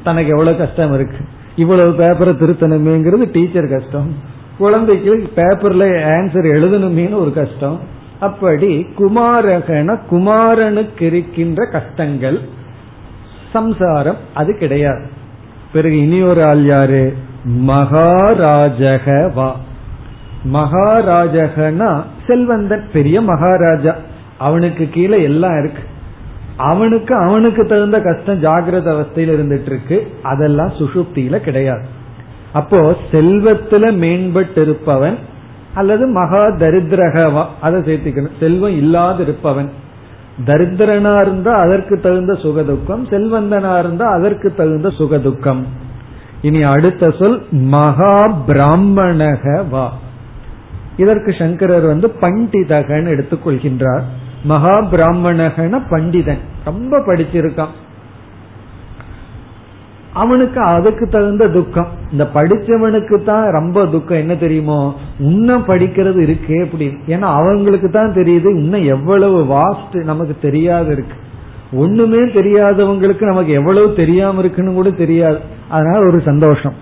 தனக்கு 0.03 0.29
எவ்வளவு 0.29 0.57
கஷ்டம் 0.57 0.93
இருக்கு. 0.93 1.17
இவ்வளவு 1.55 2.03
பேப்பரை 2.03 2.37
திருத்தணுமேங்கிறது 2.37 3.31
டீச்சர் 3.31 3.67
கஷ்டம். 3.67 4.15
குழந்தைக்கு 4.57 5.31
பேப்பர்ல 5.35 5.83
ஆன்சர் 6.03 6.55
எழுதணுமேனு 6.55 7.13
ஒரு 7.13 7.33
கஷ்டம். 7.33 7.79
அப்படி 8.19 8.87
குமாரகன 8.99 9.99
குமாரனுக்கு 10.11 11.01
இருக்கின்ற 11.01 11.65
கஷ்டங்கள் 11.71 12.39
சம்சாரம் 13.53 14.17
அது 14.33 14.57
கிடையாது. 14.57 15.09
பிறகு 15.73 15.97
இனி 15.97 16.21
ஒரு 16.21 16.43
ஆள் 16.43 16.65
யாரு? 16.65 17.15
மகாராஜக 17.67 19.33
வா. 19.33 19.59
மகாராஜகனா? 20.53 22.03
செல்வந்தன் 22.27 22.83
பெரிய 22.93 23.21
மகாராஜா. 23.21 23.95
அவனுக்கு 24.37 24.89
கீழே 24.89 25.23
எல்லாம் 25.23 25.59
இருக்கு. 25.59 25.83
அவனுக்கு 26.57 27.15
அவனுக்கு 27.15 27.65
தகுந்த 27.65 28.01
கஷ்டம் 28.01 28.41
ஜாகிரத 28.41 28.91
அவஸ்தையில் 28.91 29.33
இருந்துட்டு 29.37 29.65
இருக்கு 29.65 30.07
அதெல்லாம் 30.23 30.67
சுசுப்தியில 30.67 31.37
கிடையாது. 31.37 31.85
அப்போ 32.53 32.95
செல்வத்துல 33.11 33.91
மேம்பட்டு 33.95 34.61
இருப்பவன் 34.61 35.17
அல்லது 35.73 36.07
மகா 36.07 36.47
தரித்திரகவா 36.47 37.45
அதை 37.61 37.81
சேர்த்துக்கணும். 37.81 38.39
செல்வம் 38.39 38.77
இல்லாது 38.77 39.23
இருப்பவன் 39.23 39.69
தரித்திரனா 40.45 41.21
இருந்தா 41.21 41.53
அதற்கு 41.53 41.99
தகுந்த 41.99 42.33
சுகதுக்கம். 42.33 43.03
செல்வந்தனா 43.09 43.79
இருந்தா 43.79 44.05
அதற்கு 44.07 44.53
தகுந்த 44.53 44.87
சுகதுக்கம். 44.87 45.63
இனி 46.41 46.63
அடுத்த 46.63 47.11
சொல் 47.11 47.43
மகா 47.51 48.27
பிராமணக 48.47 49.69
வா 49.69 49.93
இதற்கு 50.97 51.33
சங்கரர் 51.33 51.85
வந்து 51.85 52.11
பண்டிதகன் 52.21 53.05
எடுத்துக்கொள்கின்றார். 53.05 54.01
மகா 54.43 54.81
பிராமணகன 54.81 55.81
பண்டிதன். 55.89 56.37
ரொம்ப 56.65 56.99
படிச்சிருக்கான். 56.99 57.73
அவனுக்கு 60.13 60.61
அதுக்கு 60.61 61.07
தகுந்த 61.07 61.47
துக்கம். 61.47 61.87
இந்த 62.11 62.29
படிச்சவனுக்கு 62.33 63.23
தான் 63.23 63.49
ரொம்ப 63.49 63.85
துக்கம். 63.85 64.17
என்ன 64.17 64.35
தெரியுமோ? 64.35 64.95
இன்னும் 65.19 65.65
படிக்கிறது 65.65 66.21
இருக்கே 66.25 66.65
அப்படின்னு. 66.65 66.97
ஏன்னா 67.07 67.19
அவங்களுக்கு 67.19 67.89
தான் 67.89 68.13
தெரியுது 68.13 68.55
இன்னும் 68.55 68.83
எவ்வளவு 68.83 69.43
வாஸ்ட் 69.43 70.03
நமக்கு 70.03 70.35
தெரியாது 70.41 70.91
இருக்கு. 70.91 71.13
ஒண்ணுமே 71.71 72.17
தெரியாதவங்களுக்கு 72.17 73.21
நமக்கு 73.21 73.51
எவ்வளவு 73.51 73.93
தெரியாம 73.93 74.39
இருக்குன்னு 74.39 74.73
கூட 74.73 74.89
தெரியாது. 74.89 75.39
அதனால 75.69 76.05
ஒரு 76.05 76.21
சந்தோஷம். 76.25 76.73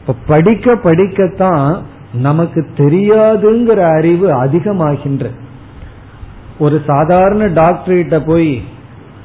இப்ப 0.00 0.14
படிக்க 0.26 0.74
படிக்கத்தான் 0.74 1.82
நமக்கு 2.14 2.66
தெரியாதுங்கிற 2.76 3.96
அறிவு 3.96 4.44
அதிகமாகின்ற. 4.44 5.26
ஒரு 6.58 6.80
சாதாரண 6.86 7.46
டாக்டர் 7.46 7.94
கிட்ட 7.94 8.20
போய் 8.20 8.62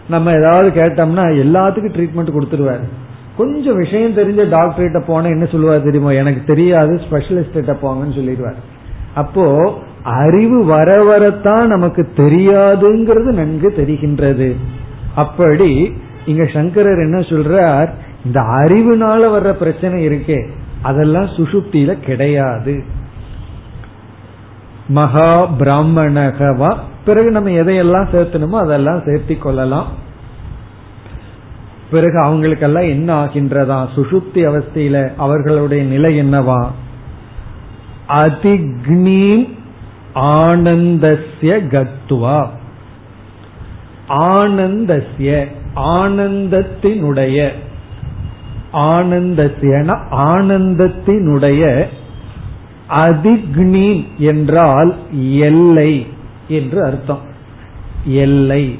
நம்ம 0.09 0.31
ஏதாவது 0.31 0.69
கேட்டோம்னா 0.69 1.25
எல்லாத்துக்கும் 1.43 1.95
ட்ரீட்மெண்ட் 1.95 2.37
கொடுத்துருவாரு. 2.39 2.87
கொஞ்சம் 3.37 3.75
விஷயம் 3.75 4.15
தெரிஞ்ச 4.15 4.49
டாக்டர் 4.49 4.83
கிட்ட 4.83 4.99
போனா 4.99 5.27
என்ன 5.27 5.45
சொல்லுவார் 5.45 5.81
தெரியுமா? 5.81 6.11
எனக்கு 6.11 6.41
தெரியாது 6.45 7.01
ஸ்பெஷலிஸ்ட் 7.09 7.51
கிட்ட 7.51 7.71
போங்கன்னு 7.71 8.15
சொல்லிடுவார். 8.15 8.55
அப்போ 9.13 9.73
அறிவு 10.03 10.65
வர 10.65 11.03
வரத்தான் 11.03 11.67
நமக்கு 11.67 12.09
தெரியாதுங்கிறது 12.15 13.31
நன்கு 13.31 13.73
தெரிகின்றது. 13.77 14.55
அப்படி 15.15 15.93
இங்க 16.25 16.45
சங்கரர் 16.45 16.99
என்ன 16.99 17.19
சொல்றார்? 17.19 17.89
இந்த 18.25 18.39
அறிவுனால 18.39 19.39
வர்ற 19.39 19.51
பிரச்சனை 19.51 20.07
இருக்கே. 20.07 20.49
அதெல்லாம் 20.87 21.25
சுசுப்தியில 21.25 21.99
கிடையாது. 21.99 22.83
மகா 24.87 25.51
பிராமணகவா. 25.59 26.77
பிறகு 27.05 27.31
நம்ம 27.31 27.49
எதையெல்லாம் 27.49 28.09
சேர்த்தணுமோ 28.13 28.59
அதெல்லாம் 28.59 28.99
சேர்த்தி 28.99 29.37
கொள்ளலாம். 29.37 29.87
பிறகு 31.91 32.19
அவங்களுக்கெல்லாம் 32.19 32.83
என்ன 32.83 33.25
ஆகின்றதா? 33.25 33.87
சுசுப்தி 33.95 34.43
அவஸ்தையில 34.49 35.15
அவர்களுடைய 35.17 35.83
நிலை 35.83 36.19
என்னவா? 36.19 36.71
அதிக்னி 38.07 39.49
ஆனந்தஸ்ய 40.15 41.57
கத்துவா 41.67 42.47
ஆனந்தஸ்ய 44.09 45.47
ஆனந்தத்தினுடைய 45.75 47.51
ஆனந்தத்தியன 48.77 49.89
ஆனந்தத்தினுடைய 50.11 51.85
அதிக்னி 52.89 54.03
என்றால் 54.17 54.95
எல்லை 55.39 56.07
என்று 56.47 56.83
அர்த்தம். 56.83 57.25
எல்லை 58.05 58.79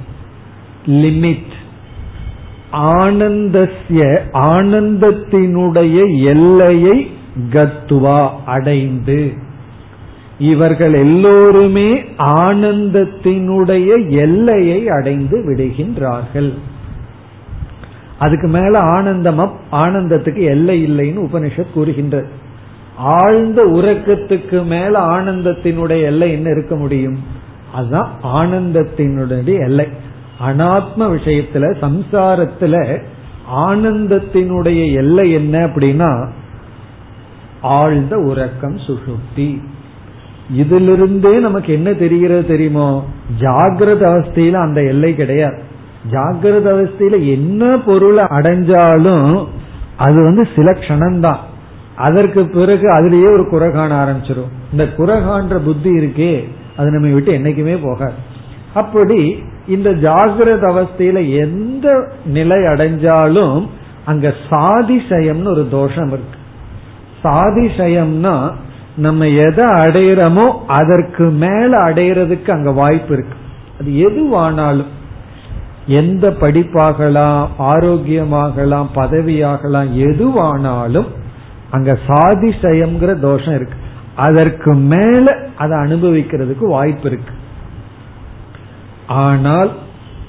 லிமிட். 0.85 1.53
ஆனந்தஸ்ய 2.73 4.19
ஆனந்தத்தினுடைய 4.33 6.23
எல்லையை 6.23 7.11
கத்துவா 7.49 8.29
அடைந்து. 8.45 9.33
இவர்கள் 10.39 10.93
எல்லோருமே 10.93 11.89
ஆனந்தத்தினுடைய 12.17 14.09
எல்லையை 14.09 14.89
அடைந்து 14.89 15.37
விடுகின்றார்கள். 15.37 16.51
அதுக்கு 18.19 18.47
மேல 18.47 18.81
ஆனந்தமா 18.81 19.49
ஆனந்தத்துக்கு 19.71 20.41
எல்லை 20.41 20.83
இல்லைன்னு 20.83 21.19
உபனிஷத் 21.19 21.73
கூறுகின்றது. 21.73 22.27
ஆழ்ந்த 22.97 23.65
உறக்கத்துக்கு 23.65 24.65
மேல 24.65 24.99
ஆனந்தத்தினுடைய 24.99 26.01
எல்லை 26.01 26.31
என்ன 26.31 26.49
இருக்க 26.49 26.75
முடியும்? 26.75 27.17
அதுதான் 27.73 28.09
ஆனந்தத்தினுடைய 28.23 29.59
எல்லை. 29.59 29.87
அனாத்ம 30.47 30.99
விஷயத்துல 30.99 31.75
சம்சாரத்துல 31.81 33.01
ஆனந்தத்தினுடைய 33.55 34.91
எல்லை 34.91 35.31
என்ன 35.31 35.67
அப்படின்னா 35.67 36.29
ஆழ்ந்த 37.61 38.17
உறக்கம் 38.17 38.75
சுசுப்தி 38.75 39.61
இதிலிருந்தே 40.57 41.39
நமக்கு 41.39 41.73
என்ன 41.73 41.93
தெரிகிறது 41.93 42.45
தெரியுமோ? 42.45 43.05
ஜாகிரத 43.39 44.01
அவஸ்தையில 44.01 44.53
அந்த 44.53 44.83
எல்லை 44.83 45.15
கிடையாது. 45.15 45.61
ஜாகிரத 46.11 46.67
அவஸ்தையில 46.73 47.15
என்ன 47.27 47.77
பொருளை 47.77 48.23
அடைஞ்சாலும் 48.23 49.47
அது 49.97 50.23
வந்து 50.23 50.47
சில 50.55 50.71
க்ஷணம்தான். 50.71 51.43
அதற்கு 51.95 52.49
பிறகு 52.49 52.87
அதுலயே 52.89 53.31
ஒரு 53.31 53.49
குறை 53.49 53.71
காண 53.71 53.91
ஆரம்பிச்சிடும் 54.05 54.51
இந்த 54.71 54.87
குறை 54.87 55.15
காண்ற 55.17 55.57
புத்தி 55.57 55.89
இருக்கே 55.89 56.33
அது 56.77 56.89
நம்ம 56.89 57.13
விட்டு 57.13 57.31
என்னைக்குமே 57.31 57.77
போகாது. 57.83 58.13
அப்படி 58.73 59.43
இந்த 59.67 59.89
ஜாகிரத 59.89 60.65
அவஸ்தையில 60.71 61.37
எந்த 61.39 62.11
நிலை 62.25 62.57
அடைஞ்சாலும் 62.57 63.67
அங்க 64.05 64.33
சாதிசயம்னு 64.49 65.47
ஒரு 65.47 65.67
தோஷம் 65.71 66.07
இருக்கு. 66.07 66.37
சாதிசயம்னா 67.23 68.51
நம்ம 68.97 69.27
எதை 69.27 69.65
அடையிறோமோ 69.65 70.45
அதற்கு 70.67 71.23
மேல 71.23 71.69
அடையிறதுக்கு 71.69 72.49
அங்க 72.51 72.71
வாய்ப்பு 72.71 73.13
இருக்கு. 73.13 73.35
அது 73.79 73.91
எதுவானாலும். 74.09 74.95
எந்த 75.87 76.29
படிப்பாகலாம் 76.29 77.47
ஆரோக்கியமாகலாம் 77.59 78.89
பதவியாகலாம் 78.95 79.89
எதுவானாலும் 80.07 81.07
அங்க 81.71 81.97
சாதிசயம்ங்கிற 82.07 83.19
தோஷம் 83.19 83.55
இருக்கு. 83.55 83.77
அதற்கு 84.15 84.73
மேல 84.73 85.37
அதை 85.57 85.77
அனுபவிக்கிறதுக்கு 85.77 86.65
வாய்ப்பு 86.67 87.07
இருக்கு. 87.07 87.33
ஆனால் 89.07 89.71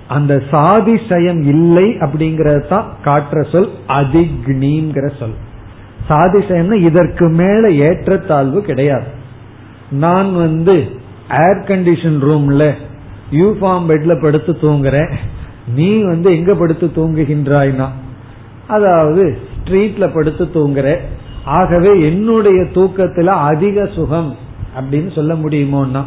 அந்த 0.08 0.42
சாதிசயம் 0.50 1.42
இல்லை 1.44 1.84
அப்படிங்கறது 1.84 2.68
தான் 2.68 2.86
காட்டுற 3.04 3.52
சொல் 3.52 3.70
அதிக்னிங்கிற 3.88 5.06
சொல். 5.18 5.34
சாதிசயம்னா 6.08 6.78
இதற்கு 6.82 7.28
மேல 7.28 7.70
ஏற்றத்தாழ்வு 7.70 8.62
கிடையாது. 8.62 9.06
நான் 9.90 10.36
வந்து 10.36 10.76
ஏர் 11.30 11.64
கண்டிஷன் 11.66 12.20
ரூம்ல 12.28 12.74
யூஃபார்ம் 13.30 13.88
பெட்ல 13.88 14.22
படுத்து 14.22 14.58
தூங்குறேன். 14.60 15.12
நீ 15.74 16.02
வந்து 16.02 16.36
எங்க 16.36 16.54
படுத்து 16.54 16.86
தூங்குகின்றாய்னா? 16.86 17.86
அதாவது 18.66 19.38
ஸ்ட்ரீட்ல 19.64 20.14
படுத்து 20.14 20.44
தூங்குற. 20.44 20.96
ஆகவே 21.44 22.04
என்னுடைய 22.04 22.62
தூக்கத்துல 22.62 23.24
அதிக 23.24 23.86
சுகம் 23.86 24.36
அப்படின்னு 24.80 25.14
சொல்ல 25.14 25.34
முடியுமோன்னா? 25.34 26.02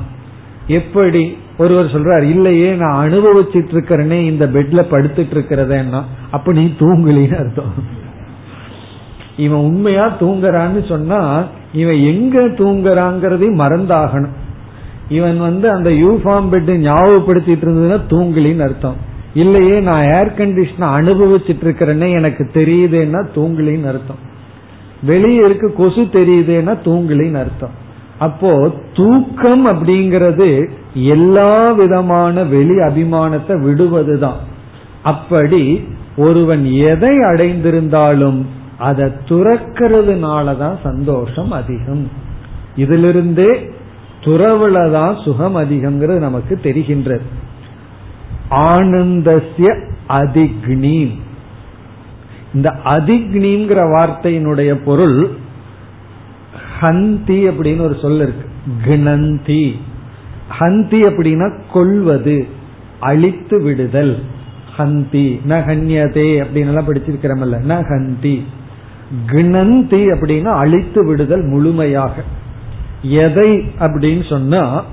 எப்படி? 0.68 1.38
ஒருவர் 1.58 1.86
சொல்றார் 1.86 2.22
இல்லையே 2.22 2.74
நான் 2.74 3.12
அனுபவிச்சிட்டு 3.12 3.72
இருக்கிறேனே 3.72 4.12
இந்த 4.12 4.46
பெட்ல 4.46 4.86
படுத்துட்டு 4.92 5.34
இருக்கிறதேன்னா 5.34 6.04
அப்ப 6.32 6.52
நீ 6.52 6.74
தூங்கலின்னு 6.80 7.38
அர்த்தம். 7.38 7.74
இவன் 9.38 9.60
உண்மையா 9.60 10.16
தூங்குறான்னு 10.20 10.88
சொன்னா 10.88 11.46
இவன் 11.74 11.98
எங்க 11.98 12.40
தூங்குறாங்கிறதையும் 12.40 13.60
மறந்தாகணும். 13.60 14.40
இவன் 15.10 15.40
வந்து 15.40 15.70
அந்த 15.70 15.90
யூஃபார்ம் 15.90 16.52
பெட் 16.52 16.78
ஞாபகப்படுத்திட்டு 16.78 17.66
இருந்ததுன்னா 17.66 18.00
தூங்கலின்னு 18.10 18.60
அர்த்தம். 18.60 18.96
இல்லையே 19.34 19.80
நான் 19.80 20.04
ஏர் 20.04 20.38
கண்டிஷனை 20.38 20.88
அனுபவிச்சுட்டு 20.98 21.64
இருக்கிறேன்னே 21.64 22.12
எனக்கு 22.12 22.50
தெரியுதுன்னா 22.54 23.26
தூங்கலின்னு 23.36 23.88
அர்த்தம். 23.88 24.30
வெளியே 25.04 25.36
இருக்க 25.36 25.68
கொசு 25.68 26.02
தெரியுதுன்னா 26.02 26.78
தூங்கலின்னு 26.84 27.40
அர்த்தம். 27.40 27.80
அப்போ 28.20 28.74
தூக்கம் 28.94 29.68
அப்படிங்கிறது 29.68 30.70
எல்லா 30.94 31.72
விதமான 31.72 32.44
வெளி 32.44 32.76
அபிமானத்தை 32.76 33.60
விடுவதுதான். 33.60 34.40
அப்படி 35.04 35.84
ஒருவன் 36.18 36.66
எதை 36.66 37.10
அடைந்திருந்தாலும் 37.10 38.46
அதை 38.78 39.06
துறக்கிறதுனாலதான் 39.06 40.76
சந்தோஷம் 40.84 41.52
அதிகம். 41.52 42.10
இதிலிருந்தே 42.76 43.70
துறவுலதான் 44.22 45.24
சுகம் 45.24 45.58
அதிகம்ங்கிறது 45.58 46.18
நமக்கு 46.18 46.60
தெரிகின்றது. 46.64 47.22
ஆனந்தசிய 48.52 49.88
அதிக்னி 50.10 51.12
இந்த 52.54 52.76
அதிக்னிங்கிற 52.86 53.80
வார்த்தையினுடைய 53.96 54.74
பொருள் 54.84 55.30
ஹந்தி 56.82 57.48
அப்படின்னு 57.50 57.82
ஒரு 57.82 57.98
சொல் 58.02 58.16
இருக்கு. 58.16 58.50
கிணந்தி. 58.84 59.80
ஹந்தி 60.60 61.00
அப்படின்னா 61.00 61.62
கொள்வது 61.74 62.48
அழித்து 63.00 63.62
விடுதல். 63.62 64.24
ஹந்தி 64.78 65.40
ந 65.50 65.64
ஹன்யதே 65.64 66.28
அப்படின்னு 66.44 66.72
எல்லாம் 66.72 66.94
படிச்சிருக்கிறமல்ல 66.94 67.56
ந 67.68 67.84
ஹந்தி. 67.84 68.42
கிணந்தி 69.26 70.06
அப்படின்னா 70.06 70.54
அழித்து 70.54 71.06
விடுதல் 71.06 71.44
முழுமையாக. 71.44 72.24
எதை 73.02 73.58
அப்படின்னு 73.80 74.30
சொன்னா 74.30 74.84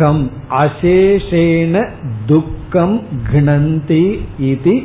துக்கம் 0.00 0.30
அசேஷேன 0.50 1.80
துக்கம் 2.26 3.02
கிணந்தி 3.32 4.20
இது 4.38 4.82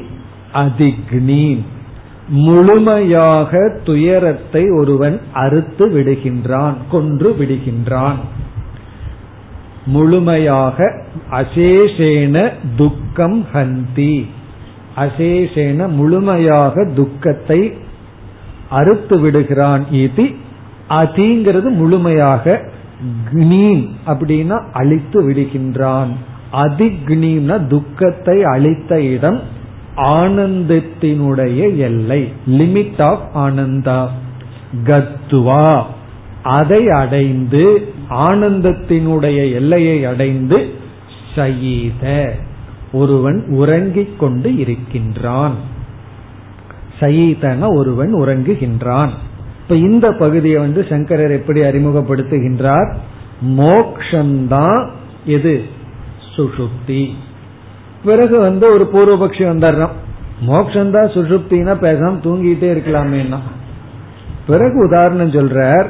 அதிக்னி 0.54 1.62
முழுமையாக 2.28 3.52
துயரத்தை 3.84 4.64
ஒருவன் 4.70 5.22
அறுத்து 5.34 5.86
விடுகின்றான் 5.88 6.76
கொன்று 6.92 7.36
விடுகின்றான். 7.40 8.20
முழுமையாக 9.86 11.08
அசேஷேன 11.32 12.52
துக்கம் 12.76 13.46
ஹந்தி. 13.54 14.26
அசேஷேன 14.98 15.88
முழுமையாக 15.88 16.88
துக்கத்தை 16.96 17.74
அறுத்து 18.70 19.20
விடுகிறான் 19.20 19.86
இது 19.92 20.26
அதிங்கிறது 20.90 21.70
முழுமையாக 21.70 22.74
அப்படின்னா 24.08 24.64
அழித்து 24.74 25.30
விடுகின்றான். 25.30 26.08
அதிக்னீம்னா 26.54 27.68
துக்கத்தை 27.68 28.44
அழித்த 28.44 29.02
இடம் 29.02 29.42
ஆனந்தத்தினுடைய 29.98 31.78
எல்லை 31.78 32.32
லிமிட் 32.50 33.02
ஆஃப் 33.02 33.38
ஆனந்தா. 33.38 34.08
கத்துவா. 34.84 35.84
அதை 36.44 36.90
அடைந்து 36.90 37.94
ஆனந்தத்தினுடைய 38.10 39.54
எல்லையை 39.54 40.06
அடைந்து 40.06 40.70
சயீத. 41.36 42.32
ஒருவன் 42.92 43.46
உறங்கிக் 43.48 44.20
கொண்டு 44.20 44.56
இருக்கின்றான். 44.56 45.56
சயீதன 47.00 47.76
ஒருவன் 47.76 48.16
உறங்குகின்றான். 48.16 49.10
இப்ப 49.66 49.76
இந்த 49.76 50.12
பகுதியை 50.12 50.58
வந்து 50.58 50.86
சங்கரர் 50.90 51.32
எப்படி 51.32 51.62
அறிமுகப்படுத்துகின்றார்? 51.62 52.96
மோக்ஷந்தான் 53.46 54.90
எது? 55.26 55.64
சுஷுப்தி. 56.36 57.10
பிறகு 58.06 58.40
வந்து 58.40 58.74
ஒரு 58.74 58.90
பூர்வபக்ஷி 58.94 59.44
வந்துடுறான் 59.44 59.90
மோக்ஷந்தான் 60.48 61.10
சுஷுப்தினா 61.10 61.74
பேசாம 61.74 62.20
தூங்கிட்டே 62.24 62.76
இருக்கலாமேனா 62.76 63.38
பிறகு 64.48 64.86
உதாரணம் 64.86 65.32
சொல்றார் 65.32 65.86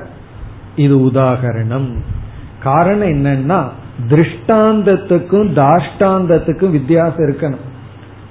இது 0.76 0.97
உதாகரணம். 0.97 1.95
காரணம் 2.63 3.07
என்னன்னா 3.07 3.69
திருஷ்டாந்தத்துக்கும் 4.07 5.53
தாஷ்டாந்தத்துக்கும் 5.55 6.71
வித்தியாசம் 6.71 7.30
இருக்கணும். 7.30 7.73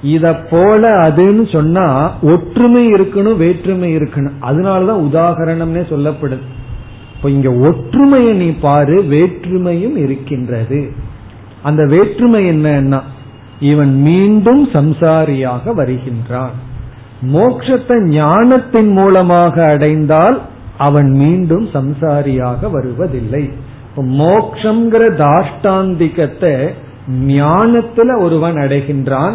இத 0.04 0.34
போல 0.34 0.88
அதுன்னு 1.08 1.52
சொன்னா 1.52 1.86
ஒற்றுமை 2.22 2.92
இருக்கணும் 2.92 3.36
வேற்றுமை 3.36 3.96
இருக்கணும். 3.96 4.36
அதனாலதான் 4.40 5.04
உதாகரணம்னே 5.08 5.82
சொல்லப்படுது. 5.92 6.46
இப்ப 7.16 7.30
இங்க 7.30 7.50
ஒற்றுமையை 7.52 8.32
நீ 8.32 8.48
பாரு 8.50 9.02
வேற்றுமையும் 9.02 9.96
இருக்கின்றது. 9.96 10.90
அந்த 11.62 11.84
வேற்றுமை 11.84 12.50
என்னன்னா 12.50 13.00
இவன் 13.60 13.94
மீண்டும் 14.00 14.68
சம்சாரியாக 14.68 15.74
வருகின்றான். 15.74 16.54
மோட்சத்தை 17.34 17.96
ஞானத்தின் 18.08 18.88
மூலமாக 18.88 19.64
அடைந்தால் 19.64 20.40
அவன் 20.78 21.10
மீண்டும் 21.10 21.66
சம்சாரியாக 21.66 22.70
வருவதில்லை. 22.70 23.44
மோக்ஷங்கிற 23.96 25.02
தாஷ்டாந்திகத்தை 25.22 26.54
ஞானத்துல 27.26 28.20
ஒருவன் 28.20 28.54
அடைகின்றான் 28.54 29.34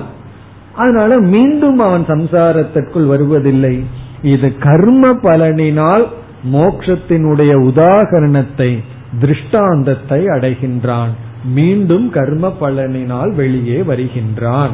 அதனால 0.76 1.20
மீண்டும் 1.20 1.80
அவன் 1.80 2.06
சம்சாரத்திற்குள் 2.06 3.06
வருவதில்லை. 3.06 3.84
இது 4.22 4.58
கர்ம 4.58 5.12
பலனினால் 5.14 6.06
மோக்ஷத்தினுடைய 6.54 7.54
உதாகரணத்தை 7.54 8.84
திருஷ்டாந்தத்தை 9.20 10.26
அடைகின்றான். 10.26 11.10
மீண்டும் 11.46 12.10
கர்ம 12.10 12.56
பலனினால் 12.62 13.36
வெளியே 13.36 13.82
வருகின்றான். 13.82 14.72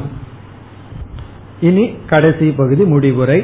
இனி 1.61 1.89
கடைசி 2.05 2.51
பகுதி 2.51 2.83
முடிவுரை. 2.83 3.43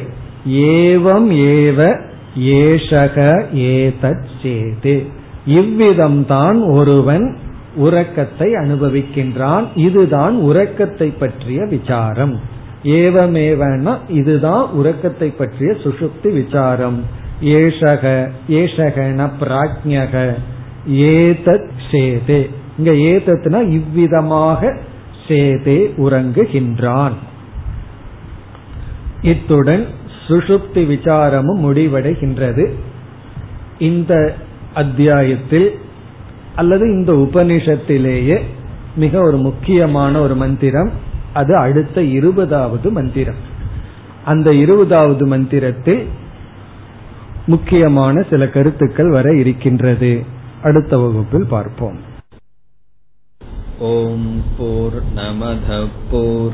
ஏவம் 0.50 1.32
ஏவ 1.32 2.00
ஏஷக 2.40 3.44
ஏதத் 3.56 5.06
இவ்விதம்தான் 5.48 6.72
ஒருவன் 6.74 7.38
உறக்கத்தை 7.76 8.54
அனுபவிக்கின்றான். 8.54 9.66
இதுதான் 9.76 10.36
உறக்கத்தை 10.36 11.10
பற்றிய 11.10 11.66
விசாரம். 11.66 12.40
ஏவமேவனா 12.84 13.98
இதுதான் 14.10 14.70
உறக்கத்தை 14.70 15.30
பற்றிய 15.30 15.72
சுசுப்தி 15.72 16.44
விசாரம். 16.44 17.04
ஏஷக 17.44 18.32
ஏஷகன 18.50 19.30
பிராஜ்யக 19.42 20.34
ஏதத் 20.90 21.70
சேதே. 21.92 22.50
இங்க 22.78 22.92
ஏதத்னா 22.92 23.70
இவ்விதமாக 23.70 24.78
சேதே 25.28 25.94
உறங்குகின்றான். 25.98 27.12
இத்துடன் 29.22 29.86
சுஷுப்தி 30.28 30.76
விசாரமும் 30.76 31.64
முடிவடைகின்றது. 31.64 32.72
இந்த 33.80 34.36
அத்தியாயத்தில் 34.74 35.80
அல்லது 36.56 36.92
இந்த 36.92 37.14
உபனிஷத்திலேயே 37.14 38.42
மிக 38.96 39.22
ஒரு 39.22 39.38
முக்கியமான 39.38 40.22
ஒரு 40.22 40.36
மந்திரம் 40.36 40.92
அது 41.34 41.56
அடுத்த 41.56 42.04
இருபதாவது 42.04 42.92
மந்திரம். 42.92 43.50
அந்த 44.26 44.54
இருபதாவது 44.54 45.26
மந்திரத்தில் 45.26 46.08
முக்கியமான 47.46 48.26
சில 48.30 48.48
கருத்துக்கள் 48.48 49.10
வர 49.10 49.36
இருக்கின்றது. 49.36 50.24
அடுத்த 50.64 50.98
வகுப்பில் 50.98 51.46
பார்ப்போம். 51.50 52.10
ஓம் 53.80 54.44
போர் 54.58 55.04
நமத 55.16 55.88
போர் 56.12 56.54